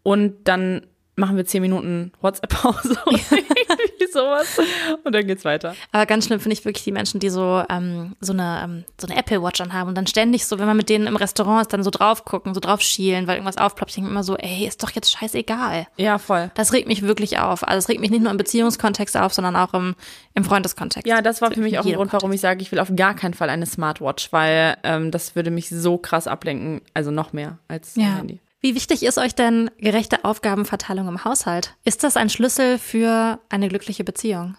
und 0.04 0.50
dann 0.50 0.86
machen 1.16 1.38
wir 1.38 1.46
zehn 1.46 1.62
Minuten 1.62 2.12
WhatsApp-Pause 2.22 2.98
oder 3.06 3.18
irgendwie 3.32 4.12
sowas 4.12 4.60
und 5.04 5.14
dann 5.16 5.26
geht's 5.28 5.46
weiter. 5.46 5.76
Aber 5.92 6.06
ganz 6.06 6.26
schlimm 6.26 6.40
finde 6.40 6.54
ich 6.54 6.66
wirklich 6.66 6.84
die 6.84 6.92
Menschen, 6.92 7.20
die 7.20 7.30
so, 7.30 7.64
ähm, 7.70 8.16
so, 8.20 8.34
eine, 8.34 8.62
ähm, 8.64 8.84
so 9.00 9.08
eine 9.08 9.18
Apple 9.18 9.42
Watch 9.42 9.62
anhaben 9.62 9.90
und 9.90 9.96
dann 9.96 10.08
ständig 10.08 10.46
so, 10.46 10.60
wenn 10.60 10.66
man 10.68 10.78
mit 10.78 10.90
denen 10.90 11.08
im 11.08 11.16
Restaurant 11.16 11.62
ist, 11.62 11.74
dann 11.74 11.84
so 11.84 11.90
drauf 11.90 12.26
gucken, 12.26 12.54
so 12.54 12.60
drauf 12.60 12.82
schielen, 12.82 13.28
weil 13.28 13.36
irgendwas 13.36 13.58
aufploppt. 13.58 13.92
Ich 13.92 13.96
denke 13.96 14.10
immer 14.10 14.24
so, 14.24 14.36
ey, 14.38 14.68
ist 14.68 14.84
doch 14.84 14.92
jetzt 14.92 15.12
scheißegal. 15.12 15.88
Ja, 15.98 16.18
voll. 16.18 16.52
Das 16.56 16.74
regt 16.74 16.88
mich 16.88 17.02
wirklich 17.02 17.40
auf. 17.40 17.66
Also 17.68 17.78
es 17.80 17.90
regt 17.90 18.02
mich 18.02 18.12
nicht 18.12 18.22
nur 18.22 18.32
im 18.32 18.38
Beziehungskontext 18.38 19.16
auf, 19.18 19.34
sondern 19.34 19.56
auch 19.56 19.74
im, 19.74 19.96
im 20.34 20.44
Freundeskontext. 20.44 21.08
Ja, 21.08 21.22
das 21.22 21.42
war 21.42 21.52
für 21.52 21.62
mich 21.62 21.80
auch 21.80 21.86
ein 21.86 21.94
Grund, 21.94 22.12
warum 22.14 22.32
ich 22.34 22.42
sage, 22.42 22.62
ich 22.62 22.72
will 22.72 22.80
auf 22.80 22.92
gar 22.96 23.16
keinen 23.16 23.34
Fall 23.34 23.50
eine 23.50 23.66
Smartwatch, 23.66 24.32
weil 24.34 24.78
ähm, 24.84 25.12
das 25.12 25.36
würde 25.36 25.52
mich 25.52 25.70
so 25.70 25.98
krass 25.98 26.28
ablenken, 26.28 26.82
also 26.94 27.12
noch 27.12 27.32
mehr 27.34 27.58
als 27.68 27.96
ein 27.96 28.02
Ja. 28.02 28.08
Handy. 28.18 28.40
Wie 28.66 28.74
wichtig 28.74 29.04
ist 29.04 29.20
euch 29.20 29.36
denn 29.36 29.70
gerechte 29.78 30.26
Aufgabenverteilung 30.26 31.08
im 31.08 31.24
Haushalt? 31.24 31.76
Ist 31.84 32.04
das 32.04 32.18
ein 32.18 32.32
Schlüssel 32.32 32.80
für 32.80 33.38
eine 33.48 33.68
glückliche 33.70 34.04
Beziehung? 34.04 34.58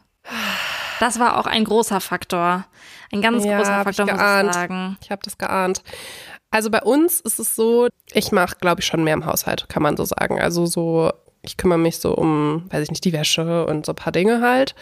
Das 1.01 1.19
war 1.19 1.37
auch 1.41 1.47
ein 1.47 1.65
großer 1.65 2.01
Faktor. 2.01 2.67
Ein 3.13 3.21
ganz 3.21 3.45
Ja, 3.45 3.57
großer 3.59 3.77
hab 3.79 3.89
ich 3.91 3.97
Faktor, 3.97 4.15
muss 4.15 4.23
geahnt. 4.23 4.49
ich 4.51 4.55
sagen. 4.55 4.97
Ich 5.03 5.11
habe 5.11 5.23
das 5.25 5.39
geahnt. 5.39 5.83
Also 6.53 6.71
bei 6.71 6.83
uns 6.83 7.19
ist 7.21 7.41
es 7.41 7.57
so, 7.57 7.89
ich 8.13 8.31
mache, 8.31 8.55
glaube 8.61 8.81
ich, 8.81 8.87
schon 8.87 9.03
mehr 9.03 9.15
im 9.15 9.27
Haushalt, 9.27 9.69
kann 9.69 9.83
man 9.83 9.97
so 9.97 10.05
sagen. 10.05 10.41
Also 10.41 10.67
so, 10.67 11.11
ich 11.47 11.57
kümmere 11.57 11.79
mich 11.79 11.99
so 11.99 12.15
um, 12.15 12.67
weiß 12.71 12.83
ich 12.83 12.91
nicht, 12.91 13.05
die 13.05 13.13
Wäsche 13.13 13.67
und 13.67 13.87
so 13.87 13.93
ein 13.93 13.97
paar 13.97 14.13
Dinge 14.13 14.41
halt. 14.41 14.75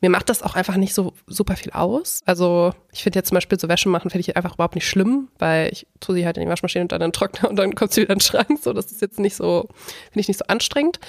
Mir 0.00 0.10
macht 0.10 0.28
das 0.28 0.42
auch 0.42 0.54
einfach 0.54 0.76
nicht 0.76 0.94
so 0.94 1.14
super 1.26 1.56
viel 1.56 1.72
aus. 1.72 2.20
Also 2.26 2.72
ich 2.92 3.02
finde 3.02 3.18
jetzt 3.18 3.28
zum 3.28 3.36
Beispiel 3.36 3.58
so 3.58 3.68
Wäsche 3.68 3.88
machen, 3.88 4.10
finde 4.10 4.20
ich 4.20 4.36
einfach 4.36 4.54
überhaupt 4.54 4.74
nicht 4.74 4.88
schlimm, 4.88 5.28
weil 5.38 5.70
ich 5.72 5.86
tue 6.00 6.14
sie 6.16 6.26
halt 6.26 6.36
in 6.36 6.44
die 6.44 6.48
Waschmaschine 6.48 6.82
und 6.82 6.92
dann 6.92 7.00
in 7.00 7.08
den 7.08 7.12
Trockner 7.12 7.48
und 7.48 7.56
dann 7.56 7.74
kommt 7.74 7.92
sie 7.92 8.02
wieder 8.02 8.12
in 8.12 8.18
den 8.18 8.24
Schrank. 8.24 8.58
So, 8.60 8.72
das 8.72 8.92
ist 8.92 9.00
jetzt 9.00 9.18
nicht 9.18 9.36
so, 9.36 9.68
finde 10.06 10.20
ich 10.20 10.28
nicht 10.28 10.38
so 10.38 10.44
anstrengend. 10.48 11.00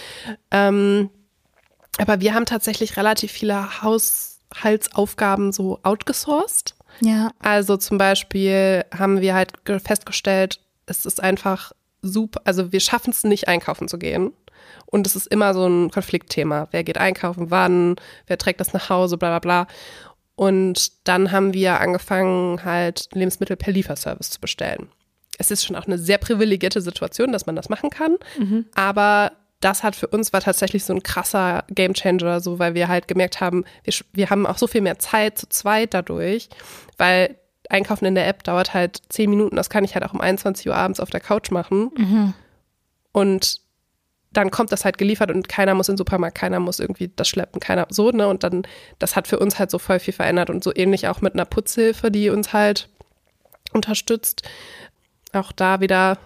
Ähm, 0.52 1.10
aber 1.98 2.22
wir 2.22 2.34
haben 2.34 2.46
tatsächlich 2.46 2.98
relativ 2.98 3.32
viele 3.32 3.82
Haushaltsaufgaben 3.82 5.52
so 5.52 5.80
outgesourced. 5.84 6.76
Ja. 7.02 7.32
Also 7.40 7.78
zum 7.78 7.98
Beispiel 7.98 8.86
haben 8.96 9.22
wir 9.22 9.34
halt 9.34 9.66
ge- 9.66 9.80
festgestellt, 9.80 10.60
es 10.86 11.06
ist 11.06 11.22
einfach 11.22 11.72
super, 12.02 12.42
also 12.46 12.72
wir 12.72 12.80
schaffen 12.80 13.12
es 13.12 13.24
nicht, 13.24 13.48
einkaufen 13.48 13.88
zu 13.88 14.00
gehen. 14.00 14.32
Und 14.86 15.06
es 15.08 15.16
ist 15.16 15.28
immer 15.28 15.54
so 15.54 15.66
ein 15.68 15.92
Konfliktthema. 15.92 16.68
Wer 16.72 16.84
geht 16.84 16.98
einkaufen, 16.98 17.52
wann, 17.52 17.96
wer 18.28 18.38
trägt 18.38 18.60
das 18.60 18.74
nach 18.74 18.90
Hause, 18.90 19.18
bla 19.18 19.38
bla 19.38 19.40
bla. 19.66 19.68
Und 20.36 21.08
dann 21.08 21.32
haben 21.32 21.54
wir 21.54 21.80
angefangen, 21.82 22.64
halt 22.64 23.10
Lebensmittel 23.14 23.58
per 23.58 23.74
Lieferservice 23.74 24.30
zu 24.32 24.40
bestellen. 24.40 24.88
Es 25.38 25.52
ist 25.52 25.66
schon 25.66 25.76
auch 25.76 25.86
eine 25.86 25.98
sehr 25.98 26.18
privilegierte 26.18 26.82
Situation, 26.82 27.32
dass 27.32 27.46
man 27.46 27.56
das 27.56 27.70
machen 27.70 27.90
kann. 27.90 28.18
Aber 28.76 29.32
das 29.60 29.84
hat 29.84 29.96
für 29.96 30.08
uns 30.08 30.32
war 30.32 30.40
tatsächlich 30.42 30.86
so 30.86 30.94
ein 30.94 31.04
krasser 31.04 31.66
Gamechanger, 31.70 32.40
so 32.40 32.60
weil 32.60 32.74
wir 32.74 32.88
halt 32.88 33.08
gemerkt 33.08 33.42
haben, 33.42 33.66
wir, 33.84 33.94
wir 34.14 34.30
haben 34.30 34.46
auch 34.48 34.58
so 34.58 34.68
viel 34.68 34.82
mehr 34.82 35.00
Zeit 35.00 35.38
zu 35.38 35.50
zweit 35.50 35.94
dadurch, 35.94 36.50
weil 36.98 37.36
Einkaufen 37.70 38.06
in 38.06 38.16
der 38.16 38.28
App 38.28 38.44
dauert 38.44 38.74
halt 38.74 39.02
zehn 39.10 39.30
Minuten, 39.30 39.56
das 39.58 39.70
kann 39.70 39.84
ich 39.84 39.94
halt 39.94 40.06
auch 40.06 40.14
um 40.14 40.22
21 40.22 40.68
Uhr 40.68 40.76
abends 40.76 41.00
auf 41.00 41.10
der 41.10 41.20
Couch 41.20 41.52
machen. 41.52 41.92
Und 43.12 43.62
dann 44.32 44.52
kommt 44.52 44.72
das 44.72 44.86
halt 44.86 44.98
geliefert 44.98 45.32
und 45.32 45.50
keiner 45.50 45.74
muss 45.74 45.90
in 45.90 45.94
den 45.94 45.98
Supermarkt, 45.98 46.38
keiner 46.38 46.60
muss 46.60 46.80
irgendwie 46.80 47.12
das 47.16 47.28
schleppen, 47.28 47.60
keiner 47.60 47.88
so, 47.90 48.12
ne? 48.12 48.28
Und 48.28 48.44
dann, 48.44 48.64
das 49.00 49.16
hat 49.16 49.28
für 49.28 49.40
uns 49.40 49.58
halt 49.58 49.72
so 49.72 49.80
voll 49.80 50.00
viel 50.00 50.14
verändert 50.14 50.50
und 50.50 50.64
so 50.64 50.72
ähnlich 50.76 51.08
auch 51.08 51.22
mit 51.22 51.34
einer 51.34 51.46
Putzhilfe, 51.46 52.12
die 52.12 52.30
uns 52.30 52.54
halt 52.54 52.90
unterstützt. 53.74 54.44
Auch 55.34 55.52
da 55.52 55.80
wieder 55.82 56.18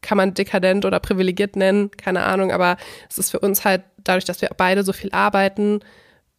kann 0.00 0.16
man 0.16 0.34
dekadent 0.34 0.84
oder 0.84 1.00
privilegiert 1.00 1.56
nennen, 1.56 1.90
keine 1.90 2.24
Ahnung, 2.24 2.52
aber 2.52 2.76
es 3.10 3.18
ist 3.18 3.30
für 3.30 3.40
uns 3.40 3.64
halt, 3.64 3.82
dadurch, 4.04 4.24
dass 4.24 4.40
wir 4.40 4.50
beide 4.56 4.84
so 4.84 4.92
viel 4.92 5.10
arbeiten, 5.12 5.80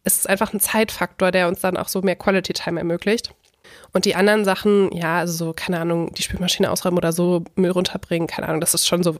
ist 0.02 0.20
es 0.20 0.26
einfach 0.26 0.52
ein 0.52 0.60
Zeitfaktor, 0.60 1.30
der 1.30 1.46
uns 1.46 1.60
dann 1.60 1.76
auch 1.76 1.88
so 1.88 2.00
mehr 2.02 2.16
Quality 2.16 2.54
Time 2.54 2.80
ermöglicht. 2.80 3.34
Und 3.92 4.04
die 4.04 4.14
anderen 4.14 4.44
Sachen, 4.44 4.90
ja, 4.92 5.18
also 5.18 5.32
so, 5.46 5.52
keine 5.52 5.78
Ahnung, 5.78 6.12
die 6.14 6.22
Spülmaschine 6.22 6.70
ausräumen 6.70 6.98
oder 6.98 7.12
so, 7.12 7.44
Müll 7.54 7.70
runterbringen, 7.70 8.26
keine 8.26 8.48
Ahnung, 8.48 8.60
das 8.60 8.74
ist 8.74 8.86
schon 8.86 9.02
so, 9.02 9.16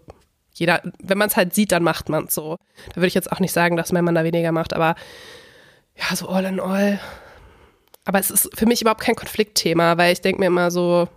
jeder, 0.53 0.83
wenn 1.03 1.19
man 1.19 1.29
es 1.29 1.37
halt 1.37 1.55
sieht, 1.55 1.73
dann 1.73 1.83
macht 1.83 2.09
man 2.09 2.25
es 2.25 2.35
so. 2.35 2.57
Da 2.91 2.97
würde 2.97 3.07
ich 3.07 3.15
jetzt 3.15 3.33
auch 3.33 3.41
nicht 3.41 3.53
sagen, 3.53 3.77
dass 3.77 3.93
mein 3.93 4.05
Mann 4.05 4.15
da 4.15 4.25
weniger 4.25 4.53
macht, 4.53 4.75
aber 4.75 4.95
ja, 5.97 6.17
so 6.17 6.29
all 6.29 6.45
in 6.45 6.61
all. 6.61 6.99
Aber 8.05 8.19
es 8.19 8.31
ist 8.31 8.51
für 8.55 8.67
mich 8.67 8.81
überhaupt 8.81 9.03
kein 9.03 9.15
Konfliktthema, 9.15 9.97
weil 9.97 10.13
ich 10.13 10.21
denke 10.21 10.41
mir 10.41 10.47
immer 10.47 10.71
so, 10.71 11.09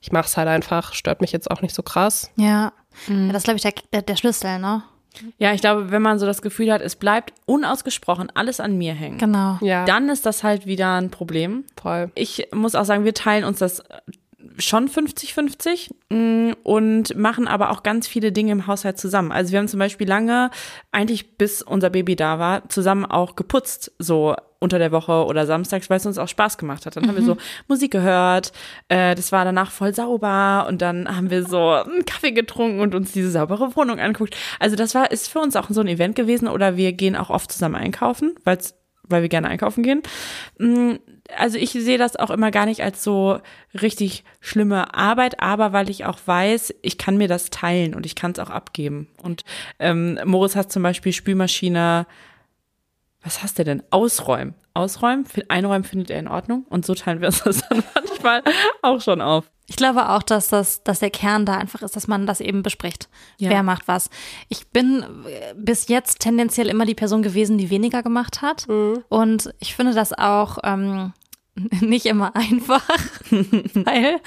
ich 0.00 0.12
mache 0.12 0.26
es 0.26 0.36
halt 0.36 0.48
einfach, 0.48 0.94
stört 0.94 1.20
mich 1.20 1.32
jetzt 1.32 1.50
auch 1.50 1.62
nicht 1.62 1.74
so 1.74 1.82
krass. 1.82 2.30
Ja. 2.36 2.72
ja 3.08 3.28
das 3.28 3.38
ist, 3.38 3.44
glaube 3.44 3.56
ich, 3.56 3.62
der, 3.62 3.72
der, 3.92 4.02
der 4.02 4.16
Schlüssel, 4.16 4.58
ne? 4.58 4.82
Ja, 5.38 5.52
ich 5.52 5.60
glaube, 5.60 5.90
wenn 5.90 6.02
man 6.02 6.18
so 6.18 6.26
das 6.26 6.40
Gefühl 6.40 6.72
hat, 6.72 6.80
es 6.80 6.96
bleibt 6.96 7.34
unausgesprochen 7.44 8.30
alles 8.34 8.60
an 8.60 8.78
mir 8.78 8.94
hängen, 8.94 9.18
Genau. 9.18 9.58
Ja, 9.60 9.84
dann 9.84 10.08
ist 10.08 10.24
das 10.24 10.42
halt 10.42 10.66
wieder 10.66 10.94
ein 10.94 11.10
Problem. 11.10 11.64
voll. 11.80 12.10
Ich 12.14 12.48
muss 12.52 12.74
auch 12.74 12.84
sagen, 12.84 13.04
wir 13.04 13.14
teilen 13.14 13.44
uns 13.44 13.58
das 13.58 13.82
schon 14.58 14.88
50-50 14.88 15.90
mm, 16.10 16.52
und 16.62 17.16
machen 17.16 17.48
aber 17.48 17.70
auch 17.70 17.82
ganz 17.82 18.06
viele 18.06 18.32
Dinge 18.32 18.52
im 18.52 18.66
Haushalt 18.66 18.98
zusammen. 18.98 19.32
Also 19.32 19.52
wir 19.52 19.58
haben 19.58 19.68
zum 19.68 19.78
Beispiel 19.78 20.08
lange, 20.08 20.50
eigentlich 20.90 21.36
bis 21.36 21.62
unser 21.62 21.90
Baby 21.90 22.16
da 22.16 22.38
war, 22.38 22.68
zusammen 22.68 23.04
auch 23.04 23.36
geputzt, 23.36 23.92
so 23.98 24.34
unter 24.62 24.78
der 24.78 24.92
Woche 24.92 25.24
oder 25.26 25.44
samstags, 25.44 25.90
weil 25.90 25.96
es 25.96 26.06
uns 26.06 26.18
auch 26.18 26.28
Spaß 26.28 26.56
gemacht 26.56 26.86
hat. 26.86 26.96
Dann 26.96 27.08
haben 27.08 27.16
wir 27.16 27.24
so 27.24 27.36
Musik 27.68 27.90
gehört, 27.90 28.52
äh, 28.88 29.14
das 29.16 29.32
war 29.32 29.44
danach 29.44 29.72
voll 29.72 29.92
sauber 29.92 30.66
und 30.68 30.80
dann 30.80 31.14
haben 31.14 31.30
wir 31.30 31.44
so 31.44 31.70
einen 31.70 32.04
Kaffee 32.06 32.30
getrunken 32.30 32.80
und 32.80 32.94
uns 32.94 33.12
diese 33.12 33.30
saubere 33.30 33.74
Wohnung 33.74 33.98
angeguckt. 33.98 34.36
Also 34.60 34.76
das 34.76 34.94
war, 34.94 35.10
ist 35.10 35.28
für 35.28 35.40
uns 35.40 35.56
auch 35.56 35.68
so 35.70 35.80
ein 35.80 35.88
Event 35.88 36.14
gewesen 36.14 36.46
oder 36.46 36.76
wir 36.76 36.92
gehen 36.92 37.16
auch 37.16 37.30
oft 37.30 37.50
zusammen 37.50 37.74
einkaufen, 37.74 38.36
weil's 38.44 38.74
weil 39.08 39.22
wir 39.22 39.28
gerne 39.28 39.48
einkaufen 39.48 39.82
gehen. 39.82 40.02
Mm, 40.58 40.94
Also 41.36 41.56
ich 41.58 41.70
sehe 41.70 41.98
das 41.98 42.16
auch 42.16 42.30
immer 42.30 42.50
gar 42.50 42.66
nicht 42.66 42.82
als 42.82 43.02
so 43.02 43.40
richtig 43.80 44.24
schlimme 44.40 44.94
Arbeit, 44.94 45.40
aber 45.40 45.72
weil 45.72 45.88
ich 45.88 46.04
auch 46.04 46.18
weiß, 46.24 46.74
ich 46.82 46.98
kann 46.98 47.16
mir 47.16 47.28
das 47.28 47.50
teilen 47.50 47.94
und 47.94 48.06
ich 48.06 48.14
kann 48.14 48.32
es 48.32 48.38
auch 48.38 48.50
abgeben. 48.50 49.08
Und 49.22 49.44
ähm, 49.78 50.18
Moritz 50.24 50.56
hat 50.56 50.72
zum 50.72 50.82
Beispiel 50.82 51.12
Spülmaschine, 51.12 52.06
was 53.22 53.42
hast 53.42 53.58
du 53.58 53.64
denn? 53.64 53.82
Ausräumen. 53.90 54.54
Ausräumen, 54.74 55.26
einräumen 55.48 55.84
findet 55.84 56.10
er 56.10 56.18
in 56.18 56.28
Ordnung 56.28 56.64
und 56.68 56.84
so 56.86 56.94
teilen 56.94 57.20
wir 57.20 57.28
uns 57.28 57.42
das 57.42 57.60
dann 57.68 57.82
manchmal 57.94 58.42
auch 58.82 59.00
schon 59.00 59.20
auf. 59.20 59.50
Ich 59.72 59.76
glaube 59.76 60.10
auch, 60.10 60.22
dass 60.22 60.48
das, 60.48 60.82
dass 60.82 60.98
der 60.98 61.08
Kern 61.08 61.46
da 61.46 61.56
einfach 61.56 61.80
ist, 61.80 61.96
dass 61.96 62.06
man 62.06 62.26
das 62.26 62.42
eben 62.42 62.62
bespricht. 62.62 63.08
Ja. 63.38 63.48
Wer 63.48 63.62
macht 63.62 63.88
was? 63.88 64.10
Ich 64.50 64.66
bin 64.68 65.02
äh, 65.02 65.54
bis 65.56 65.88
jetzt 65.88 66.20
tendenziell 66.20 66.68
immer 66.68 66.84
die 66.84 66.94
Person 66.94 67.22
gewesen, 67.22 67.56
die 67.56 67.70
weniger 67.70 68.02
gemacht 68.02 68.42
hat. 68.42 68.68
Und 69.08 69.54
ich 69.60 69.74
finde 69.74 69.94
das 69.94 70.12
auch 70.12 70.58
ähm, 70.62 71.14
nicht 71.80 72.04
immer 72.04 72.36
einfach, 72.36 72.86
weil 73.30 74.20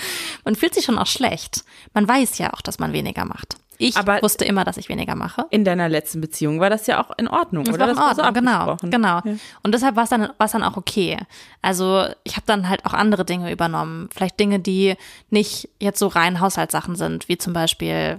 man 0.45 0.55
fühlt 0.55 0.73
sich 0.73 0.83
schon 0.83 0.97
auch 0.97 1.05
schlecht. 1.05 1.63
Man 1.93 2.07
weiß 2.07 2.39
ja 2.39 2.51
auch, 2.51 2.61
dass 2.61 2.79
man 2.79 2.91
weniger 2.91 3.25
macht. 3.25 3.57
Ich 3.77 3.97
Aber- 3.97 4.21
wusste 4.21 4.45
immer, 4.45 4.63
dass 4.63 4.77
ich 4.77 4.89
weniger 4.89 5.15
mache. 5.15 5.45
In 5.49 5.65
deiner 5.65 5.89
letzten 5.89 6.21
Beziehung 6.21 6.59
war 6.59 6.69
das 6.69 6.87
ja 6.87 7.03
auch 7.03 7.11
in 7.17 7.27
Ordnung, 7.27 7.63
Das 7.65 7.75
oder? 7.75 7.85
war 7.85 7.91
in 7.91 7.97
war 7.97 8.15
so 8.15 8.23
Ordnung, 8.23 8.43
genau, 8.45 8.77
genau. 8.81 9.19
Ja. 9.25 9.39
Und 9.63 9.73
deshalb 9.73 9.95
war 9.95 10.03
es 10.05 10.09
dann, 10.09 10.29
war's 10.37 10.51
dann 10.53 10.63
auch 10.63 10.77
okay. 10.77 11.17
Also 11.61 12.05
ich 12.23 12.33
habe 12.35 12.45
dann 12.45 12.69
halt 12.69 12.85
auch 12.85 12.93
andere 12.93 13.25
Dinge 13.25 13.51
übernommen. 13.51 14.09
Vielleicht 14.13 14.39
Dinge, 14.39 14.59
die 14.59 14.95
nicht 15.29 15.69
jetzt 15.79 15.99
so 15.99 16.07
rein 16.07 16.39
Haushaltssachen 16.39 16.95
sind, 16.95 17.27
wie 17.27 17.37
zum 17.37 17.53
Beispiel 17.53 18.17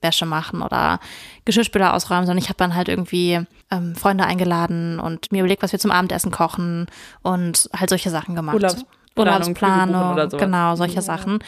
Wäsche 0.00 0.26
machen 0.26 0.62
oder 0.62 0.98
Geschirrspüler 1.44 1.94
ausräumen, 1.94 2.26
sondern 2.26 2.42
ich 2.42 2.48
habe 2.48 2.56
dann 2.58 2.74
halt 2.74 2.88
irgendwie 2.88 3.40
ähm, 3.70 3.94
Freunde 3.94 4.24
eingeladen 4.24 4.98
und 4.98 5.30
mir 5.30 5.40
überlegt, 5.40 5.62
was 5.62 5.72
wir 5.72 5.78
zum 5.78 5.90
Abendessen 5.90 6.30
kochen 6.32 6.86
und 7.22 7.68
halt 7.76 7.90
solche 7.90 8.10
Sachen 8.10 8.34
gemacht. 8.34 8.54
Urlaubsplanung, 8.56 8.86
Urlaubsplanung, 9.16 10.12
oder 10.12 10.30
sowas. 10.30 10.40
genau, 10.42 10.76
solche 10.76 11.02
Sachen. 11.02 11.38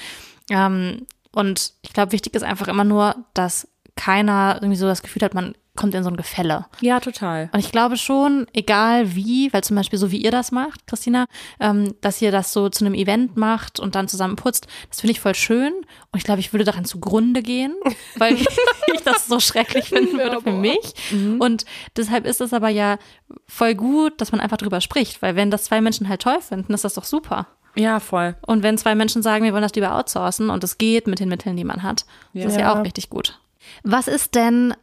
Ähm, 0.50 1.06
und 1.34 1.74
ich 1.82 1.92
glaube, 1.92 2.12
wichtig 2.12 2.34
ist 2.34 2.42
einfach 2.42 2.68
immer 2.68 2.84
nur, 2.84 3.16
dass 3.34 3.68
keiner 3.96 4.56
irgendwie 4.56 4.78
so 4.78 4.86
das 4.86 5.02
Gefühl 5.02 5.22
hat, 5.22 5.34
man 5.34 5.54
kommt 5.76 5.94
in 5.94 6.02
so 6.02 6.10
ein 6.10 6.16
Gefälle. 6.16 6.66
Ja, 6.80 7.00
total. 7.00 7.48
Und 7.52 7.60
ich 7.60 7.70
glaube 7.70 7.96
schon, 7.96 8.46
egal 8.52 9.14
wie, 9.14 9.52
weil 9.52 9.62
zum 9.62 9.76
Beispiel 9.76 9.98
so 9.98 10.10
wie 10.10 10.22
ihr 10.22 10.30
das 10.30 10.52
macht, 10.52 10.86
Christina, 10.86 11.26
ähm, 11.58 11.94
dass 12.00 12.20
ihr 12.20 12.32
das 12.32 12.52
so 12.52 12.68
zu 12.68 12.84
einem 12.84 12.94
Event 12.94 13.36
macht 13.36 13.80
und 13.80 13.94
dann 13.94 14.08
zusammen 14.08 14.36
putzt, 14.36 14.66
das 14.88 15.00
finde 15.00 15.12
ich 15.12 15.20
voll 15.20 15.34
schön. 15.34 15.72
Und 16.12 16.18
ich 16.18 16.24
glaube, 16.24 16.40
ich 16.40 16.52
würde 16.52 16.64
daran 16.64 16.84
zugrunde 16.84 17.42
gehen, 17.42 17.74
weil 18.16 18.34
ich 18.92 19.00
das 19.04 19.26
so 19.26 19.40
schrecklich 19.40 19.90
finden 19.90 20.18
würde 20.18 20.40
für 20.40 20.52
mich. 20.52 20.94
Und 21.38 21.64
deshalb 21.96 22.26
ist 22.26 22.40
es 22.40 22.52
aber 22.52 22.68
ja 22.68 22.98
voll 23.46 23.74
gut, 23.74 24.20
dass 24.20 24.32
man 24.32 24.40
einfach 24.40 24.58
drüber 24.58 24.80
spricht, 24.80 25.22
weil 25.22 25.36
wenn 25.36 25.50
das 25.50 25.64
zwei 25.64 25.80
Menschen 25.80 26.08
halt 26.08 26.22
toll 26.22 26.40
finden, 26.40 26.74
ist 26.74 26.84
das 26.84 26.94
doch 26.94 27.04
super. 27.04 27.46
Ja, 27.76 28.00
voll. 28.00 28.34
Und 28.46 28.62
wenn 28.62 28.76
zwei 28.78 28.94
Menschen 28.94 29.22
sagen, 29.22 29.44
wir 29.44 29.52
wollen 29.52 29.62
das 29.62 29.74
lieber 29.74 29.94
outsourcen 29.96 30.50
und 30.50 30.64
es 30.64 30.76
geht 30.78 31.06
mit 31.06 31.20
den 31.20 31.28
Mitteln, 31.28 31.56
die 31.56 31.64
man 31.64 31.82
hat, 31.82 32.04
das 32.34 32.46
ist 32.46 32.54
ja 32.56 32.60
Ja. 32.62 32.74
auch 32.80 32.84
richtig 32.84 33.10
gut. 33.10 33.38
Was 33.84 34.08
ist 34.08 34.34
denn 34.34 34.74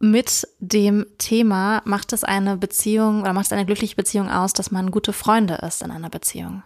mit 0.00 0.48
dem 0.58 1.06
Thema, 1.18 1.80
macht 1.84 2.12
es 2.12 2.24
eine 2.24 2.56
Beziehung 2.56 3.20
oder 3.22 3.32
macht 3.32 3.46
es 3.46 3.52
eine 3.52 3.64
glückliche 3.64 3.94
Beziehung 3.94 4.28
aus, 4.28 4.52
dass 4.52 4.72
man 4.72 4.90
gute 4.90 5.12
Freunde 5.12 5.54
ist 5.66 5.82
in 5.82 5.92
einer 5.92 6.10
Beziehung? 6.10 6.64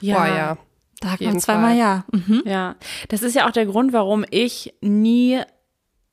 Ja. 0.00 0.16
Boah, 0.18 0.26
ja. 0.26 0.56
Da 1.00 1.16
kommt 1.16 1.42
zweimal 1.42 1.70
Fall. 1.70 1.78
ja. 1.78 2.04
Mhm. 2.12 2.42
Ja, 2.46 2.76
das 3.08 3.22
ist 3.22 3.34
ja 3.34 3.46
auch 3.46 3.50
der 3.50 3.66
Grund, 3.66 3.92
warum 3.92 4.24
ich 4.30 4.74
nie 4.80 5.40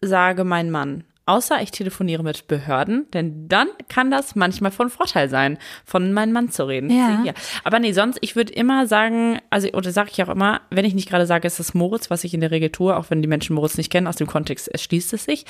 sage 0.02 0.44
mein 0.44 0.72
Mann. 0.72 1.04
Außer 1.26 1.62
ich 1.62 1.72
telefoniere 1.72 2.22
mit 2.22 2.48
Behörden, 2.48 3.10
denn 3.12 3.48
dann 3.48 3.70
kann 3.88 4.12
das 4.12 4.36
manchmal 4.36 4.72
von 4.72 4.90
Vorteil 4.90 5.30
sein, 5.30 5.58
von 5.86 6.12
meinem 6.12 6.34
Mann 6.34 6.50
zu 6.50 6.68
reden. 6.68 6.90
Ja. 6.90 7.34
Aber 7.64 7.80
nee, 7.80 7.94
sonst, 7.94 8.18
ich 8.22 8.36
würde 8.36 8.52
immer 8.52 8.88
sagen, 8.88 9.40
also, 9.50 9.70
oder 9.70 9.92
sage 9.92 10.10
ich 10.12 10.22
auch 10.22 10.30
immer, 10.30 10.62
wenn 10.70 10.84
ich 10.84 10.94
nicht 10.94 11.08
gerade 11.08 11.26
sage, 11.26 11.48
es 11.48 11.62
ist 11.62 11.74
Moritz, 11.74 12.10
was 12.10 12.26
ich 12.26 12.34
in 12.34 12.42
der 12.42 12.52
Regel 12.52 12.72
tue, 12.72 12.96
auch 12.96 13.10
wenn 13.10 13.22
die 13.22 13.30
Menschen 13.30 13.56
Moritz 13.56 13.78
nicht 13.78 13.90
kennen, 13.90 14.08
aus 14.08 14.18
dem 14.18 14.28
Kontext 14.28 14.68
erschließt 14.68 15.14
es 15.14 15.24
sich. 15.24 15.46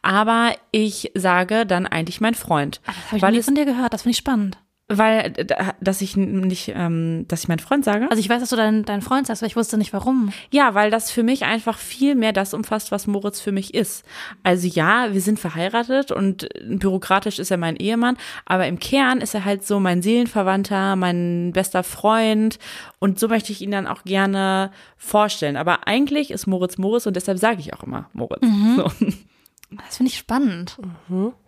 Aber 0.00 0.54
ich 0.72 1.12
sage 1.14 1.66
dann 1.66 1.86
eigentlich 1.86 2.22
mein 2.22 2.34
Freund. 2.34 2.80
Das 2.86 3.22
habe 3.22 3.32
ich 3.32 3.38
nie 3.38 3.42
von 3.42 3.54
dir 3.54 3.66
gehört, 3.66 3.92
das 3.92 4.02
finde 4.02 4.12
ich 4.12 4.18
spannend. 4.18 4.56
Weil, 4.88 5.34
äh, 5.36 5.46
dass 5.80 6.00
ich 6.00 6.16
nicht, 6.16 6.72
ähm, 6.74 7.26
dass 7.28 7.42
ich 7.42 7.48
mein 7.48 7.58
Freund 7.58 7.84
sage. 7.84 8.10
Also 8.10 8.20
ich 8.20 8.28
weiß, 8.28 8.40
dass 8.40 8.48
du 8.50 8.56
deinen 8.56 8.84
dein 8.84 9.02
Freund 9.02 9.26
sagst, 9.26 9.42
aber 9.42 9.48
ich 9.48 9.56
wusste 9.56 9.76
nicht 9.76 9.92
warum. 9.92 10.32
Ja, 10.50 10.74
weil 10.74 10.90
das 10.90 11.10
für 11.10 11.22
mich 11.22 11.44
einfach 11.44 11.78
viel 11.78 12.14
mehr 12.14 12.32
das 12.32 12.54
umfasst, 12.54 12.90
was 12.90 13.06
Moritz 13.06 13.40
für 13.40 13.52
mich 13.52 13.74
ist. 13.74 14.04
Also 14.42 14.66
ja, 14.66 15.12
wir 15.12 15.20
sind 15.20 15.38
verheiratet 15.38 16.10
und 16.10 16.48
bürokratisch 16.64 17.38
ist 17.38 17.50
er 17.50 17.58
mein 17.58 17.76
Ehemann, 17.76 18.16
aber 18.46 18.66
im 18.66 18.78
Kern 18.78 19.20
ist 19.20 19.34
er 19.34 19.44
halt 19.44 19.66
so 19.66 19.78
mein 19.78 20.00
Seelenverwandter, 20.00 20.96
mein 20.96 21.52
bester 21.52 21.82
Freund 21.82 22.58
und 22.98 23.18
so 23.18 23.28
möchte 23.28 23.52
ich 23.52 23.60
ihn 23.60 23.70
dann 23.70 23.86
auch 23.86 24.04
gerne 24.04 24.70
vorstellen. 24.96 25.58
Aber 25.58 25.86
eigentlich 25.86 26.30
ist 26.30 26.46
Moritz 26.46 26.78
Moritz 26.78 27.06
und 27.06 27.14
deshalb 27.14 27.38
sage 27.38 27.60
ich 27.60 27.74
auch 27.74 27.82
immer 27.82 28.08
Moritz. 28.14 28.42
So. 28.76 28.90
Das 29.70 29.98
finde 29.98 30.10
ich 30.10 30.18
spannend, 30.18 30.78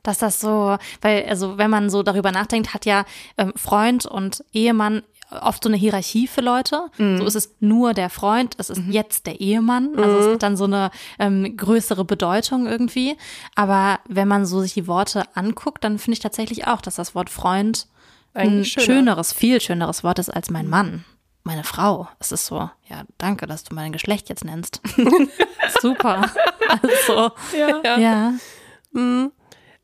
dass 0.03 0.19
das 0.19 0.41
so, 0.41 0.77
weil, 1.01 1.25
also 1.27 1.57
wenn 1.57 1.71
man 1.71 1.89
so 1.89 2.03
darüber 2.03 2.33
nachdenkt, 2.33 2.75
hat 2.75 2.85
ja 2.85 3.05
ähm, 3.39 3.53
Freund 3.57 4.05
und 4.05 4.45
Ehemann 4.53 5.03
oft 5.31 5.63
so 5.63 5.69
eine 5.69 5.77
Hierarchie 5.77 6.27
für 6.27 6.41
Leute. 6.41 6.87
So 6.99 7.25
ist 7.25 7.37
es 7.37 7.55
nur 7.61 7.95
der 7.95 8.11
Freund, 8.11 8.57
es 8.59 8.69
ist 8.69 8.83
jetzt 8.89 9.27
der 9.27 9.41
Ehemann. 9.41 9.97
Also 9.97 10.19
es 10.19 10.35
hat 10.35 10.43
dann 10.43 10.57
so 10.57 10.65
eine 10.65 10.91
ähm, 11.19 11.57
größere 11.57 12.05
Bedeutung 12.05 12.67
irgendwie. 12.67 13.17
Aber 13.55 14.01
wenn 14.09 14.27
man 14.29 14.45
so 14.45 14.61
sich 14.61 14.75
die 14.75 14.89
Worte 14.89 15.25
anguckt, 15.35 15.85
dann 15.85 15.99
finde 15.99 16.15
ich 16.15 16.21
tatsächlich 16.21 16.67
auch, 16.67 16.81
dass 16.81 16.97
das 16.97 17.15
Wort 17.15 17.31
Freund 17.31 17.87
ein 18.35 18.65
schöner. 18.65 18.85
schöneres, 18.85 19.33
viel 19.33 19.61
schöneres 19.61 20.05
Wort 20.05 20.19
ist 20.19 20.31
als 20.31 20.51
mein 20.51 20.69
Mann. 20.69 21.05
Meine 21.43 21.65
Frau. 21.65 22.09
Es 22.19 22.33
ist 22.33 22.47
so, 22.47 22.69
ja, 22.89 23.05
danke, 23.19 23.47
dass 23.47 23.65
du 23.65 23.75
mein 23.75 23.93
Geschlecht 23.93 24.29
jetzt 24.29 24.45
nennst. 24.45 24.83
Super. 25.81 26.23
Also, 26.83 27.31
Ja. 27.57 27.99
ja. 27.99 28.33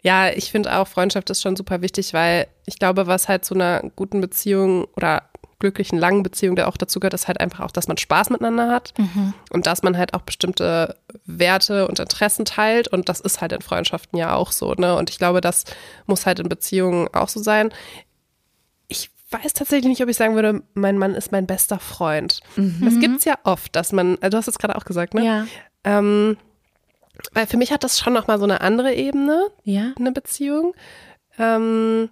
Ja, 0.02 0.28
ich 0.30 0.50
finde 0.50 0.76
auch, 0.76 0.86
Freundschaft 0.86 1.30
ist 1.30 1.42
schon 1.42 1.56
super 1.56 1.82
wichtig, 1.82 2.14
weil 2.14 2.46
ich 2.64 2.78
glaube, 2.78 3.06
was 3.06 3.28
halt 3.28 3.44
zu 3.44 3.54
einer 3.54 3.82
guten 3.96 4.20
Beziehung 4.20 4.86
oder 4.96 5.24
glücklichen, 5.58 5.98
langen 5.98 6.22
Beziehung, 6.22 6.54
der 6.54 6.68
auch 6.68 6.76
dazu 6.76 7.00
gehört, 7.00 7.14
ist 7.14 7.28
halt 7.28 7.40
einfach 7.40 7.60
auch, 7.60 7.70
dass 7.70 7.88
man 7.88 7.96
Spaß 7.96 8.30
miteinander 8.30 8.70
hat 8.70 8.92
und 9.50 9.66
dass 9.66 9.82
man 9.82 9.96
halt 9.96 10.12
auch 10.14 10.20
bestimmte 10.20 10.96
Werte 11.24 11.88
und 11.88 11.98
Interessen 11.98 12.44
teilt. 12.44 12.88
Und 12.88 13.08
das 13.08 13.20
ist 13.20 13.40
halt 13.40 13.52
in 13.52 13.62
Freundschaften 13.62 14.18
ja 14.18 14.34
auch 14.34 14.52
so. 14.52 14.74
Ne? 14.74 14.94
Und 14.94 15.08
ich 15.10 15.18
glaube, 15.18 15.40
das 15.40 15.64
muss 16.06 16.26
halt 16.26 16.38
in 16.40 16.48
Beziehungen 16.48 17.08
auch 17.14 17.28
so 17.28 17.42
sein. 17.42 17.72
Ich 18.88 19.10
weiß 19.30 19.54
tatsächlich 19.54 19.88
nicht, 19.88 20.02
ob 20.02 20.08
ich 20.08 20.16
sagen 20.16 20.34
würde, 20.34 20.62
mein 20.74 20.98
Mann 20.98 21.14
ist 21.14 21.32
mein 21.32 21.46
bester 21.46 21.78
Freund. 21.80 22.40
Das 22.56 23.00
gibt's 23.00 23.24
ja 23.24 23.38
oft, 23.44 23.74
dass 23.74 23.92
man, 23.92 24.18
also 24.20 24.30
du 24.30 24.36
hast 24.36 24.46
es 24.48 24.58
gerade 24.58 24.76
auch 24.76 24.84
gesagt, 24.84 25.14
ne? 25.14 25.24
Ja. 25.24 25.46
Ähm, 25.84 26.36
weil 27.32 27.46
für 27.46 27.56
mich 27.56 27.72
hat 27.72 27.84
das 27.84 27.98
schon 27.98 28.12
nochmal 28.12 28.38
so 28.38 28.44
eine 28.44 28.60
andere 28.60 28.94
Ebene 28.94 29.46
Ja. 29.64 29.92
eine 29.98 30.12
Beziehung. 30.12 30.74
Ähm, 31.38 32.08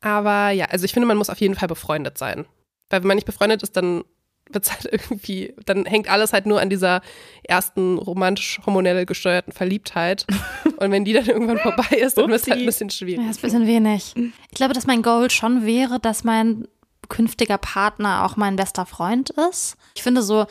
aber 0.00 0.50
ja, 0.50 0.66
also 0.66 0.84
ich 0.84 0.92
finde, 0.92 1.06
man 1.06 1.16
muss 1.16 1.30
auf 1.30 1.40
jeden 1.40 1.54
Fall 1.54 1.68
befreundet 1.68 2.18
sein. 2.18 2.46
Weil 2.90 3.00
wenn 3.02 3.08
man 3.08 3.16
nicht 3.16 3.26
befreundet 3.26 3.62
ist, 3.62 3.76
dann 3.76 4.04
wird 4.50 4.64
es 4.64 4.72
halt 4.72 4.84
irgendwie, 4.92 5.54
dann 5.66 5.84
hängt 5.86 6.08
alles 6.08 6.32
halt 6.32 6.46
nur 6.46 6.60
an 6.60 6.70
dieser 6.70 7.02
ersten 7.42 7.98
romantisch-hormonell 7.98 9.04
gesteuerten 9.06 9.52
Verliebtheit. 9.52 10.26
Und 10.78 10.90
wenn 10.92 11.04
die 11.04 11.12
dann 11.12 11.26
irgendwann 11.26 11.58
vorbei 11.58 11.96
ist, 11.96 12.16
dann 12.16 12.30
wird 12.30 12.40
es 12.42 12.48
halt 12.48 12.60
ein 12.60 12.66
bisschen 12.66 12.88
Ja, 12.88 12.94
schwierig. 12.94 13.28
ist 13.30 13.38
ein 13.38 13.42
bisschen 13.42 13.66
wenig. 13.66 14.14
Ich 14.50 14.56
glaube, 14.56 14.74
dass 14.74 14.86
mein 14.86 15.02
Goal 15.02 15.30
schon 15.30 15.66
wäre, 15.66 15.98
dass 16.00 16.22
mein 16.24 16.66
künftiger 17.08 17.58
Partner 17.58 18.24
auch 18.24 18.36
mein 18.36 18.56
bester 18.56 18.86
Freund 18.86 19.30
ist. 19.30 19.76
Ich 19.94 20.02
finde 20.02 20.22
so, 20.22 20.46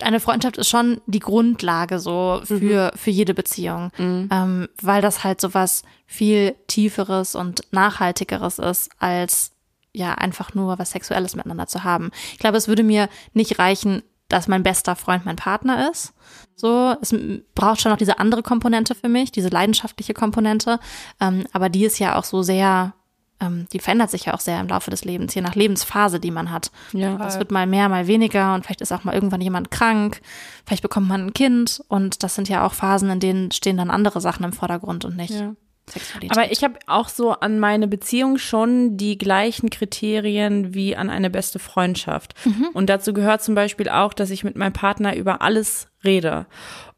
eine 0.00 0.20
Freundschaft 0.20 0.58
ist 0.58 0.68
schon 0.68 1.00
die 1.06 1.20
Grundlage 1.20 1.98
so 1.98 2.40
für, 2.44 2.92
für 2.94 3.10
jede 3.10 3.34
Beziehung, 3.34 3.90
ähm, 4.30 4.68
weil 4.80 5.02
das 5.02 5.24
halt 5.24 5.40
so 5.40 5.54
was 5.54 5.82
viel 6.06 6.54
tieferes 6.66 7.34
und 7.34 7.62
nachhaltigeres 7.70 8.58
ist, 8.58 8.90
als 8.98 9.52
ja 9.92 10.14
einfach 10.14 10.54
nur 10.54 10.78
was 10.78 10.90
Sexuelles 10.90 11.34
miteinander 11.36 11.66
zu 11.66 11.82
haben. 11.82 12.10
Ich 12.32 12.38
glaube, 12.38 12.58
es 12.58 12.68
würde 12.68 12.82
mir 12.82 13.08
nicht 13.32 13.58
reichen, 13.58 14.02
dass 14.28 14.48
mein 14.48 14.62
bester 14.62 14.96
Freund 14.96 15.24
mein 15.24 15.36
Partner 15.36 15.90
ist. 15.90 16.12
So, 16.56 16.96
es 17.00 17.14
braucht 17.54 17.80
schon 17.80 17.90
noch 17.90 17.98
diese 17.98 18.18
andere 18.18 18.42
Komponente 18.42 18.94
für 18.94 19.08
mich, 19.08 19.30
diese 19.30 19.48
leidenschaftliche 19.48 20.14
Komponente. 20.14 20.80
Ähm, 21.20 21.46
aber 21.52 21.68
die 21.68 21.84
ist 21.84 21.98
ja 21.98 22.16
auch 22.16 22.24
so 22.24 22.42
sehr, 22.42 22.94
ähm, 23.40 23.66
die 23.72 23.78
verändert 23.78 24.10
sich 24.10 24.26
ja 24.26 24.34
auch 24.34 24.40
sehr 24.40 24.60
im 24.60 24.68
Laufe 24.68 24.90
des 24.90 25.04
Lebens, 25.04 25.34
je 25.34 25.42
nach 25.42 25.54
Lebensphase, 25.54 26.20
die 26.20 26.30
man 26.30 26.50
hat. 26.50 26.70
Ja. 26.92 27.16
Das 27.16 27.38
wird 27.38 27.50
mal 27.50 27.66
mehr, 27.66 27.88
mal 27.88 28.06
weniger 28.06 28.54
und 28.54 28.64
vielleicht 28.64 28.80
ist 28.80 28.92
auch 28.92 29.04
mal 29.04 29.14
irgendwann 29.14 29.40
jemand 29.40 29.70
krank, 29.70 30.20
vielleicht 30.64 30.82
bekommt 30.82 31.08
man 31.08 31.26
ein 31.26 31.34
Kind 31.34 31.82
und 31.88 32.22
das 32.22 32.34
sind 32.34 32.48
ja 32.48 32.66
auch 32.66 32.74
Phasen, 32.74 33.10
in 33.10 33.20
denen 33.20 33.50
stehen 33.52 33.76
dann 33.76 33.90
andere 33.90 34.20
Sachen 34.20 34.44
im 34.44 34.52
Vordergrund 34.52 35.04
und 35.04 35.16
nicht 35.16 35.30
Ja. 35.34 35.54
Sexualität. 35.88 36.36
Aber 36.36 36.50
ich 36.50 36.64
habe 36.64 36.78
auch 36.88 37.08
so 37.08 37.30
an 37.32 37.60
meine 37.60 37.86
Beziehung 37.86 38.38
schon 38.38 38.96
die 38.96 39.18
gleichen 39.18 39.70
Kriterien 39.70 40.74
wie 40.74 40.96
an 40.96 41.10
eine 41.10 41.30
beste 41.30 41.60
Freundschaft. 41.60 42.34
Und 42.72 42.90
dazu 42.90 43.12
gehört 43.12 43.42
zum 43.44 43.54
Beispiel 43.54 43.88
auch, 43.88 44.12
dass 44.12 44.30
ich 44.30 44.42
mit 44.42 44.56
meinem 44.56 44.72
Partner 44.72 45.14
über 45.14 45.42
alles 45.42 45.86
rede. 46.02 46.46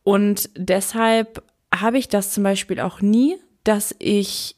Und 0.05 0.49
deshalb 0.57 1.43
habe 1.75 1.99
ich 1.99 2.09
das 2.09 2.33
zum 2.33 2.45
Beispiel 2.45 2.81
auch 2.81 3.03
nie, 3.03 3.37
dass 3.63 3.95
ich, 3.99 4.57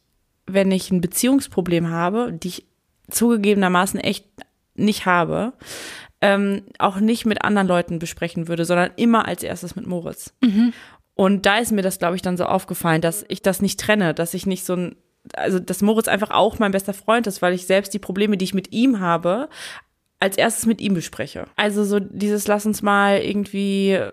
wenn 0.52 0.70
ich 0.70 0.90
ein 0.90 1.00
Beziehungsproblem 1.00 1.90
habe, 1.90 2.32
die 2.32 2.48
ich 2.48 2.66
zugegebenermaßen 3.10 4.00
echt 4.00 4.26
nicht 4.74 5.06
habe, 5.06 5.52
ähm, 6.20 6.62
auch 6.78 7.00
nicht 7.00 7.26
mit 7.26 7.42
anderen 7.42 7.68
Leuten 7.68 7.98
besprechen 7.98 8.48
würde, 8.48 8.64
sondern 8.64 8.90
immer 8.96 9.26
als 9.26 9.42
erstes 9.42 9.76
mit 9.76 9.86
Moritz. 9.86 10.32
Und 11.14 11.44
da 11.46 11.58
ist 11.58 11.72
mir 11.72 11.82
das, 11.82 11.98
glaube 11.98 12.16
ich, 12.16 12.22
dann 12.22 12.36
so 12.36 12.44
aufgefallen, 12.44 13.00
dass 13.00 13.24
ich 13.28 13.42
das 13.42 13.60
nicht 13.60 13.80
trenne, 13.80 14.14
dass 14.14 14.34
ich 14.34 14.46
nicht 14.46 14.64
so 14.64 14.74
ein, 14.74 14.96
also 15.34 15.58
dass 15.58 15.82
Moritz 15.82 16.08
einfach 16.08 16.30
auch 16.30 16.58
mein 16.58 16.72
bester 16.72 16.94
Freund 16.94 17.26
ist, 17.26 17.42
weil 17.42 17.54
ich 17.54 17.66
selbst 17.66 17.92
die 17.92 17.98
Probleme, 17.98 18.36
die 18.36 18.44
ich 18.44 18.54
mit 18.54 18.72
ihm 18.72 19.00
habe, 19.00 19.48
als 20.18 20.36
erstes 20.36 20.66
mit 20.66 20.80
ihm 20.80 20.94
bespreche. 20.94 21.46
Also 21.56 21.84
so 21.84 21.98
dieses, 21.98 22.46
lass 22.46 22.66
uns 22.66 22.82
mal 22.82 23.18
irgendwie 23.18 23.92
äh, 23.92 24.10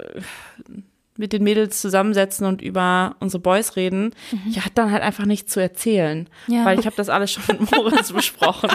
mit 1.17 1.34
den 1.34 1.43
Mädels 1.43 1.82
zusammensetzen 1.82 2.45
und 2.45 2.62
über 2.62 3.15
unsere 3.19 3.41
Boys 3.41 3.75
reden, 3.75 4.13
mhm. 4.32 4.41
ich 4.49 4.60
hatte 4.60 4.75
dann 4.75 4.91
halt 4.91 5.03
einfach 5.03 5.25
nichts 5.25 5.53
zu 5.53 5.60
erzählen, 5.60 6.30
ja. 6.47 6.65
weil 6.65 6.80
ich 6.80 6.86
habe 6.86 6.95
das 6.95 7.10
alles 7.10 7.32
schon 7.32 7.44
mit 7.48 7.71
Moritz 7.71 8.12
besprochen. 8.13 8.69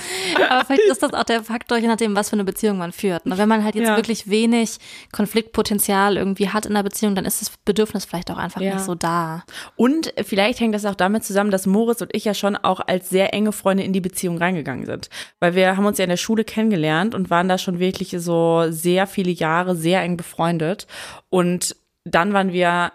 Aber 0.49 0.65
vielleicht 0.65 0.83
ist 0.91 1.03
das 1.03 1.13
auch 1.15 1.25
der 1.25 1.43
Faktor, 1.45 1.79
je 1.79 1.89
nachdem, 1.89 2.15
was 2.17 2.31
für 2.31 2.37
eine 2.37 2.45
Beziehung 2.45 2.79
man 2.79 2.93
führt. 2.93 3.25
Und 3.25 3.39
wenn 3.39 3.49
man 3.49 3.65
halt 3.65 3.75
jetzt 3.75 3.89
ja. 3.89 3.97
wirklich 3.97 4.29
wenig 4.29 4.79
Konfliktpotenzial 5.13 6.17
irgendwie 6.17 6.49
hat 6.49 6.67
in 6.67 6.75
der 6.75 6.83
Beziehung, 6.83 7.15
dann 7.15 7.25
ist 7.25 7.41
das 7.41 7.51
Bedürfnis 7.65 8.05
vielleicht 8.05 8.31
auch 8.31 8.39
einfach 8.39 8.61
ja. 8.61 8.75
nicht 8.75 8.85
so 8.85 8.95
da. 8.95 9.45
Und 9.77 10.13
vielleicht 10.25 10.61
hängt 10.61 10.75
das 10.75 10.85
auch 10.85 10.95
damit 10.95 11.25
zusammen, 11.25 11.51
dass 11.51 11.67
Moritz 11.67 12.01
und 12.01 12.15
ich 12.15 12.25
ja 12.25 12.35
schon 12.35 12.57
auch 12.57 12.81
als 12.87 13.11
sehr 13.11 13.33
enge 13.35 13.53
Freunde 13.53 13.83
in 13.83 13.93
die 13.93 14.01
Beziehung 14.01 14.39
reingegangen 14.39 14.87
sind. 14.87 15.09
Weil 15.41 15.55
wir 15.55 15.77
haben 15.77 15.87
uns 15.87 15.99
ja 15.99 16.05
in 16.05 16.11
der 16.11 16.17
Schule 16.17 16.45
kennengelernt 16.45 17.15
und 17.15 17.31
waren 17.31 17.49
da 17.49 17.59
schon 17.59 17.79
wirklich 17.79 18.15
so 18.19 18.65
sehr 18.69 19.07
viele 19.07 19.31
Jahre 19.31 19.77
sehr 19.77 20.03
eng 20.03 20.17
befreundet. 20.17 20.87
Und 21.31 21.77
dann 22.05 22.33
waren 22.33 22.53
wir 22.53 22.93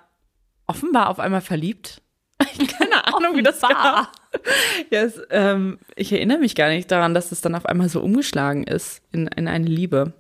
offenbar 0.67 1.09
auf 1.09 1.19
einmal 1.19 1.41
verliebt. 1.41 2.01
Keine 2.39 3.07
Ahnung, 3.07 3.35
wie 3.35 3.43
das 3.43 3.61
war. 3.63 4.11
yes, 4.91 5.19
ähm, 5.31 5.79
ich 5.95 6.11
erinnere 6.11 6.39
mich 6.39 6.55
gar 6.55 6.69
nicht 6.69 6.91
daran, 6.91 7.13
dass 7.13 7.31
es 7.31 7.41
dann 7.41 7.55
auf 7.55 7.65
einmal 7.65 7.89
so 7.89 8.01
umgeschlagen 8.01 8.63
ist 8.63 9.01
in, 9.11 9.27
in 9.27 9.47
eine 9.47 9.67
Liebe. 9.67 10.13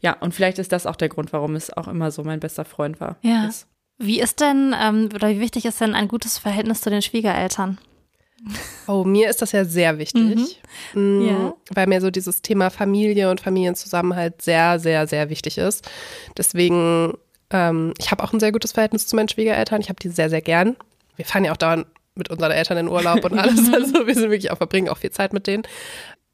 Ja, 0.00 0.14
und 0.14 0.34
vielleicht 0.34 0.58
ist 0.58 0.72
das 0.72 0.86
auch 0.86 0.96
der 0.96 1.08
Grund, 1.08 1.32
warum 1.32 1.54
es 1.54 1.72
auch 1.72 1.88
immer 1.88 2.10
so 2.10 2.24
mein 2.24 2.40
bester 2.40 2.64
Freund 2.64 3.00
war. 3.00 3.16
Ja. 3.22 3.46
Ist. 3.46 3.66
Wie 3.98 4.20
ist 4.20 4.40
denn 4.40 4.74
ähm, 4.78 5.08
oder 5.14 5.28
wie 5.28 5.40
wichtig 5.40 5.64
ist 5.64 5.80
denn 5.80 5.94
ein 5.94 6.08
gutes 6.08 6.38
Verhältnis 6.38 6.80
zu 6.80 6.90
den 6.90 7.02
Schwiegereltern? 7.02 7.78
Oh, 8.86 9.04
mir 9.04 9.30
ist 9.30 9.40
das 9.40 9.52
ja 9.52 9.64
sehr 9.64 9.98
wichtig, 9.98 10.60
mhm. 10.92 11.20
Mm, 11.20 11.26
ja. 11.26 11.54
weil 11.70 11.86
mir 11.86 12.00
so 12.02 12.10
dieses 12.10 12.42
Thema 12.42 12.68
Familie 12.68 13.30
und 13.30 13.40
Familienzusammenhalt 13.40 14.42
sehr, 14.42 14.78
sehr, 14.78 15.06
sehr 15.06 15.30
wichtig 15.30 15.56
ist. 15.56 15.88
Deswegen 16.36 17.14
ähm, 17.50 17.94
ich 17.98 18.10
habe 18.10 18.22
auch 18.22 18.32
ein 18.32 18.40
sehr 18.40 18.52
gutes 18.52 18.72
Verhältnis 18.72 19.06
zu 19.06 19.16
meinen 19.16 19.28
Schwiegereltern. 19.28 19.80
Ich 19.80 19.88
habe 19.88 19.98
die 20.00 20.08
sehr, 20.08 20.30
sehr 20.30 20.42
gern. 20.42 20.76
Wir 21.16 21.24
fahren 21.24 21.44
ja 21.44 21.52
auch 21.52 21.56
dauernd 21.56 21.86
mit 22.14 22.30
unseren 22.30 22.52
Eltern 22.52 22.78
in 22.78 22.88
Urlaub 22.88 23.24
und 23.24 23.38
alles. 23.38 23.72
Also 23.72 24.06
wir 24.06 24.14
sind 24.14 24.30
wirklich 24.30 24.50
auch, 24.50 24.58
verbringen 24.58 24.88
auch 24.88 24.98
viel 24.98 25.10
Zeit 25.10 25.32
mit 25.32 25.46
denen. 25.46 25.64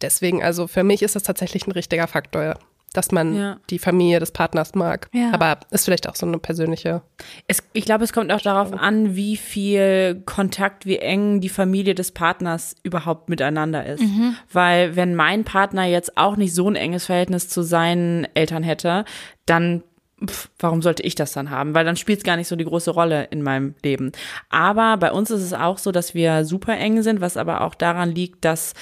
Deswegen, 0.01 0.43
also 0.43 0.67
für 0.67 0.85
mich 0.85 1.03
ist 1.03 1.17
das 1.17 1.23
tatsächlich 1.23 1.67
ein 1.67 1.73
richtiger 1.73 2.07
Faktor, 2.07 2.59
dass 2.93 3.13
man 3.13 3.37
ja. 3.37 3.57
die 3.71 3.79
Familie 3.79 4.19
des 4.19 4.33
Partners 4.33 4.75
mag. 4.75 5.09
Ja. 5.13 5.31
Aber 5.33 5.61
ist 5.71 5.85
vielleicht 5.85 6.09
auch 6.09 6.17
so 6.17 6.27
eine 6.27 6.39
persönliche. 6.39 7.03
Es, 7.47 7.63
ich 7.73 7.85
glaube, 7.85 8.05
es 8.05 8.13
kommt 8.13 8.33
auch 8.33 8.41
darauf 8.41 8.73
an, 8.73 9.15
wie 9.15 9.37
viel 9.37 10.23
Kontakt, 10.27 10.87
wie 10.87 10.99
eng 10.99 11.41
die 11.41 11.49
Familie 11.49 11.95
des 11.95 12.13
Partners 12.13 12.75
überhaupt 12.83 13.29
miteinander 13.29 13.87
ist. 13.87 14.03
Mhm. 14.03 14.37
Weil 14.53 14.97
wenn 14.97 15.15
mein 15.15 15.45
Partner 15.45 15.85
jetzt 15.85 16.17
auch 16.17 16.37
nicht 16.37 16.55
so 16.55 16.69
ein 16.69 16.77
enges 16.77 17.07
Verhältnis 17.07 17.49
zu 17.49 17.63
seinen 17.63 18.27
Eltern 18.35 18.63
hätte, 18.63 19.05
dann 19.47 19.83
pff, 20.25 20.49
warum 20.59 20.83
sollte 20.83 21.03
ich 21.03 21.15
das 21.15 21.33
dann 21.33 21.51
haben? 21.51 21.75
Weil 21.75 21.85
dann 21.85 21.97
spielt 21.97 22.19
es 22.19 22.25
gar 22.25 22.37
nicht 22.37 22.49
so 22.49 22.57
die 22.57 22.65
große 22.65 22.91
Rolle 22.91 23.25
in 23.31 23.43
meinem 23.43 23.75
Leben. 23.83 24.13
Aber 24.49 24.97
bei 24.97 25.13
uns 25.13 25.31
ist 25.31 25.43
es 25.43 25.53
auch 25.53 25.79
so, 25.79 25.93
dass 25.93 26.15
wir 26.15 26.45
super 26.45 26.77
eng 26.77 27.03
sind, 27.03 27.21
was 27.21 27.37
aber 27.37 27.63
auch 27.63 27.75
daran 27.75 28.11
liegt, 28.11 28.45
dass 28.45 28.75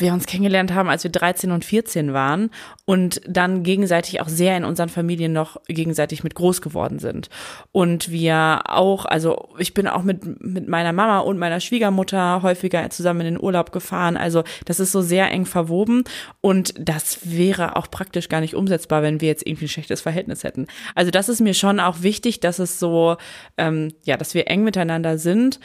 wir 0.00 0.12
uns 0.12 0.26
kennengelernt 0.26 0.72
haben, 0.74 0.88
als 0.88 1.04
wir 1.04 1.10
13 1.10 1.50
und 1.50 1.64
14 1.64 2.12
waren 2.12 2.50
und 2.84 3.20
dann 3.26 3.62
gegenseitig 3.62 4.20
auch 4.20 4.28
sehr 4.28 4.56
in 4.56 4.64
unseren 4.64 4.88
Familien 4.88 5.32
noch 5.32 5.60
gegenseitig 5.66 6.24
mit 6.24 6.34
groß 6.34 6.62
geworden 6.62 6.98
sind. 6.98 7.28
Und 7.72 8.10
wir 8.10 8.62
auch, 8.66 9.04
also 9.04 9.48
ich 9.58 9.74
bin 9.74 9.86
auch 9.86 10.02
mit, 10.02 10.42
mit 10.42 10.68
meiner 10.68 10.92
Mama 10.92 11.20
und 11.20 11.38
meiner 11.38 11.60
Schwiegermutter 11.60 12.42
häufiger 12.42 12.88
zusammen 12.90 13.20
in 13.20 13.34
den 13.34 13.42
Urlaub 13.42 13.72
gefahren. 13.72 14.16
Also 14.16 14.42
das 14.64 14.80
ist 14.80 14.92
so 14.92 15.02
sehr 15.02 15.30
eng 15.30 15.46
verwoben 15.46 16.04
und 16.40 16.74
das 16.78 17.18
wäre 17.30 17.76
auch 17.76 17.90
praktisch 17.90 18.28
gar 18.28 18.40
nicht 18.40 18.54
umsetzbar, 18.54 19.02
wenn 19.02 19.20
wir 19.20 19.28
jetzt 19.28 19.46
irgendwie 19.46 19.66
ein 19.66 19.68
schlechtes 19.68 20.00
Verhältnis 20.00 20.44
hätten. 20.44 20.66
Also 20.94 21.10
das 21.10 21.28
ist 21.28 21.40
mir 21.40 21.54
schon 21.54 21.80
auch 21.80 22.02
wichtig, 22.02 22.40
dass 22.40 22.58
es 22.58 22.78
so, 22.78 23.16
ähm, 23.56 23.92
ja, 24.04 24.16
dass 24.16 24.34
wir 24.34 24.48
eng 24.48 24.64
miteinander 24.64 25.18
sind 25.18 25.60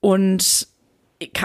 und 0.00 0.71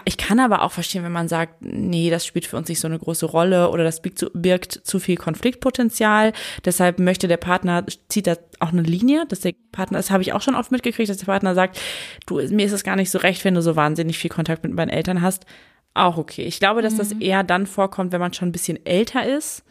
ich 0.05 0.17
kann 0.17 0.39
aber 0.39 0.61
auch 0.61 0.71
verstehen, 0.71 1.03
wenn 1.03 1.11
man 1.11 1.27
sagt, 1.27 1.61
nee, 1.61 2.09
das 2.09 2.25
spielt 2.25 2.45
für 2.45 2.57
uns 2.57 2.69
nicht 2.69 2.79
so 2.79 2.87
eine 2.87 2.99
große 2.99 3.25
Rolle 3.25 3.69
oder 3.69 3.83
das 3.83 4.01
birgt 4.01 4.19
zu, 4.19 4.29
birgt 4.33 4.71
zu 4.71 4.99
viel 4.99 5.17
Konfliktpotenzial. 5.17 6.33
Deshalb 6.65 6.99
möchte 6.99 7.27
der 7.27 7.37
Partner, 7.37 7.85
zieht 8.07 8.27
da 8.27 8.35
auch 8.59 8.71
eine 8.71 8.81
Linie, 8.81 9.25
dass 9.27 9.41
der 9.41 9.53
Partner, 9.71 9.99
das 9.99 10.11
habe 10.11 10.23
ich 10.23 10.33
auch 10.33 10.41
schon 10.41 10.55
oft 10.55 10.71
mitgekriegt, 10.71 11.09
dass 11.09 11.17
der 11.17 11.25
Partner 11.25 11.55
sagt, 11.55 11.79
du, 12.25 12.35
mir 12.35 12.65
ist 12.65 12.71
es 12.71 12.83
gar 12.83 12.95
nicht 12.95 13.11
so 13.11 13.19
recht, 13.19 13.43
wenn 13.45 13.55
du 13.55 13.61
so 13.61 13.75
wahnsinnig 13.75 14.17
viel 14.17 14.29
Kontakt 14.29 14.63
mit 14.63 14.73
meinen 14.73 14.89
Eltern 14.89 15.21
hast. 15.21 15.45
Auch 15.93 16.17
okay. 16.17 16.43
Ich 16.43 16.59
glaube, 16.59 16.81
dass 16.81 16.93
mhm. 16.93 16.97
das 16.97 17.11
eher 17.13 17.43
dann 17.43 17.65
vorkommt, 17.65 18.11
wenn 18.11 18.21
man 18.21 18.33
schon 18.33 18.49
ein 18.49 18.53
bisschen 18.53 18.85
älter 18.85 19.25
ist 19.25 19.63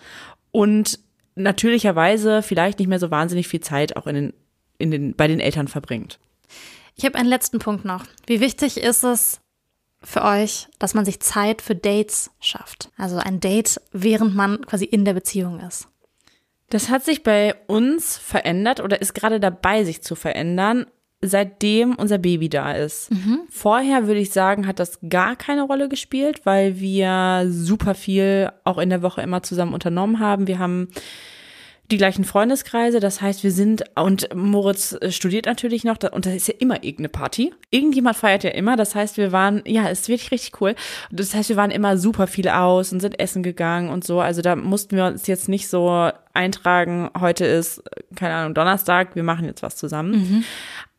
und 0.50 0.98
natürlicherweise 1.36 2.42
vielleicht 2.42 2.78
nicht 2.78 2.88
mehr 2.88 2.98
so 2.98 3.10
wahnsinnig 3.10 3.48
viel 3.48 3.60
Zeit 3.60 3.96
auch 3.96 4.06
in 4.06 4.14
den, 4.14 4.32
in 4.78 4.90
den, 4.90 5.14
bei 5.14 5.28
den 5.28 5.40
Eltern 5.40 5.68
verbringt. 5.68 6.18
Ich 6.96 7.04
habe 7.04 7.16
einen 7.16 7.28
letzten 7.28 7.58
Punkt 7.58 7.84
noch. 7.84 8.04
Wie 8.26 8.40
wichtig 8.40 8.78
ist 8.78 9.04
es, 9.04 9.40
für 10.06 10.22
euch, 10.22 10.68
dass 10.78 10.94
man 10.94 11.04
sich 11.04 11.18
Zeit 11.18 11.60
für 11.60 11.74
Dates 11.74 12.30
schafft. 12.38 12.90
Also 12.96 13.16
ein 13.16 13.40
Date, 13.40 13.80
während 13.90 14.36
man 14.36 14.64
quasi 14.64 14.84
in 14.84 15.04
der 15.04 15.14
Beziehung 15.14 15.58
ist. 15.58 15.88
Das 16.70 16.90
hat 16.90 17.04
sich 17.04 17.24
bei 17.24 17.56
uns 17.66 18.16
verändert 18.16 18.80
oder 18.80 19.00
ist 19.00 19.14
gerade 19.14 19.40
dabei, 19.40 19.82
sich 19.82 20.02
zu 20.02 20.14
verändern, 20.14 20.86
seitdem 21.22 21.96
unser 21.96 22.18
Baby 22.18 22.48
da 22.48 22.72
ist. 22.72 23.10
Mhm. 23.10 23.40
Vorher 23.50 24.06
würde 24.06 24.20
ich 24.20 24.30
sagen, 24.30 24.68
hat 24.68 24.78
das 24.78 25.00
gar 25.08 25.34
keine 25.34 25.62
Rolle 25.62 25.88
gespielt, 25.88 26.46
weil 26.46 26.78
wir 26.78 27.46
super 27.48 27.94
viel 27.94 28.52
auch 28.62 28.78
in 28.78 28.90
der 28.90 29.02
Woche 29.02 29.22
immer 29.22 29.42
zusammen 29.42 29.74
unternommen 29.74 30.20
haben. 30.20 30.46
Wir 30.46 30.60
haben 30.60 30.88
die 31.90 31.96
gleichen 31.96 32.24
Freundeskreise. 32.24 33.00
Das 33.00 33.20
heißt, 33.20 33.44
wir 33.44 33.52
sind, 33.52 33.84
und 33.94 34.28
Moritz 34.34 34.96
äh, 35.00 35.10
studiert 35.10 35.46
natürlich 35.46 35.84
noch, 35.84 35.98
und 36.12 36.26
da 36.26 36.30
ist 36.30 36.48
ja 36.48 36.54
immer 36.58 36.82
irgendeine 36.82 37.08
Party. 37.08 37.54
Irgendjemand 37.70 38.16
feiert 38.16 38.44
ja 38.44 38.50
immer. 38.50 38.76
Das 38.76 38.94
heißt, 38.94 39.16
wir 39.16 39.32
waren, 39.32 39.62
ja, 39.66 39.88
es 39.88 40.00
ist 40.00 40.08
wirklich 40.08 40.30
richtig 40.30 40.60
cool. 40.60 40.74
Das 41.10 41.34
heißt, 41.34 41.48
wir 41.48 41.56
waren 41.56 41.70
immer 41.70 41.96
super 41.98 42.26
viel 42.26 42.48
aus 42.48 42.92
und 42.92 43.00
sind 43.00 43.18
essen 43.20 43.42
gegangen 43.42 43.90
und 43.90 44.04
so. 44.04 44.20
Also 44.20 44.42
da 44.42 44.56
mussten 44.56 44.96
wir 44.96 45.06
uns 45.06 45.26
jetzt 45.26 45.48
nicht 45.48 45.68
so 45.68 46.10
eintragen, 46.34 47.10
heute 47.18 47.44
ist, 47.44 47.82
keine 48.14 48.34
Ahnung, 48.34 48.54
Donnerstag, 48.54 49.16
wir 49.16 49.22
machen 49.22 49.46
jetzt 49.46 49.62
was 49.62 49.76
zusammen. 49.76 50.10
Mhm. 50.12 50.44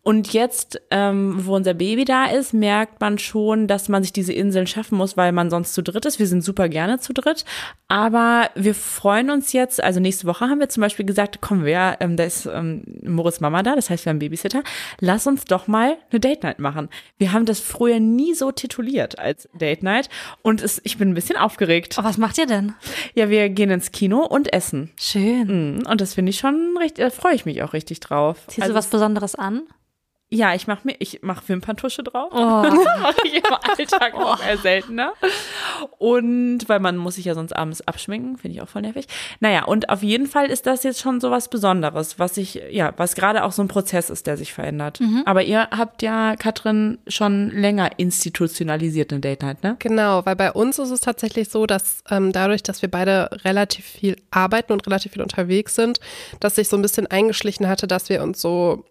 Und 0.08 0.32
jetzt, 0.32 0.80
ähm, 0.90 1.46
wo 1.46 1.54
unser 1.54 1.74
Baby 1.74 2.06
da 2.06 2.28
ist, 2.28 2.54
merkt 2.54 3.02
man 3.02 3.18
schon, 3.18 3.68
dass 3.68 3.90
man 3.90 4.04
sich 4.04 4.14
diese 4.14 4.32
Inseln 4.32 4.66
schaffen 4.66 4.98
muss, 4.98 5.18
weil 5.18 5.34
man 5.34 5.50
sonst 5.50 5.74
zu 5.74 5.84
dritt 5.84 6.06
ist. 6.06 6.18
Wir 6.18 6.28
sind 6.28 6.46
super 6.46 6.70
gerne 6.70 6.98
zu 7.00 7.12
dritt. 7.12 7.44
Aber 7.90 8.50
wir 8.56 8.74
freuen 8.74 9.30
uns 9.30 9.52
jetzt, 9.52 9.84
also 9.84 10.00
nächste 10.00 10.26
Woche 10.26 10.46
haben 10.46 10.62
wir 10.62 10.70
zum 10.70 10.80
Beispiel 10.80 11.06
gesagt, 11.06 11.42
kommen 11.42 11.66
wir, 11.66 11.98
ähm, 12.00 12.16
da 12.16 12.24
ist 12.24 12.46
ähm, 12.46 12.86
Moritz 13.04 13.42
Mama 13.42 13.64
da, 13.64 13.76
das 13.76 13.90
heißt, 13.90 14.06
wir 14.06 14.12
haben 14.12 14.20
Babysitter. 14.20 14.64
Lass 15.02 15.28
uns 15.28 15.44
doch 15.44 15.68
mal 15.68 15.98
eine 16.10 16.22
Date 16.22 16.44
Night 16.44 16.60
machen. 16.60 16.88
Wir 17.18 17.34
haben 17.34 17.46
das 17.46 17.60
früher 17.60 18.00
nie 18.00 18.34
so 18.34 18.54
tituliert 18.54 19.20
als 19.20 19.50
Date 19.60 19.84
Night. 19.84 20.08
Und 20.42 20.62
es, 20.62 20.80
ich 20.86 20.98
bin 20.98 21.10
ein 21.10 21.16
bisschen 21.16 21.36
aufgeregt. 21.36 21.98
Oh, 22.00 22.06
was 22.06 22.18
macht 22.18 22.38
ihr 22.38 22.48
denn? 22.48 22.74
Ja, 23.14 23.28
wir 23.28 23.50
gehen 23.50 23.72
ins 23.72 23.92
Kino 23.92 24.26
und 24.26 24.54
essen. 24.54 24.90
Schön. 24.98 25.80
Mhm. 25.80 25.86
Und 25.86 26.00
das 26.00 26.14
finde 26.14 26.30
ich 26.30 26.38
schon 26.38 26.78
richtig, 26.80 27.04
da 27.04 27.10
freue 27.10 27.36
ich 27.36 27.44
mich 27.44 27.62
auch 27.62 27.74
richtig 27.74 28.00
drauf. 28.00 28.38
Ziehst 28.48 28.62
also, 28.62 28.72
du 28.72 28.78
was 28.78 28.88
Besonderes 28.88 29.36
an? 29.36 29.64
Ja, 30.30 30.54
ich 30.54 30.68
mache 30.68 30.82
mir, 30.84 30.96
ich 31.00 31.22
mache 31.22 31.48
Wimperntusche 31.48 32.04
drauf. 32.04 32.32
Oh. 32.34 32.38
mache 33.02 33.16
ich 33.24 33.36
im 33.36 33.44
Alltag 33.46 34.14
oh. 34.14 34.20
noch 34.20 34.46
eher 34.46 34.58
seltener. 34.58 35.14
Und 36.00 36.68
weil 36.68 36.82
man 36.82 36.98
muss 36.98 37.16
sich 37.16 37.24
ja 37.24 37.34
sonst 37.34 37.54
abends 37.54 37.80
abschminken, 37.88 38.38
finde 38.38 38.58
ich 38.58 38.62
auch 38.62 38.68
voll 38.68 38.82
nervig. 38.82 39.08
Naja, 39.40 39.64
und 39.64 39.88
auf 39.88 40.04
jeden 40.04 40.28
Fall 40.28 40.48
ist 40.48 40.68
das 40.68 40.84
jetzt 40.84 41.00
schon 41.00 41.22
so 41.22 41.32
was 41.32 41.50
Besonderes, 41.50 42.20
was 42.20 42.36
ich, 42.36 42.62
ja, 42.72 42.94
was 42.98 43.16
gerade 43.16 43.46
auch 43.46 43.54
so 43.54 43.62
ein 43.62 43.70
Prozess 43.70 44.10
ist, 44.10 44.28
der 44.28 44.36
sich 44.36 44.52
verändert. 44.52 45.00
Mhm. 45.00 45.24
Aber 45.26 45.44
ihr 45.44 45.70
habt 45.72 46.02
ja, 46.02 46.36
Katrin, 46.36 46.98
schon 47.08 47.50
länger 47.52 47.92
institutionalisiert 47.96 49.14
eine 49.14 49.22
Date 49.22 49.44
Night, 49.44 49.64
ne? 49.64 49.78
Genau, 49.80 50.26
weil 50.26 50.36
bei 50.36 50.52
uns 50.52 50.78
ist 50.78 50.92
es 50.92 51.00
tatsächlich 51.00 51.48
so, 51.48 51.66
dass 51.66 52.04
ähm, 52.10 52.34
dadurch, 52.34 52.64
dass 52.64 52.82
wir 52.82 52.92
beide 52.92 53.30
relativ 53.46 53.86
viel 53.86 54.18
arbeiten 54.30 54.74
und 54.74 54.86
relativ 54.86 55.14
viel 55.14 55.22
unterwegs 55.22 55.76
sind, 55.76 56.02
dass 56.42 56.56
sich 56.56 56.68
so 56.68 56.76
ein 56.76 56.82
bisschen 56.82 57.08
eingeschlichen 57.08 57.70
hatte, 57.70 57.88
dass 57.88 58.10
wir 58.10 58.22
uns 58.22 58.42
so 58.42 58.84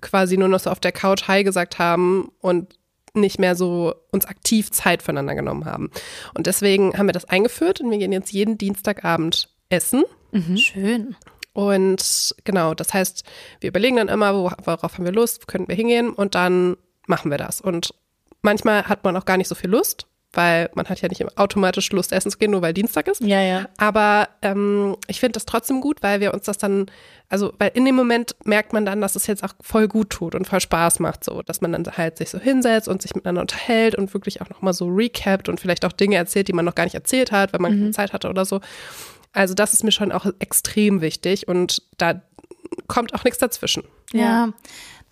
quasi 0.00 0.36
nur 0.36 0.48
noch 0.48 0.60
so 0.60 0.70
auf 0.70 0.80
der 0.80 0.92
Couch 0.92 1.28
Hi 1.28 1.44
gesagt 1.44 1.78
haben 1.78 2.30
und 2.40 2.78
nicht 3.14 3.38
mehr 3.38 3.54
so 3.54 3.94
uns 4.12 4.26
aktiv 4.26 4.70
Zeit 4.70 5.02
voneinander 5.02 5.34
genommen 5.34 5.64
haben. 5.64 5.90
Und 6.34 6.46
deswegen 6.46 6.96
haben 6.96 7.08
wir 7.08 7.12
das 7.12 7.24
eingeführt 7.24 7.80
und 7.80 7.90
wir 7.90 7.98
gehen 7.98 8.12
jetzt 8.12 8.32
jeden 8.32 8.58
Dienstagabend 8.58 9.48
essen. 9.68 10.04
Mhm. 10.32 10.56
Schön. 10.56 11.16
Und 11.52 12.34
genau, 12.44 12.74
das 12.74 12.94
heißt, 12.94 13.24
wir 13.60 13.68
überlegen 13.68 13.96
dann 13.96 14.08
immer, 14.08 14.34
worauf 14.34 14.94
haben 14.94 15.04
wir 15.04 15.12
Lust, 15.12 15.48
könnten 15.48 15.68
wir 15.68 15.74
hingehen 15.74 16.10
und 16.10 16.34
dann 16.34 16.76
machen 17.06 17.30
wir 17.30 17.38
das. 17.38 17.60
Und 17.60 17.94
manchmal 18.42 18.84
hat 18.84 19.04
man 19.04 19.16
auch 19.16 19.24
gar 19.24 19.36
nicht 19.36 19.48
so 19.48 19.54
viel 19.54 19.70
Lust, 19.70 20.06
weil 20.38 20.70
man 20.74 20.88
hat 20.88 21.00
ja 21.00 21.08
nicht 21.08 21.36
automatisch 21.36 21.90
Lust, 21.90 22.12
essen 22.12 22.30
zu 22.30 22.38
gehen, 22.38 22.52
nur 22.52 22.62
weil 22.62 22.72
Dienstag 22.72 23.08
ist. 23.08 23.20
Ja, 23.20 23.40
ja. 23.40 23.68
Aber 23.76 24.28
ähm, 24.40 24.96
ich 25.08 25.18
finde 25.18 25.32
das 25.32 25.46
trotzdem 25.46 25.80
gut, 25.80 26.00
weil 26.04 26.20
wir 26.20 26.32
uns 26.32 26.44
das 26.44 26.58
dann, 26.58 26.86
also 27.28 27.52
weil 27.58 27.72
in 27.74 27.84
dem 27.84 27.96
Moment 27.96 28.36
merkt 28.44 28.72
man 28.72 28.86
dann, 28.86 29.00
dass 29.00 29.16
es 29.16 29.26
jetzt 29.26 29.42
auch 29.42 29.52
voll 29.60 29.88
gut 29.88 30.10
tut 30.10 30.36
und 30.36 30.46
voll 30.46 30.60
Spaß 30.60 31.00
macht, 31.00 31.24
so, 31.24 31.42
dass 31.42 31.60
man 31.60 31.72
dann 31.72 31.84
halt 31.84 32.18
sich 32.18 32.30
so 32.30 32.38
hinsetzt 32.38 32.86
und 32.86 33.02
sich 33.02 33.16
miteinander 33.16 33.40
unterhält 33.40 33.96
und 33.96 34.14
wirklich 34.14 34.40
auch 34.40 34.48
nochmal 34.48 34.74
so 34.74 34.86
recapt 34.86 35.48
und 35.48 35.58
vielleicht 35.58 35.84
auch 35.84 35.92
Dinge 35.92 36.14
erzählt, 36.14 36.46
die 36.46 36.52
man 36.52 36.64
noch 36.64 36.76
gar 36.76 36.84
nicht 36.84 36.94
erzählt 36.94 37.32
hat, 37.32 37.52
wenn 37.52 37.60
man 37.60 37.74
mhm. 37.74 37.80
keine 37.80 37.90
Zeit 37.90 38.12
hatte 38.12 38.28
oder 38.28 38.44
so. 38.44 38.60
Also 39.32 39.54
das 39.54 39.72
ist 39.72 39.82
mir 39.82 39.90
schon 39.90 40.12
auch 40.12 40.24
extrem 40.38 41.00
wichtig 41.00 41.48
und 41.48 41.82
da 41.96 42.22
kommt 42.86 43.12
auch 43.12 43.24
nichts 43.24 43.40
dazwischen. 43.40 43.82
Ja. 44.12 44.52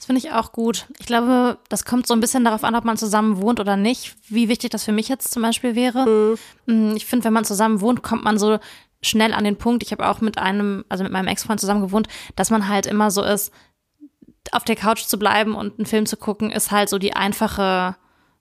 Das 0.06 0.14
finde 0.14 0.24
ich 0.24 0.32
auch 0.32 0.52
gut. 0.52 0.86
Ich 1.00 1.06
glaube, 1.06 1.58
das 1.68 1.84
kommt 1.84 2.06
so 2.06 2.14
ein 2.14 2.20
bisschen 2.20 2.44
darauf 2.44 2.62
an, 2.62 2.76
ob 2.76 2.84
man 2.84 2.96
zusammen 2.96 3.38
wohnt 3.38 3.58
oder 3.58 3.76
nicht. 3.76 4.14
Wie 4.28 4.48
wichtig 4.48 4.70
das 4.70 4.84
für 4.84 4.92
mich 4.92 5.08
jetzt 5.08 5.32
zum 5.32 5.42
Beispiel 5.42 5.74
wäre. 5.74 6.36
Mhm. 6.66 6.94
Ich 6.94 7.06
finde, 7.06 7.24
wenn 7.24 7.32
man 7.32 7.44
zusammen 7.44 7.80
wohnt, 7.80 8.04
kommt 8.04 8.22
man 8.22 8.38
so 8.38 8.60
schnell 9.02 9.34
an 9.34 9.42
den 9.42 9.56
Punkt. 9.56 9.82
Ich 9.82 9.90
habe 9.90 10.08
auch 10.08 10.20
mit 10.20 10.38
einem, 10.38 10.84
also 10.88 11.02
mit 11.02 11.12
meinem 11.12 11.26
Ex-Freund 11.26 11.58
zusammen 11.58 11.80
gewohnt, 11.80 12.06
dass 12.36 12.50
man 12.50 12.68
halt 12.68 12.86
immer 12.86 13.10
so 13.10 13.24
ist, 13.24 13.52
auf 14.52 14.62
der 14.62 14.76
Couch 14.76 15.06
zu 15.06 15.18
bleiben 15.18 15.56
und 15.56 15.76
einen 15.76 15.86
Film 15.86 16.06
zu 16.06 16.16
gucken, 16.16 16.52
ist 16.52 16.70
halt 16.70 16.88
so 16.88 16.98
die 16.98 17.14
einfache 17.14 17.96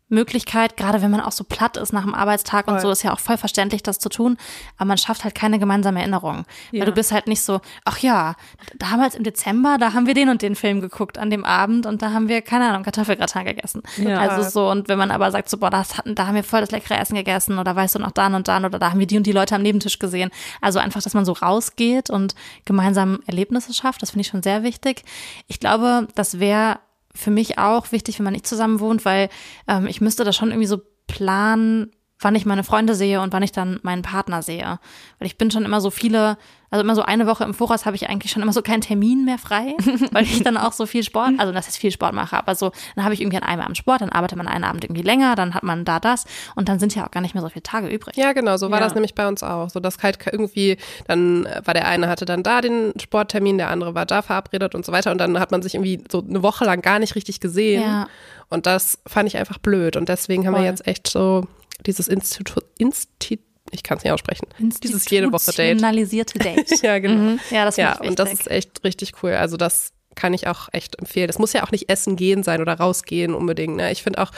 Möglichkeit, 0.07 0.77
gerade 0.77 1.01
wenn 1.01 1.09
man 1.09 1.21
auch 1.21 1.31
so 1.31 1.43
platt 1.43 1.77
ist 1.77 1.91
nach 1.91 2.03
dem 2.03 2.13
Arbeitstag 2.13 2.65
voll. 2.65 2.75
und 2.75 2.81
so, 2.81 2.91
ist 2.91 3.03
ja 3.03 3.11
auch 3.11 3.19
voll 3.19 3.37
verständlich, 3.37 3.81
das 3.81 3.97
zu 3.97 4.09
tun. 4.09 4.37
Aber 4.77 4.87
man 4.87 4.97
schafft 4.97 5.23
halt 5.23 5.33
keine 5.33 5.57
gemeinsame 5.57 5.99
Erinnerung. 5.99 6.45
Ja. 6.71 6.81
Weil 6.81 6.85
du 6.87 6.91
bist 6.91 7.11
halt 7.11 7.27
nicht 7.27 7.41
so, 7.41 7.59
ach 7.85 7.97
ja, 7.99 8.35
damals 8.75 9.15
im 9.15 9.23
Dezember, 9.23 9.77
da 9.79 9.93
haben 9.93 10.05
wir 10.05 10.13
den 10.13 10.29
und 10.29 10.43
den 10.43 10.55
Film 10.55 10.79
geguckt 10.79 11.17
an 11.17 11.31
dem 11.31 11.43
Abend 11.43 11.87
und 11.87 12.03
da 12.03 12.11
haben 12.11 12.27
wir, 12.27 12.43
keine 12.43 12.69
Ahnung, 12.69 12.83
Kartoffelgratin 12.83 13.45
gegessen. 13.45 13.81
Ja. 13.97 14.19
Also 14.19 14.47
so, 14.47 14.69
und 14.69 14.87
wenn 14.87 14.99
man 14.99 15.09
aber 15.09 15.31
sagt, 15.31 15.49
so, 15.49 15.57
boah, 15.57 15.71
das 15.71 15.97
hatten, 15.97 16.13
da 16.13 16.27
haben 16.27 16.35
wir 16.35 16.43
voll 16.43 16.61
das 16.61 16.71
leckere 16.71 16.99
Essen 16.99 17.15
gegessen 17.15 17.57
oder 17.57 17.75
weißt 17.75 17.95
du 17.95 17.99
noch 17.99 18.11
dann 18.11 18.35
und 18.35 18.47
dann 18.47 18.63
oder 18.63 18.77
da 18.77 18.91
haben 18.91 18.99
wir 18.99 19.07
die 19.07 19.17
und 19.17 19.25
die 19.25 19.31
Leute 19.31 19.55
am 19.55 19.63
Nebentisch 19.63 19.97
gesehen. 19.97 20.29
Also 20.61 20.77
einfach, 20.77 21.01
dass 21.01 21.15
man 21.15 21.25
so 21.25 21.33
rausgeht 21.33 22.11
und 22.11 22.35
gemeinsam 22.65 23.19
Erlebnisse 23.25 23.73
schafft, 23.73 24.03
das 24.03 24.11
finde 24.11 24.21
ich 24.21 24.27
schon 24.27 24.43
sehr 24.43 24.61
wichtig. 24.61 25.03
Ich 25.47 25.59
glaube, 25.59 26.07
das 26.13 26.39
wäre 26.39 26.77
für 27.15 27.31
mich 27.31 27.57
auch 27.57 27.91
wichtig, 27.91 28.19
wenn 28.19 28.25
man 28.25 28.33
nicht 28.33 28.47
zusammen 28.47 28.79
wohnt, 28.79 29.05
weil 29.05 29.29
ähm, 29.67 29.87
ich 29.87 30.01
müsste 30.01 30.23
das 30.23 30.35
schon 30.35 30.49
irgendwie 30.49 30.67
so 30.67 30.81
planen, 31.07 31.91
wann 32.19 32.35
ich 32.35 32.45
meine 32.45 32.63
Freunde 32.63 32.95
sehe 32.95 33.21
und 33.21 33.33
wann 33.33 33.43
ich 33.43 33.51
dann 33.51 33.79
meinen 33.83 34.01
Partner 34.01 34.41
sehe. 34.41 34.79
Weil 35.19 35.27
ich 35.27 35.37
bin 35.37 35.51
schon 35.51 35.65
immer 35.65 35.81
so 35.81 35.91
viele 35.91 36.37
also 36.75 36.83
immer 36.83 36.95
so 36.95 37.03
eine 37.03 37.25
Woche 37.25 37.43
im 37.43 37.53
Voraus 37.53 37.85
habe 37.85 37.95
ich 37.95 38.09
eigentlich 38.09 38.31
schon 38.31 38.41
immer 38.41 38.51
so 38.51 38.61
keinen 38.61 38.81
Termin 38.81 39.23
mehr 39.23 39.37
frei, 39.37 39.75
weil 40.11 40.23
ich 40.23 40.43
dann 40.43 40.57
auch 40.57 40.73
so 40.73 40.85
viel 40.85 41.03
Sport, 41.03 41.33
also 41.37 41.53
das 41.53 41.67
heißt 41.67 41.77
viel 41.77 41.91
Sport 41.91 42.13
mache, 42.13 42.37
aber 42.37 42.53
so, 42.55 42.71
dann 42.95 43.05
habe 43.05 43.13
ich 43.13 43.21
irgendwie 43.21 43.37
an 43.37 43.43
einem 43.43 43.61
Abend 43.61 43.77
Sport, 43.77 44.01
dann 44.01 44.09
arbeitet 44.09 44.37
man 44.37 44.47
einen 44.47 44.65
Abend 44.65 44.83
irgendwie 44.83 45.01
länger, 45.01 45.35
dann 45.35 45.53
hat 45.53 45.63
man 45.63 45.85
da 45.85 46.01
das 46.01 46.25
und 46.55 46.67
dann 46.67 46.77
sind 46.77 46.93
ja 46.93 47.05
auch 47.05 47.11
gar 47.11 47.21
nicht 47.21 47.33
mehr 47.33 47.41
so 47.41 47.49
viele 47.49 47.63
Tage 47.63 47.87
übrig. 47.87 48.17
Ja, 48.17 48.33
genau, 48.33 48.57
so 48.57 48.71
war 48.71 48.79
ja. 48.79 48.83
das 48.83 48.93
nämlich 48.93 49.15
bei 49.15 49.27
uns 49.27 49.41
auch. 49.41 49.69
So, 49.69 49.79
dass 49.79 50.01
halt 50.03 50.19
irgendwie, 50.29 50.77
dann 51.07 51.47
war 51.63 51.73
der 51.73 51.87
eine 51.87 52.09
hatte 52.09 52.25
dann 52.25 52.43
da 52.43 52.59
den 52.59 52.91
Sporttermin, 52.99 53.57
der 53.57 53.69
andere 53.69 53.95
war 53.95 54.05
da 54.05 54.21
verabredet 54.21 54.75
und 54.75 54.85
so 54.85 54.91
weiter 54.91 55.11
und 55.11 55.17
dann 55.17 55.39
hat 55.39 55.51
man 55.51 55.61
sich 55.61 55.75
irgendwie 55.75 56.03
so 56.11 56.25
eine 56.27 56.43
Woche 56.43 56.65
lang 56.65 56.81
gar 56.81 56.99
nicht 56.99 57.15
richtig 57.15 57.39
gesehen. 57.39 57.83
Ja. 57.83 58.07
Und 58.49 58.65
das 58.65 58.99
fand 59.07 59.27
ich 59.27 59.37
einfach 59.37 59.57
blöd 59.57 59.95
und 59.95 60.09
deswegen 60.09 60.45
haben 60.45 60.53
Voll. 60.53 60.63
wir 60.63 60.69
jetzt 60.69 60.85
echt 60.85 61.07
so 61.07 61.47
dieses 61.85 62.07
Institut, 62.07 62.63
Institut 62.77 63.39
ich 63.71 63.83
kann 63.83 63.97
es 63.97 64.03
nicht 64.03 64.13
aussprechen. 64.13 64.47
Dieses 64.59 65.09
jede 65.09 65.31
Woche 65.31 65.51
Date. 65.51 65.73
Institutionalisierte 65.73 66.39
Date. 66.39 66.81
ja, 66.81 66.99
genau. 66.99 67.31
Mhm. 67.31 67.39
Ja, 67.49 67.65
das 67.65 67.77
ja, 67.77 67.99
und 67.99 68.19
das 68.19 68.31
ist 68.31 68.49
echt 68.49 68.83
richtig 68.83 69.13
cool. 69.23 69.31
Also 69.31 69.57
das 69.57 69.91
kann 70.15 70.33
ich 70.33 70.47
auch 70.47 70.69
echt 70.71 70.97
empfehlen. 70.99 71.27
Das 71.27 71.39
muss 71.39 71.53
ja 71.53 71.63
auch 71.63 71.71
nicht 71.71 71.89
essen 71.89 72.15
gehen 72.15 72.43
sein 72.43 72.61
oder 72.61 72.73
rausgehen 72.73 73.33
unbedingt. 73.33 73.75
Ne? 73.75 73.91
Ich 73.91 74.03
finde 74.03 74.21
auch, 74.21 74.31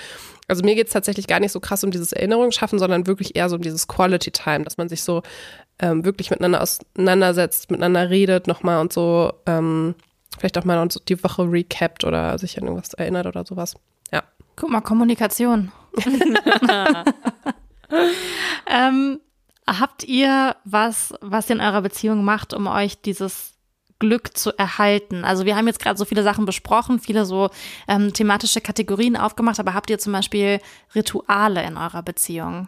also 0.48 0.64
mir 0.64 0.76
geht 0.76 0.88
es 0.88 0.94
tatsächlich 0.94 1.28
gar 1.28 1.40
nicht 1.40 1.52
so 1.52 1.60
krass 1.60 1.84
um 1.84 1.92
dieses 1.92 2.14
Erinnerungsschaffen, 2.14 2.80
sondern 2.80 3.06
wirklich 3.06 3.36
eher 3.36 3.50
so 3.50 3.58
um 3.58 3.62
dieses 3.62 3.88
Quality 3.88 4.32
Time, 4.32 4.64
dass 4.64 4.78
man 4.78 4.90
sich 4.90 5.04
so 5.04 5.22
ähm, 5.80 6.04
wirklich 6.04 6.32
miteinander 6.32 6.62
auseinandersetzt, 6.62 7.70
miteinander 7.70 8.10
redet 8.10 8.48
nochmal 8.48 8.80
und 8.80 8.92
so 8.92 9.34
ähm, 9.46 9.94
vielleicht 10.38 10.58
auch 10.58 10.64
mal 10.64 10.88
die 11.08 11.24
Woche 11.24 11.44
recapt 11.44 12.04
oder 12.04 12.38
sich 12.40 12.58
an 12.58 12.66
irgendwas 12.66 12.94
erinnert 12.94 13.28
oder 13.28 13.46
sowas. 13.46 13.76
Ja. 14.12 14.24
Guck 14.56 14.70
mal, 14.70 14.82
Kommunikation. 14.82 15.72
ähm, 18.68 19.20
habt 19.68 20.04
ihr 20.04 20.56
was, 20.64 21.14
was 21.22 21.50
ihr 21.50 21.56
in 21.56 21.62
eurer 21.62 21.82
Beziehung 21.82 22.24
macht, 22.24 22.54
um 22.54 22.68
euch 22.68 23.02
dieses 23.02 23.54
Glück 24.00 24.38
zu 24.38 24.58
erhalten? 24.58 25.24
Also 25.24 25.46
wir 25.46 25.56
haben 25.56 25.68
jetzt 25.68 25.80
gerade 25.82 25.98
so 25.98 26.06
viele 26.06 26.24
Sachen 26.24 26.46
besprochen, 26.46 27.00
viele 27.00 27.26
so 27.26 27.50
ähm, 27.88 28.14
thematische 28.14 28.62
Kategorien 28.62 29.18
aufgemacht, 29.18 29.60
aber 29.60 29.74
habt 29.74 29.90
ihr 29.90 30.00
zum 30.00 30.14
Beispiel 30.14 30.60
Rituale 30.96 31.64
in 31.64 31.78
eurer 31.78 32.04
Beziehung? 32.04 32.68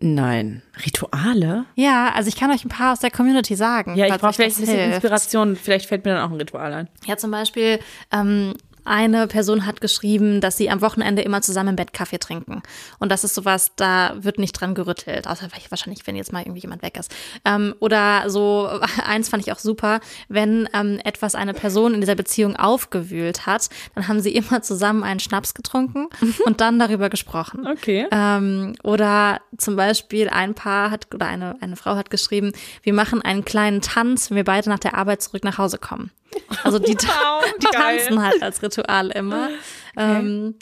Nein. 0.00 0.62
Rituale? 0.84 1.64
Ja, 1.76 2.12
also 2.14 2.28
ich 2.28 2.36
kann 2.36 2.50
euch 2.50 2.64
ein 2.64 2.68
paar 2.68 2.92
aus 2.92 3.00
der 3.00 3.10
Community 3.10 3.56
sagen. 3.56 3.96
Ja, 3.96 4.06
ich 4.06 4.20
brauche 4.20 4.34
vielleicht 4.34 4.58
ein 4.58 4.60
bisschen 4.60 4.78
hilft. 4.78 4.94
Inspiration. 4.96 5.56
Vielleicht 5.56 5.86
fällt 5.86 6.04
mir 6.04 6.14
dann 6.14 6.22
auch 6.22 6.30
ein 6.30 6.36
Ritual 6.36 6.72
ein. 6.74 6.88
Ja, 7.06 7.16
zum 7.16 7.30
Beispiel 7.30 7.78
ähm, 8.12 8.54
eine 8.84 9.26
Person 9.26 9.66
hat 9.66 9.80
geschrieben, 9.80 10.40
dass 10.40 10.56
sie 10.56 10.70
am 10.70 10.80
Wochenende 10.80 11.22
immer 11.22 11.42
zusammen 11.42 11.70
im 11.70 11.76
Bett 11.76 11.92
Kaffee 11.92 12.18
trinken. 12.18 12.62
Und 12.98 13.10
das 13.10 13.24
ist 13.24 13.34
sowas, 13.34 13.72
da 13.76 14.14
wird 14.18 14.38
nicht 14.38 14.52
dran 14.52 14.74
gerüttelt, 14.74 15.26
außer 15.26 15.48
wahrscheinlich, 15.70 16.06
wenn 16.06 16.16
jetzt 16.16 16.32
mal 16.32 16.42
irgendwie 16.42 16.62
jemand 16.62 16.82
weg 16.82 16.96
ist. 16.98 17.14
Ähm, 17.44 17.74
oder 17.80 18.28
so, 18.28 18.68
eins 19.06 19.28
fand 19.28 19.42
ich 19.42 19.52
auch 19.52 19.58
super, 19.58 20.00
wenn 20.28 20.68
ähm, 20.74 21.00
etwas 21.04 21.34
eine 21.34 21.54
Person 21.54 21.94
in 21.94 22.00
dieser 22.00 22.14
Beziehung 22.14 22.56
aufgewühlt 22.56 23.46
hat, 23.46 23.68
dann 23.94 24.08
haben 24.08 24.20
sie 24.20 24.34
immer 24.34 24.62
zusammen 24.62 25.02
einen 25.02 25.20
Schnaps 25.20 25.54
getrunken 25.54 26.08
und 26.44 26.60
dann 26.60 26.78
darüber 26.78 27.08
gesprochen. 27.08 27.66
Okay. 27.66 28.06
Ähm, 28.10 28.74
oder 28.82 29.40
zum 29.56 29.76
Beispiel 29.76 30.28
ein 30.28 30.54
Paar 30.54 30.90
hat, 30.90 31.14
oder 31.14 31.26
eine, 31.26 31.56
eine 31.60 31.76
Frau 31.76 31.96
hat 31.96 32.10
geschrieben, 32.10 32.52
wir 32.82 32.92
machen 32.92 33.22
einen 33.22 33.44
kleinen 33.44 33.80
Tanz, 33.80 34.30
wenn 34.30 34.36
wir 34.36 34.44
beide 34.44 34.68
nach 34.68 34.78
der 34.78 34.94
Arbeit 34.94 35.22
zurück 35.22 35.44
nach 35.44 35.58
Hause 35.58 35.78
kommen. 35.78 36.10
Also 36.62 36.78
die, 36.78 36.94
wow, 36.98 37.44
die 37.60 37.66
tanzen 37.66 38.22
halt 38.22 38.42
als 38.42 38.62
Ritual 38.62 39.10
immer. 39.10 39.48
Okay. 39.94 40.18
Ähm, 40.18 40.54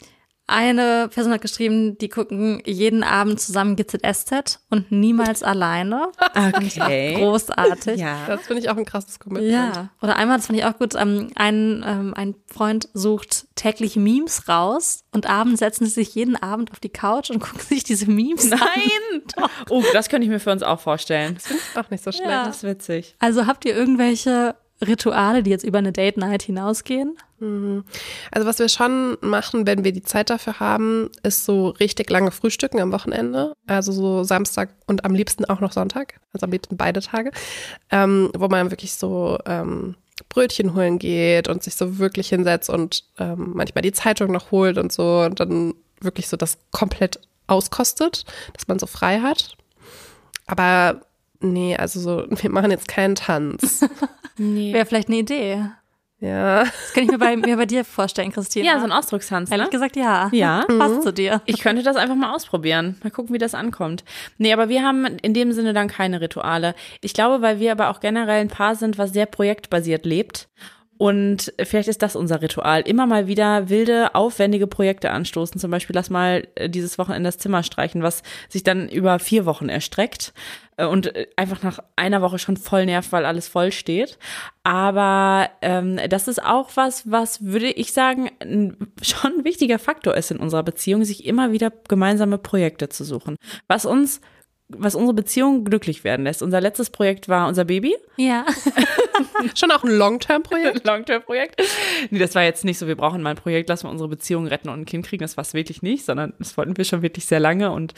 eine 0.45 1.07
Person 1.07 1.31
hat 1.31 1.41
geschrieben, 1.41 1.97
die 1.97 2.09
gucken 2.09 2.61
jeden 2.65 3.03
Abend 3.03 3.39
zusammen 3.39 3.77
GZSZ 3.77 4.59
und 4.69 4.91
niemals 4.91 5.41
alleine. 5.43 6.09
Okay. 6.35 7.15
Großartig. 7.15 7.97
Ja. 7.99 8.17
Das 8.27 8.41
finde 8.41 8.61
ich 8.61 8.69
auch 8.69 8.75
ein 8.75 8.83
krasses 8.83 9.19
Commitment. 9.19 9.53
Ja. 9.53 9.89
Oder 10.01 10.17
einmal, 10.17 10.37
das 10.37 10.47
fand 10.47 10.59
ich 10.59 10.65
auch 10.65 10.77
gut, 10.77 10.95
ähm, 10.95 11.29
ein, 11.35 11.83
ähm, 11.87 12.13
ein 12.13 12.35
Freund 12.53 12.89
sucht 12.93 13.47
täglich 13.55 13.95
Memes 13.95 14.49
raus 14.49 15.05
und 15.11 15.29
abends 15.29 15.59
setzen 15.59 15.85
sie 15.85 15.93
sich 15.93 16.13
jeden 16.13 16.35
Abend 16.35 16.71
auf 16.71 16.81
die 16.81 16.89
Couch 16.89 17.29
und 17.29 17.39
gucken 17.43 17.61
sich 17.61 17.85
diese 17.85 18.07
Memes 18.07 18.49
Nein. 18.49 18.59
an. 18.61 19.21
Nein! 19.37 19.49
Oh, 19.69 19.83
das 19.93 20.09
könnte 20.09 20.25
ich 20.25 20.29
mir 20.29 20.41
für 20.41 20.51
uns 20.51 20.61
auch 20.61 20.81
vorstellen. 20.81 21.35
Das 21.35 21.47
finde 21.47 21.63
ich 21.71 21.79
auch 21.79 21.89
nicht 21.89 22.03
so 22.03 22.11
schlecht. 22.11 22.29
Ja. 22.29 22.45
Das 22.45 22.57
ist 22.57 22.63
witzig. 22.63 23.15
Also 23.19 23.47
habt 23.47 23.63
ihr 23.63 23.75
irgendwelche 23.75 24.55
Rituale, 24.87 25.43
die 25.43 25.49
jetzt 25.49 25.63
über 25.63 25.79
eine 25.79 25.91
Date 25.91 26.17
Night 26.17 26.43
hinausgehen? 26.43 27.17
Mhm. 27.39 27.83
Also 28.31 28.47
was 28.47 28.59
wir 28.59 28.69
schon 28.69 29.17
machen, 29.21 29.67
wenn 29.67 29.83
wir 29.83 29.91
die 29.91 30.03
Zeit 30.03 30.29
dafür 30.29 30.59
haben, 30.59 31.09
ist 31.23 31.45
so 31.45 31.69
richtig 31.69 32.09
lange 32.09 32.31
Frühstücken 32.31 32.79
am 32.79 32.91
Wochenende. 32.91 33.53
Also 33.67 33.91
so 33.91 34.23
Samstag 34.23 34.69
und 34.87 35.05
am 35.05 35.13
liebsten 35.13 35.45
auch 35.45 35.59
noch 35.59 35.71
Sonntag. 35.71 36.19
Also 36.33 36.45
am 36.45 36.51
liebsten 36.51 36.77
beide 36.77 37.01
Tage. 37.01 37.31
Ähm, 37.91 38.31
wo 38.35 38.47
man 38.47 38.71
wirklich 38.71 38.93
so 38.93 39.37
ähm, 39.45 39.95
Brötchen 40.29 40.75
holen 40.75 40.99
geht 40.99 41.47
und 41.47 41.63
sich 41.63 41.75
so 41.75 41.97
wirklich 41.97 42.29
hinsetzt 42.29 42.69
und 42.69 43.03
ähm, 43.19 43.51
manchmal 43.55 43.81
die 43.81 43.91
Zeitung 43.91 44.31
noch 44.31 44.51
holt 44.51 44.77
und 44.77 44.91
so 44.91 45.21
und 45.21 45.39
dann 45.39 45.73
wirklich 45.99 46.27
so 46.27 46.37
das 46.37 46.57
komplett 46.71 47.19
auskostet, 47.47 48.25
dass 48.53 48.67
man 48.67 48.79
so 48.79 48.87
frei 48.87 49.19
hat. 49.19 49.57
Aber 50.45 51.01
nee, 51.43 51.75
also 51.77 51.99
so, 51.99 52.25
wir 52.29 52.49
machen 52.49 52.71
jetzt 52.71 52.87
keinen 52.87 53.15
Tanz. 53.15 53.85
Nee. 54.35 54.73
Wäre 54.73 54.87
vielleicht 54.87 55.09
eine 55.09 55.17
Idee. 55.17 55.63
Ja. 56.19 56.63
Das 56.63 56.93
kann 56.93 57.03
ich 57.03 57.11
mir 57.11 57.19
bei, 57.19 57.37
mir 57.37 57.55
bei 57.55 57.67
dir 57.67 57.85
vorstellen, 57.85 58.31
Christine. 58.31 58.65
Ja, 58.65 58.79
so 58.79 58.85
ein 58.85 58.91
Ausdruckstanz. 58.91 59.49
Ne? 59.49 59.57
Ehrlich 59.57 59.71
gesagt, 59.71 59.95
ja. 59.95 60.29
Ja. 60.31 60.65
Passt 60.79 60.95
mhm. 60.95 61.01
zu 61.01 61.13
dir. 61.13 61.41
Ich 61.45 61.59
könnte 61.59 61.83
das 61.83 61.97
einfach 61.97 62.15
mal 62.15 62.33
ausprobieren. 62.33 62.97
Mal 63.03 63.11
gucken, 63.11 63.35
wie 63.35 63.37
das 63.37 63.53
ankommt. 63.53 64.03
Nee, 64.39 64.51
aber 64.51 64.69
wir 64.69 64.81
haben 64.81 65.05
in 65.21 65.35
dem 65.35 65.51
Sinne 65.51 65.73
dann 65.73 65.87
keine 65.87 66.19
Rituale. 66.19 66.73
Ich 67.01 67.13
glaube, 67.13 67.43
weil 67.43 67.59
wir 67.59 67.73
aber 67.73 67.89
auch 67.89 67.99
generell 67.99 68.41
ein 68.41 68.47
Paar 68.47 68.75
sind, 68.75 68.97
was 68.97 69.13
sehr 69.13 69.25
projektbasiert 69.27 70.05
lebt. 70.05 70.47
Und 71.03 71.51
vielleicht 71.61 71.89
ist 71.89 72.01
das 72.01 72.15
unser 72.15 72.41
Ritual. 72.41 72.79
Immer 72.83 73.05
mal 73.05 73.27
wieder 73.27 73.67
wilde, 73.67 74.15
aufwendige 74.15 74.67
Projekte 74.67 75.11
anstoßen. 75.11 75.59
Zum 75.59 75.69
Beispiel 75.69 75.93
lass 75.93 76.09
mal 76.09 76.47
äh, 76.55 76.69
dieses 76.69 76.97
Wochenende 76.97 77.27
das 77.27 77.37
Zimmer 77.37 77.61
streichen, 77.61 78.03
was 78.03 78.23
sich 78.47 78.63
dann 78.63 78.87
über 78.87 79.19
vier 79.19 79.45
Wochen 79.45 79.67
erstreckt 79.67 80.31
äh, 80.77 80.85
und 80.85 81.13
äh, 81.13 81.27
einfach 81.35 81.61
nach 81.61 81.79
einer 81.97 82.21
Woche 82.21 82.39
schon 82.39 82.55
voll 82.55 82.85
nervt, 82.85 83.11
weil 83.11 83.25
alles 83.25 83.49
voll 83.49 83.73
steht. 83.73 84.17
Aber 84.63 85.49
ähm, 85.61 85.99
das 86.07 86.29
ist 86.29 86.41
auch 86.41 86.69
was, 86.75 87.11
was 87.11 87.43
würde 87.43 87.71
ich 87.71 87.91
sagen, 87.91 88.31
schon 89.01 89.39
ein 89.39 89.43
wichtiger 89.43 89.79
Faktor 89.79 90.15
ist 90.15 90.31
in 90.31 90.39
unserer 90.39 90.63
Beziehung, 90.63 91.03
sich 91.03 91.25
immer 91.25 91.51
wieder 91.51 91.69
gemeinsame 91.89 92.37
Projekte 92.37 92.87
zu 92.87 93.03
suchen. 93.03 93.35
Was 93.67 93.85
uns 93.85 94.21
was 94.69 94.95
unsere 94.95 95.13
Beziehung 95.13 95.65
glücklich 95.65 96.03
werden 96.03 96.23
lässt. 96.23 96.41
Unser 96.41 96.61
letztes 96.61 96.89
Projekt 96.89 97.29
war 97.29 97.47
unser 97.47 97.65
Baby. 97.65 97.95
Ja. 98.17 98.45
Schon 99.55 99.71
auch 99.71 99.83
ein 99.83 99.91
Long-Term-Projekt? 99.91 100.83
Long-Term-Projekt. 100.87 101.61
Nee, 102.09 102.19
das 102.19 102.33
war 102.35 102.43
jetzt 102.43 102.65
nicht 102.65 102.77
so, 102.77 102.87
wir 102.87 102.95
brauchen 102.95 103.21
mal 103.21 103.31
ein 103.31 103.35
Projekt, 103.35 103.69
lassen 103.69 103.87
wir 103.87 103.91
unsere 103.91 104.09
Beziehung 104.09 104.47
retten 104.47 104.69
und 104.69 104.81
ein 104.81 104.85
Kind 104.85 105.05
kriegen. 105.05 105.21
Das 105.21 105.37
war 105.37 105.43
es 105.43 105.53
wirklich 105.53 105.81
nicht, 105.81 106.05
sondern 106.05 106.33
das 106.39 106.57
wollten 106.57 106.77
wir 106.77 106.85
schon 106.85 107.01
wirklich 107.01 107.25
sehr 107.25 107.39
lange. 107.39 107.71
Und 107.71 107.93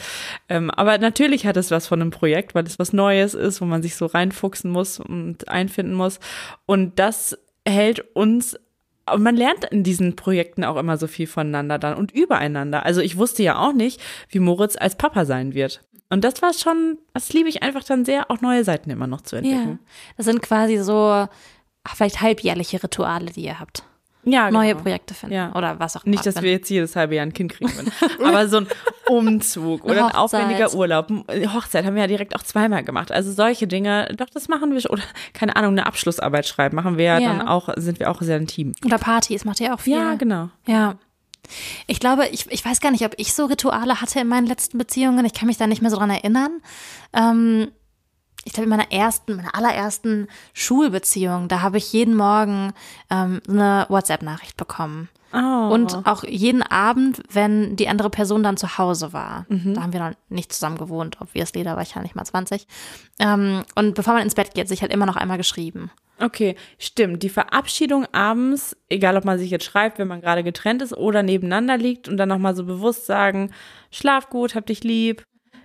ähm, 0.49 0.71
aber 0.71 0.97
natürlich 0.97 1.45
hat 1.45 1.57
es 1.57 1.71
was 1.71 1.87
von 1.87 2.01
einem 2.01 2.11
Projekt, 2.11 2.55
weil 2.55 2.65
es 2.65 2.79
was 2.79 2.93
Neues 2.93 3.33
ist, 3.33 3.61
wo 3.61 3.65
man 3.65 3.81
sich 3.81 3.95
so 3.95 4.05
reinfuchsen 4.07 4.71
muss 4.71 4.99
und 4.99 5.47
einfinden 5.47 5.93
muss. 5.93 6.19
Und 6.65 6.99
das 6.99 7.37
hält 7.65 8.03
uns 8.15 8.57
und 9.11 9.21
man 9.21 9.35
lernt 9.35 9.65
in 9.65 9.83
diesen 9.83 10.15
Projekten 10.15 10.63
auch 10.63 10.77
immer 10.77 10.97
so 10.97 11.05
viel 11.05 11.27
voneinander 11.27 11.77
dann 11.77 11.95
und 11.95 12.11
übereinander. 12.11 12.85
Also 12.85 13.01
ich 13.01 13.17
wusste 13.17 13.43
ja 13.43 13.59
auch 13.59 13.73
nicht, 13.73 14.01
wie 14.29 14.39
Moritz 14.39 14.75
als 14.77 14.95
Papa 14.95 15.25
sein 15.25 15.53
wird. 15.53 15.81
Und 16.09 16.23
das 16.23 16.41
war 16.41 16.53
schon, 16.53 16.97
das 17.13 17.33
liebe 17.33 17.49
ich 17.49 17.63
einfach 17.63 17.83
dann 17.83 18.05
sehr, 18.05 18.29
auch 18.29 18.41
neue 18.41 18.63
Seiten 18.63 18.89
immer 18.89 19.07
noch 19.07 19.21
zu 19.21 19.35
entdecken. 19.37 19.79
Ja. 19.81 19.87
Das 20.17 20.25
sind 20.25 20.41
quasi 20.41 20.77
so 20.77 21.27
vielleicht 21.93 22.21
halbjährliche 22.21 22.81
Rituale, 22.83 23.27
die 23.31 23.41
ihr 23.45 23.59
habt. 23.59 23.83
Ja, 24.27 24.49
Neue 24.49 24.69
genau. 24.69 24.81
Projekte 24.81 25.13
finden 25.13 25.35
Ja. 25.35 25.53
oder 25.53 25.79
was 25.79 25.95
auch 25.95 26.03
immer. 26.03 26.09
Nicht, 26.11 26.25
dass 26.25 26.41
wir 26.41 26.49
jetzt 26.51 26.67
jedes 26.69 26.95
halbe 26.95 27.13
Jahr 27.13 27.25
ein 27.27 27.33
Kind 27.33 27.53
kriegen 27.53 27.71
würden. 27.75 27.91
Aber 28.25 28.47
so 28.47 28.57
ein 28.57 28.67
Umzug 29.07 29.83
oder 29.85 30.07
ein 30.07 30.15
aufwendiger 30.15 30.73
Urlaub. 30.73 31.09
Hochzeit 31.53 31.85
haben 31.85 31.93
wir 31.93 32.01
ja 32.01 32.07
direkt 32.07 32.35
auch 32.35 32.41
zweimal 32.41 32.83
gemacht. 32.83 33.11
Also 33.11 33.31
solche 33.31 33.67
Dinge, 33.67 34.11
doch, 34.17 34.29
das 34.31 34.47
machen 34.47 34.73
wir 34.73 34.81
schon. 34.81 34.93
Oder, 34.93 35.03
keine 35.33 35.55
Ahnung, 35.55 35.73
eine 35.73 35.85
Abschlussarbeit 35.85 36.47
schreiben, 36.47 36.75
machen 36.75 36.97
wir 36.97 37.05
ja, 37.05 37.19
Ja. 37.19 37.33
dann 37.37 37.47
auch, 37.47 37.69
sind 37.77 37.99
wir 37.99 38.09
auch 38.09 38.19
sehr 38.21 38.37
ein 38.37 38.47
Team. 38.47 38.71
Oder 38.83 38.97
Partys 38.97 39.45
macht 39.45 39.59
ihr 39.59 39.73
auch 39.75 39.79
viel. 39.79 39.93
Ja, 39.95 40.15
genau. 40.15 40.49
Ja. 40.65 40.95
Ich 41.87 41.99
glaube, 41.99 42.27
ich, 42.27 42.51
ich 42.51 42.63
weiß 42.63 42.79
gar 42.79 42.91
nicht, 42.91 43.05
ob 43.05 43.13
ich 43.17 43.33
so 43.33 43.45
Rituale 43.45 44.01
hatte 44.01 44.19
in 44.19 44.27
meinen 44.27 44.47
letzten 44.47 44.77
Beziehungen. 44.77 45.25
Ich 45.25 45.33
kann 45.33 45.47
mich 45.47 45.57
da 45.57 45.67
nicht 45.67 45.81
mehr 45.81 45.91
so 45.91 45.97
dran 45.97 46.09
erinnern. 46.09 46.61
Ähm, 47.13 47.71
ich 48.45 48.53
glaube, 48.53 48.65
in 48.65 48.69
meiner 48.69 48.91
ersten, 48.91 49.35
meiner 49.35 49.55
allerersten 49.55 50.27
Schulbeziehung, 50.53 51.47
da 51.47 51.61
habe 51.61 51.77
ich 51.77 51.91
jeden 51.91 52.15
Morgen 52.15 52.73
ähm, 53.09 53.41
eine 53.49 53.87
WhatsApp-Nachricht 53.89 54.55
bekommen. 54.55 55.09
Oh. 55.33 55.73
Und 55.73 56.05
auch 56.05 56.23
jeden 56.23 56.61
Abend, 56.61 57.21
wenn 57.29 57.75
die 57.75 57.89
andere 57.89 58.09
Person 58.09 58.43
dann 58.43 58.55
zu 58.55 58.77
Hause 58.77 59.11
war. 59.11 59.45
Da 59.73 59.81
haben 59.81 59.91
wir 59.91 59.99
noch 59.99 60.15
nicht 60.29 60.53
zusammen 60.53 60.77
gewohnt, 60.77 61.17
obviously, 61.19 61.63
da 61.63 61.75
war 61.75 61.81
ich 61.81 61.95
ja 61.95 62.01
nicht 62.01 62.15
mal 62.15 62.23
20. 62.23 62.67
Ähm, 63.19 63.63
und 63.73 63.95
bevor 63.95 64.13
man 64.13 64.23
ins 64.23 64.35
Bett 64.35 64.53
geht, 64.53 64.69
sich 64.69 64.81
halt 64.81 64.93
immer 64.93 65.05
noch 65.05 65.17
einmal 65.17 65.37
geschrieben. 65.37 65.91
Okay, 66.19 66.55
stimmt. 66.79 67.23
Die 67.23 67.29
Verabschiedung 67.29 68.05
abends, 68.13 68.75
egal 68.89 69.17
ob 69.17 69.25
man 69.25 69.37
sich 69.37 69.49
jetzt 69.49 69.65
schreibt, 69.65 69.99
wenn 69.99 70.07
man 70.07 70.21
gerade 70.21 70.43
getrennt 70.43 70.81
ist 70.81 70.93
oder 70.95 71.23
nebeneinander 71.23 71.77
liegt 71.77 72.07
und 72.07 72.17
dann 72.17 72.29
nochmal 72.29 72.55
so 72.55 72.63
bewusst 72.63 73.05
sagen, 73.05 73.51
schlaf 73.91 74.29
gut, 74.29 74.55
hab 74.55 74.65
dich 74.65 74.83
lieb. 74.83 75.23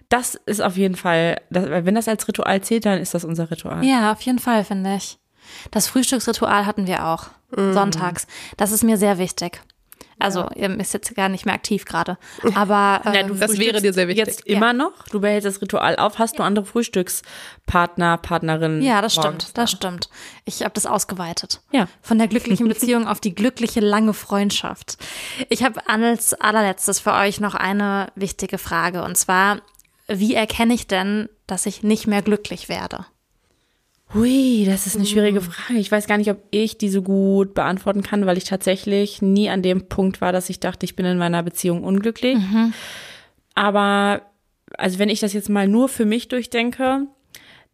Das 0.08 0.34
ist 0.34 0.60
auf 0.60 0.76
jeden 0.76 0.96
Fall, 0.96 1.40
das, 1.50 1.66
wenn 1.68 1.94
das 1.94 2.08
als 2.08 2.26
Ritual 2.26 2.60
zählt, 2.62 2.84
dann 2.84 2.98
ist 2.98 3.14
das 3.14 3.24
unser 3.24 3.50
Ritual. 3.50 3.84
Ja, 3.84 4.10
auf 4.10 4.20
jeden 4.22 4.40
Fall, 4.40 4.64
finde 4.64 4.96
ich. 4.96 5.18
Das 5.70 5.86
Frühstücksritual 5.86 6.66
hatten 6.66 6.86
wir 6.86 7.06
auch. 7.06 7.28
Sonntags. 7.52 8.26
Das 8.56 8.70
ist 8.70 8.84
mir 8.84 8.96
sehr 8.96 9.18
wichtig. 9.18 9.60
Also, 10.20 10.48
ihr 10.54 10.70
ist 10.78 10.94
jetzt 10.94 11.14
gar 11.14 11.28
nicht 11.28 11.46
mehr 11.46 11.54
aktiv 11.54 11.84
gerade. 11.84 12.18
Aber 12.54 13.00
Ja, 13.04 13.14
ähm, 13.14 13.28
du 13.28 13.34
Das 13.34 13.58
wäre 13.58 13.80
dir 13.80 13.92
sehr 13.92 14.08
wichtig. 14.08 14.26
Jetzt 14.26 14.46
immer 14.46 14.72
noch? 14.72 14.92
Du 15.10 15.20
behältst 15.20 15.46
das 15.46 15.60
Ritual 15.62 15.96
auf. 15.96 16.18
Hast 16.18 16.38
du 16.38 16.42
andere 16.42 16.64
Frühstückspartner, 16.64 18.18
Partnerinnen? 18.18 18.82
ja, 18.82 19.00
das 19.02 19.14
stimmt, 19.14 19.56
das 19.56 19.70
stimmt. 19.70 20.08
Ich 20.44 20.62
habe 20.62 20.72
das 20.74 20.86
ausgeweitet. 20.86 21.60
Ja. 21.72 21.88
Von 22.02 22.18
der 22.18 22.28
glücklichen 22.28 22.68
Beziehung 22.68 23.06
auf 23.06 23.20
die 23.20 23.34
glückliche 23.34 23.80
lange 23.80 24.14
Freundschaft. 24.14 24.96
Ich 25.48 25.62
habe 25.62 25.80
als 25.88 26.34
allerletztes 26.34 27.00
für 27.00 27.12
euch 27.12 27.40
noch 27.40 27.54
eine 27.54 28.08
wichtige 28.14 28.58
Frage. 28.58 29.02
Und 29.02 29.16
zwar, 29.16 29.60
wie 30.08 30.34
erkenne 30.34 30.74
ich 30.74 30.86
denn, 30.86 31.28
dass 31.46 31.66
ich 31.66 31.82
nicht 31.82 32.06
mehr 32.06 32.22
glücklich 32.22 32.68
werde? 32.68 33.06
Hui, 34.12 34.64
das 34.66 34.86
ist 34.86 34.96
eine 34.96 35.06
schwierige 35.06 35.40
Frage. 35.40 35.78
Ich 35.78 35.92
weiß 35.92 36.06
gar 36.08 36.18
nicht, 36.18 36.30
ob 36.30 36.42
ich 36.50 36.78
die 36.78 36.88
so 36.88 37.00
gut 37.02 37.54
beantworten 37.54 38.02
kann, 38.02 38.26
weil 38.26 38.38
ich 38.38 38.44
tatsächlich 38.44 39.22
nie 39.22 39.48
an 39.48 39.62
dem 39.62 39.88
Punkt 39.88 40.20
war, 40.20 40.32
dass 40.32 40.50
ich 40.50 40.58
dachte, 40.58 40.84
ich 40.84 40.96
bin 40.96 41.06
in 41.06 41.18
meiner 41.18 41.42
Beziehung 41.44 41.84
unglücklich. 41.84 42.36
Aber, 43.54 44.22
also 44.76 44.98
wenn 44.98 45.10
ich 45.10 45.20
das 45.20 45.32
jetzt 45.32 45.48
mal 45.48 45.68
nur 45.68 45.88
für 45.88 46.06
mich 46.06 46.26
durchdenke, 46.28 47.06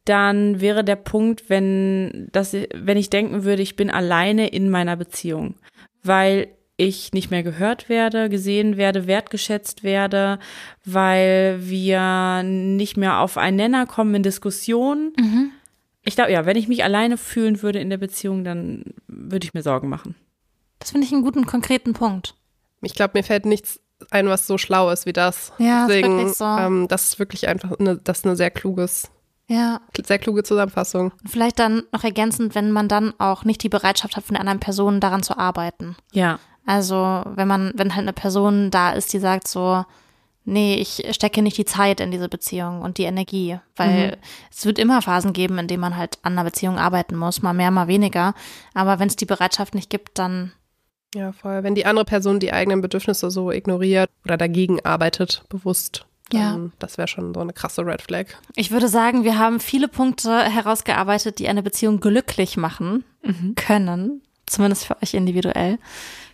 dann 0.05 0.61
wäre 0.61 0.84
der 0.84 0.97
Punkt, 0.97 1.49
wenn, 1.49 2.28
das, 2.32 2.55
wenn 2.74 2.99
ich 2.99 3.09
denken 3.11 3.45
würde, 3.45 3.62
ich 3.62 3.74
bin 3.76 3.91
alleine 3.91 4.49
in 4.49 4.68
meiner 4.68 4.97
Beziehung, 4.97 5.55
weil 6.03 6.49
ich 6.76 7.12
nicht 7.14 7.30
mehr 7.30 7.43
gehört 7.43 7.89
werde, 7.89 8.28
gesehen 8.28 8.76
werde, 8.76 9.07
wertgeschätzt 9.07 9.82
werde, 9.82 10.39
weil 10.84 11.59
wir 11.62 12.43
nicht 12.45 12.99
mehr 12.99 13.20
auf 13.20 13.39
einen 13.39 13.57
Nenner 13.57 13.87
kommen 13.87 14.14
in 14.16 14.22
Diskussionen. 14.22 15.14
Ich 16.07 16.14
glaube, 16.14 16.32
ja, 16.32 16.46
wenn 16.46 16.57
ich 16.57 16.68
mich 16.68 16.82
alleine 16.84 17.18
fühlen 17.18 17.61
würde 17.62 17.80
in 17.80 17.90
der 17.90 17.98
Beziehung, 17.98 18.44
dann 18.44 18.84
würde 19.09 19.44
ich 19.44 19.52
mir 19.54 19.62
Sorgen 19.62 19.88
machen. 19.88 20.14
Das 20.78 20.92
finde 20.92 21.07
ich 21.07 21.12
einen 21.12 21.22
guten, 21.22 21.46
konkreten 21.46 21.92
Punkt. 21.92 22.34
Ich 22.80 22.94
glaube, 22.94 23.12
mir 23.18 23.24
fällt 23.24 23.44
nichts 23.44 23.80
ein, 24.11 24.28
was 24.28 24.46
so 24.46 24.57
schlau 24.57 24.90
ist 24.90 25.07
wie 25.07 25.12
das. 25.12 25.52
Ja, 25.59 25.82
ist 25.82 25.88
Deswegen, 25.88 26.16
wirklich 26.18 26.36
so. 26.36 26.44
ähm, 26.44 26.86
das 26.88 27.09
ist 27.09 27.18
wirklich 27.18 27.48
einfach 27.48 27.72
eine, 27.78 27.96
das 27.96 28.18
ist 28.18 28.26
eine 28.26 28.36
sehr 28.36 28.50
kluges, 28.50 29.11
Ja, 29.48 29.80
sehr 30.04 30.18
kluge 30.18 30.42
Zusammenfassung. 30.44 31.12
Und 31.22 31.30
vielleicht 31.30 31.59
dann 31.59 31.82
noch 31.92 32.04
ergänzend, 32.04 32.54
wenn 32.54 32.70
man 32.70 32.88
dann 32.88 33.14
auch 33.18 33.44
nicht 33.44 33.62
die 33.62 33.68
Bereitschaft 33.68 34.16
hat, 34.16 34.24
von 34.24 34.34
der 34.34 34.40
anderen 34.40 34.61
Person 34.61 35.00
daran 35.00 35.22
zu 35.22 35.36
arbeiten. 35.36 35.96
Ja. 36.12 36.38
Also, 36.66 37.22
wenn 37.34 37.48
man, 37.48 37.72
wenn 37.74 37.94
halt 37.94 38.02
eine 38.02 38.12
Person 38.12 38.70
da 38.70 38.92
ist, 38.92 39.12
die 39.12 39.18
sagt 39.18 39.48
so, 39.48 39.84
nee, 40.47 40.76
ich 40.76 41.05
stecke 41.11 41.42
nicht 41.42 41.59
die 41.59 41.64
Zeit 41.66 42.01
in 42.01 42.11
diese 42.11 42.28
Beziehung 42.28 42.80
und 42.80 42.97
die 42.97 43.03
Energie, 43.05 43.59
weil 43.74 44.16
es 44.51 44.64
wird 44.64 44.78
immer 44.78 45.03
Phasen 45.03 45.32
geben, 45.32 45.59
in 45.59 45.68
denen 45.68 45.80
man 45.80 45.97
halt 45.97 46.18
an 46.22 46.32
einer 46.32 46.44
Beziehung 46.44 46.78
arbeiten 46.78 47.16
muss, 47.16 47.42
mal 47.42 47.53
mehr, 47.53 47.70
mal 47.70 47.88
weniger. 47.88 48.34
Aber 48.72 48.99
wenn 48.99 49.09
es 49.09 49.16
die 49.16 49.26
Bereitschaft 49.26 49.74
nicht 49.74 49.90
gibt, 49.90 50.18
dann 50.18 50.53
Ja, 51.14 51.32
voll. 51.32 51.62
Wenn 51.62 51.74
die 51.74 51.86
andere 51.86 52.05
Person 52.05 52.40
die 52.40 52.53
eigenen 52.53 52.80
Bedürfnisse 52.80 53.30
so 53.30 53.51
ignoriert 53.51 54.11
oder 54.24 54.36
dagegen 54.36 54.84
arbeitet, 54.84 55.44
bewusst, 55.49 56.07
dann 56.30 56.72
das 56.78 56.99
wäre 56.99 57.09
schon 57.09 57.34
so 57.34 57.40
eine 57.40 57.53
krasse 57.53 57.86
Red 57.86 58.03
Flag. 58.03 58.26
Ich 58.55 58.70
würde 58.70 58.88
sagen, 58.88 59.24
wir 59.24 59.38
haben 59.38 59.61
viele 59.61 59.88
Punkte 59.88 60.42
herausgearbeitet, 60.42 61.38
die 61.38 61.49
eine 61.49 61.62
Beziehung 61.62 62.01
glücklich 62.01 62.57
machen 62.57 63.05
können. 63.55 64.22
Zumindest 64.47 64.86
für 64.86 65.01
euch 65.03 65.14
individuell. 65.14 65.78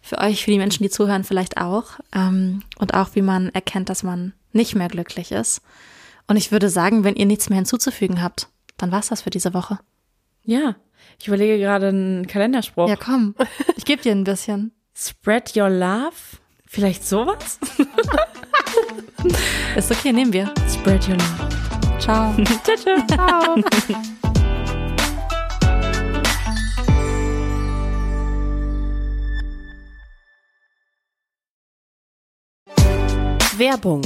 Für 0.03 0.19
euch, 0.19 0.45
für 0.45 0.51
die 0.51 0.59
Menschen, 0.59 0.83
die 0.83 0.91
zuhören, 0.91 1.25
vielleicht 1.25 1.59
auch. 1.59 2.01
Ähm, 2.15 2.63
und 2.79 2.95
auch, 2.95 3.11
wie 3.15 3.23
man 3.23 3.49
erkennt, 3.51 3.89
dass 3.89 4.03
man 4.03 4.33
nicht 4.53 4.75
mehr 4.75 4.89
glücklich 4.89 5.33
ist. 5.33 5.63
Und 6.27 6.37
ich 6.37 6.53
würde 6.53 6.69
sagen, 6.69 7.05
wenn 7.05 7.17
ihr 7.17 7.27
nichts 7.27 7.49
mehr 7.49 7.57
hinzuzufügen 7.57 8.21
habt, 8.21 8.49
dann 8.77 8.91
war's 8.93 9.09
das 9.09 9.23
für 9.23 9.31
diese 9.31 9.55
Woche. 9.55 9.79
Ja. 10.45 10.75
Ich 11.21 11.29
überlege 11.29 11.59
gerade 11.59 11.89
einen 11.89 12.27
Kalenderspruch. 12.27 12.89
Ja, 12.89 12.97
komm. 12.97 13.35
Ich 13.77 13.85
gebe 13.85 14.03
dir 14.03 14.13
ein 14.13 14.25
bisschen. 14.25 14.73
Spread 14.95 15.57
your 15.57 15.69
love. 15.71 16.13
Vielleicht 16.67 17.07
sowas? 17.07 17.59
Ist 19.77 19.91
okay, 19.91 20.13
nehmen 20.13 20.33
wir. 20.33 20.53
Spread 20.69 21.09
your 21.09 21.17
love. 21.17 21.99
Ciao. 21.99 22.35
Ciao, 22.65 22.77
ciao. 22.77 23.63
ciao. 23.63 24.32
Werbung. 33.63 34.03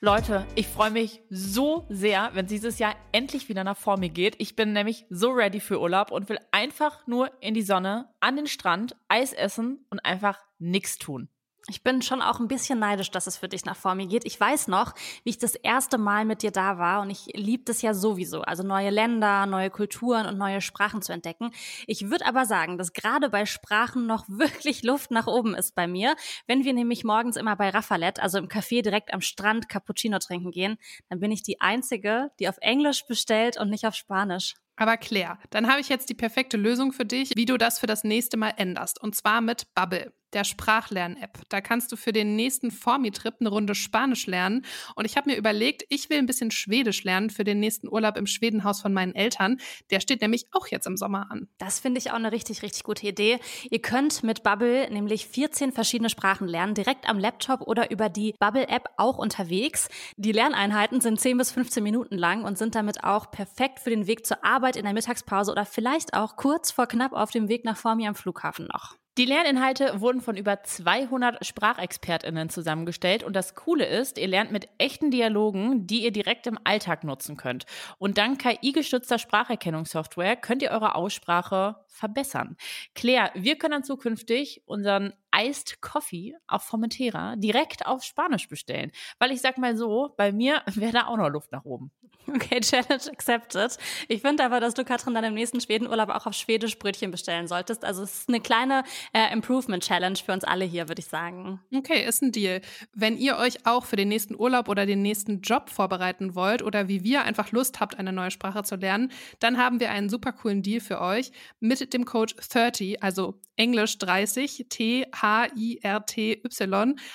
Leute, 0.00 0.44
ich 0.56 0.66
freue 0.66 0.90
mich 0.90 1.22
so 1.30 1.86
sehr, 1.88 2.30
wenn 2.34 2.48
dieses 2.48 2.80
Jahr 2.80 2.96
endlich 3.12 3.48
wieder 3.48 3.62
nach 3.62 3.76
vor 3.76 3.96
mir 3.96 4.08
geht. 4.08 4.34
Ich 4.38 4.56
bin 4.56 4.72
nämlich 4.72 5.06
so 5.08 5.30
ready 5.30 5.60
für 5.60 5.80
Urlaub 5.80 6.10
und 6.10 6.28
will 6.28 6.40
einfach 6.50 7.06
nur 7.06 7.30
in 7.40 7.54
die 7.54 7.62
Sonne, 7.62 8.08
an 8.18 8.34
den 8.34 8.48
Strand, 8.48 8.96
Eis 9.06 9.32
essen 9.32 9.86
und 9.88 10.00
einfach 10.00 10.40
nichts 10.58 10.98
tun. 10.98 11.28
Ich 11.70 11.84
bin 11.84 12.02
schon 12.02 12.20
auch 12.20 12.40
ein 12.40 12.48
bisschen 12.48 12.80
neidisch, 12.80 13.12
dass 13.12 13.28
es 13.28 13.36
für 13.36 13.48
dich 13.48 13.64
nach 13.64 13.76
vor 13.76 13.94
mir 13.94 14.08
geht. 14.08 14.24
Ich 14.24 14.38
weiß 14.38 14.66
noch, 14.66 14.92
wie 15.22 15.30
ich 15.30 15.38
das 15.38 15.54
erste 15.54 15.98
Mal 15.98 16.24
mit 16.24 16.42
dir 16.42 16.50
da 16.50 16.78
war 16.78 17.00
und 17.00 17.10
ich 17.10 17.26
liebe 17.34 17.62
das 17.64 17.80
ja 17.80 17.94
sowieso. 17.94 18.42
Also 18.42 18.64
neue 18.64 18.90
Länder, 18.90 19.46
neue 19.46 19.70
Kulturen 19.70 20.26
und 20.26 20.36
neue 20.36 20.60
Sprachen 20.62 21.00
zu 21.00 21.12
entdecken. 21.12 21.52
Ich 21.86 22.10
würde 22.10 22.26
aber 22.26 22.44
sagen, 22.44 22.76
dass 22.76 22.92
gerade 22.92 23.30
bei 23.30 23.46
Sprachen 23.46 24.06
noch 24.06 24.24
wirklich 24.28 24.82
Luft 24.82 25.12
nach 25.12 25.28
oben 25.28 25.54
ist 25.54 25.76
bei 25.76 25.86
mir. 25.86 26.16
Wenn 26.48 26.64
wir 26.64 26.72
nämlich 26.72 27.04
morgens 27.04 27.36
immer 27.36 27.54
bei 27.54 27.70
Raffalet, 27.70 28.18
also 28.18 28.38
im 28.38 28.48
Café 28.48 28.82
direkt 28.82 29.14
am 29.14 29.20
Strand 29.20 29.68
Cappuccino 29.68 30.18
trinken 30.18 30.50
gehen, 30.50 30.76
dann 31.08 31.20
bin 31.20 31.30
ich 31.30 31.44
die 31.44 31.60
Einzige, 31.60 32.32
die 32.40 32.48
auf 32.48 32.56
Englisch 32.60 33.06
bestellt 33.06 33.60
und 33.60 33.70
nicht 33.70 33.86
auf 33.86 33.94
Spanisch. 33.94 34.56
Aber 34.74 34.96
Claire, 34.96 35.38
dann 35.50 35.68
habe 35.68 35.80
ich 35.80 35.88
jetzt 35.88 36.08
die 36.08 36.14
perfekte 36.14 36.56
Lösung 36.56 36.92
für 36.92 37.04
dich, 37.04 37.32
wie 37.36 37.44
du 37.44 37.58
das 37.58 37.78
für 37.78 37.86
das 37.86 38.02
nächste 38.02 38.38
Mal 38.38 38.54
änderst. 38.56 39.00
Und 39.00 39.14
zwar 39.14 39.42
mit 39.42 39.72
Bubble, 39.74 40.12
der 40.32 40.44
Sprachlern-App. 40.44 41.40
Da 41.48 41.60
kannst 41.60 41.92
du 41.92 41.96
für 41.96 42.12
den 42.12 42.36
nächsten 42.36 42.70
Formi-Trip 42.70 43.34
eine 43.40 43.48
Runde 43.48 43.74
Spanisch 43.74 44.26
lernen. 44.26 44.64
Und 44.94 45.04
ich 45.04 45.16
habe 45.16 45.30
mir 45.30 45.36
überlegt, 45.36 45.84
ich 45.88 46.10
will 46.10 46.18
ein 46.18 46.26
bisschen 46.26 46.50
Schwedisch 46.50 47.04
lernen 47.04 47.30
für 47.30 47.44
den 47.44 47.60
nächsten 47.60 47.88
Urlaub 47.88 48.16
im 48.16 48.26
Schwedenhaus 48.26 48.80
von 48.80 48.92
meinen 48.92 49.14
Eltern. 49.14 49.58
Der 49.90 50.00
steht 50.00 50.20
nämlich 50.20 50.46
auch 50.52 50.66
jetzt 50.68 50.86
im 50.86 50.96
Sommer 50.96 51.30
an. 51.30 51.48
Das 51.58 51.80
finde 51.80 51.98
ich 51.98 52.10
auch 52.10 52.16
eine 52.16 52.32
richtig, 52.32 52.62
richtig 52.62 52.84
gute 52.84 53.06
Idee. 53.06 53.38
Ihr 53.70 53.82
könnt 53.82 54.22
mit 54.22 54.42
Bubble 54.42 54.90
nämlich 54.90 55.26
14 55.26 55.72
verschiedene 55.72 56.10
Sprachen 56.10 56.48
lernen, 56.48 56.74
direkt 56.74 57.08
am 57.08 57.18
Laptop 57.18 57.62
oder 57.62 57.90
über 57.90 58.08
die 58.08 58.34
Bubble-App 58.38 58.88
auch 58.96 59.18
unterwegs. 59.18 59.88
Die 60.16 60.32
Lerneinheiten 60.32 61.00
sind 61.00 61.20
10 61.20 61.38
bis 61.38 61.52
15 61.52 61.82
Minuten 61.82 62.16
lang 62.16 62.44
und 62.44 62.58
sind 62.58 62.74
damit 62.74 63.04
auch 63.04 63.30
perfekt 63.30 63.80
für 63.80 63.90
den 63.90 64.06
Weg 64.06 64.26
zur 64.26 64.44
Arbeit 64.44 64.76
in 64.76 64.84
der 64.84 64.94
Mittagspause 64.94 65.50
oder 65.50 65.64
vielleicht 65.64 66.14
auch 66.14 66.36
kurz 66.36 66.70
vor 66.70 66.86
knapp 66.86 67.12
auf 67.12 67.30
dem 67.30 67.48
Weg 67.48 67.64
nach 67.64 67.76
Formi 67.76 68.06
am 68.06 68.14
Flughafen 68.14 68.66
noch. 68.66 68.99
Die 69.18 69.24
Lerninhalte 69.24 70.00
wurden 70.00 70.20
von 70.20 70.36
über 70.36 70.62
200 70.62 71.44
SprachexpertInnen 71.44 72.48
zusammengestellt 72.48 73.24
und 73.24 73.34
das 73.34 73.56
Coole 73.56 73.84
ist, 73.84 74.18
ihr 74.18 74.28
lernt 74.28 74.52
mit 74.52 74.68
echten 74.78 75.10
Dialogen, 75.10 75.86
die 75.88 76.04
ihr 76.04 76.12
direkt 76.12 76.46
im 76.46 76.58
Alltag 76.62 77.02
nutzen 77.02 77.36
könnt. 77.36 77.66
Und 77.98 78.18
dank 78.18 78.40
KI-gestützter 78.40 79.18
Spracherkennungssoftware 79.18 80.36
könnt 80.36 80.62
ihr 80.62 80.70
eure 80.70 80.94
Aussprache 80.94 81.84
verbessern. 81.88 82.56
Claire, 82.94 83.32
wir 83.34 83.58
können 83.58 83.72
dann 83.72 83.84
zukünftig 83.84 84.62
unseren 84.66 85.12
Iced 85.34 85.80
Coffee 85.80 86.36
auf 86.46 86.62
Formentera 86.62 87.34
direkt 87.36 87.86
auf 87.86 88.04
Spanisch 88.04 88.48
bestellen. 88.48 88.92
Weil 89.18 89.32
ich 89.32 89.40
sag 89.40 89.58
mal 89.58 89.76
so, 89.76 90.14
bei 90.16 90.30
mir 90.30 90.62
wäre 90.74 90.92
da 90.92 91.06
auch 91.08 91.16
noch 91.16 91.30
Luft 91.30 91.50
nach 91.50 91.64
oben. 91.64 91.90
Okay, 92.34 92.60
Challenge 92.60 93.10
accepted. 93.10 93.76
Ich 94.08 94.22
finde 94.22 94.44
aber, 94.44 94.60
dass 94.60 94.74
du, 94.74 94.84
Katrin, 94.84 95.14
dann 95.14 95.24
im 95.24 95.34
nächsten 95.34 95.60
Schwedenurlaub 95.60 96.10
auch 96.10 96.26
auf 96.26 96.34
Schwedisch 96.34 96.78
Brötchen 96.78 97.10
bestellen 97.10 97.48
solltest. 97.48 97.84
Also 97.84 98.02
es 98.02 98.20
ist 98.20 98.28
eine 98.28 98.40
kleine 98.40 98.84
äh, 99.12 99.32
Improvement-Challenge 99.32 100.16
für 100.16 100.32
uns 100.32 100.44
alle 100.44 100.64
hier, 100.64 100.88
würde 100.88 101.00
ich 101.00 101.06
sagen. 101.06 101.60
Okay, 101.74 102.04
ist 102.06 102.22
ein 102.22 102.32
Deal. 102.32 102.60
Wenn 102.94 103.16
ihr 103.16 103.36
euch 103.36 103.66
auch 103.66 103.84
für 103.84 103.96
den 103.96 104.08
nächsten 104.08 104.36
Urlaub 104.36 104.68
oder 104.68 104.86
den 104.86 105.02
nächsten 105.02 105.40
Job 105.40 105.70
vorbereiten 105.70 106.34
wollt 106.34 106.62
oder 106.62 106.86
wie 106.88 107.02
wir 107.02 107.24
einfach 107.24 107.50
Lust 107.52 107.80
habt, 107.80 107.98
eine 107.98 108.12
neue 108.12 108.30
Sprache 108.30 108.62
zu 108.62 108.76
lernen, 108.76 109.10
dann 109.40 109.58
haben 109.58 109.80
wir 109.80 109.90
einen 109.90 110.08
super 110.08 110.32
coolen 110.32 110.62
Deal 110.62 110.80
für 110.80 111.00
euch 111.00 111.32
mit 111.58 111.92
dem 111.92 112.04
Code 112.04 112.34
30, 112.34 113.02
also 113.02 113.40
Englisch 113.56 113.98
30, 113.98 114.66
T-H-I-R-T-Y, 114.70 115.10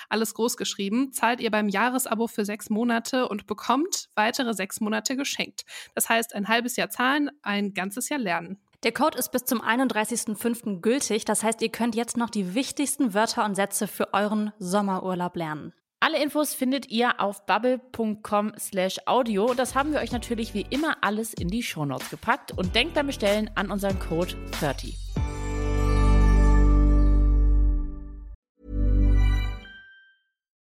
alles 0.08 0.34
groß 0.34 0.56
geschrieben, 0.56 1.12
zahlt 1.12 1.40
ihr 1.40 1.50
beim 1.50 1.68
Jahresabo 1.68 2.28
für 2.28 2.44
sechs 2.44 2.70
Monate 2.70 3.28
und 3.28 3.48
bekommt 3.48 4.08
weitere 4.14 4.54
sechs 4.54 4.80
Monate 4.80 4.95
geschenkt. 5.02 5.64
Das 5.94 6.08
heißt, 6.08 6.34
ein 6.34 6.48
halbes 6.48 6.76
Jahr 6.76 6.90
zahlen, 6.90 7.30
ein 7.42 7.74
ganzes 7.74 8.08
Jahr 8.08 8.20
lernen. 8.20 8.58
Der 8.82 8.92
Code 8.92 9.18
ist 9.18 9.32
bis 9.32 9.44
zum 9.44 9.60
31.05. 9.60 10.80
gültig. 10.80 11.24
Das 11.24 11.42
heißt, 11.42 11.62
ihr 11.62 11.70
könnt 11.70 11.94
jetzt 11.94 12.16
noch 12.16 12.30
die 12.30 12.54
wichtigsten 12.54 13.14
Wörter 13.14 13.44
und 13.44 13.54
Sätze 13.54 13.88
für 13.88 14.12
euren 14.14 14.52
Sommerurlaub 14.58 15.36
lernen. 15.36 15.72
Alle 15.98 16.22
Infos 16.22 16.54
findet 16.54 16.90
ihr 16.90 17.20
auf 17.20 17.46
bubble.com 17.46 18.52
slash 18.58 18.98
audio. 19.06 19.54
Das 19.54 19.74
haben 19.74 19.92
wir 19.92 20.00
euch 20.00 20.12
natürlich 20.12 20.52
wie 20.52 20.66
immer 20.68 20.98
alles 21.00 21.32
in 21.32 21.48
die 21.48 21.62
Shownotes 21.62 22.10
gepackt 22.10 22.52
und 22.52 22.74
denkt 22.74 22.94
beim 22.94 23.06
Bestellen 23.06 23.50
an 23.54 23.70
unseren 23.70 23.98
Code 23.98 24.34
30. 24.60 25.05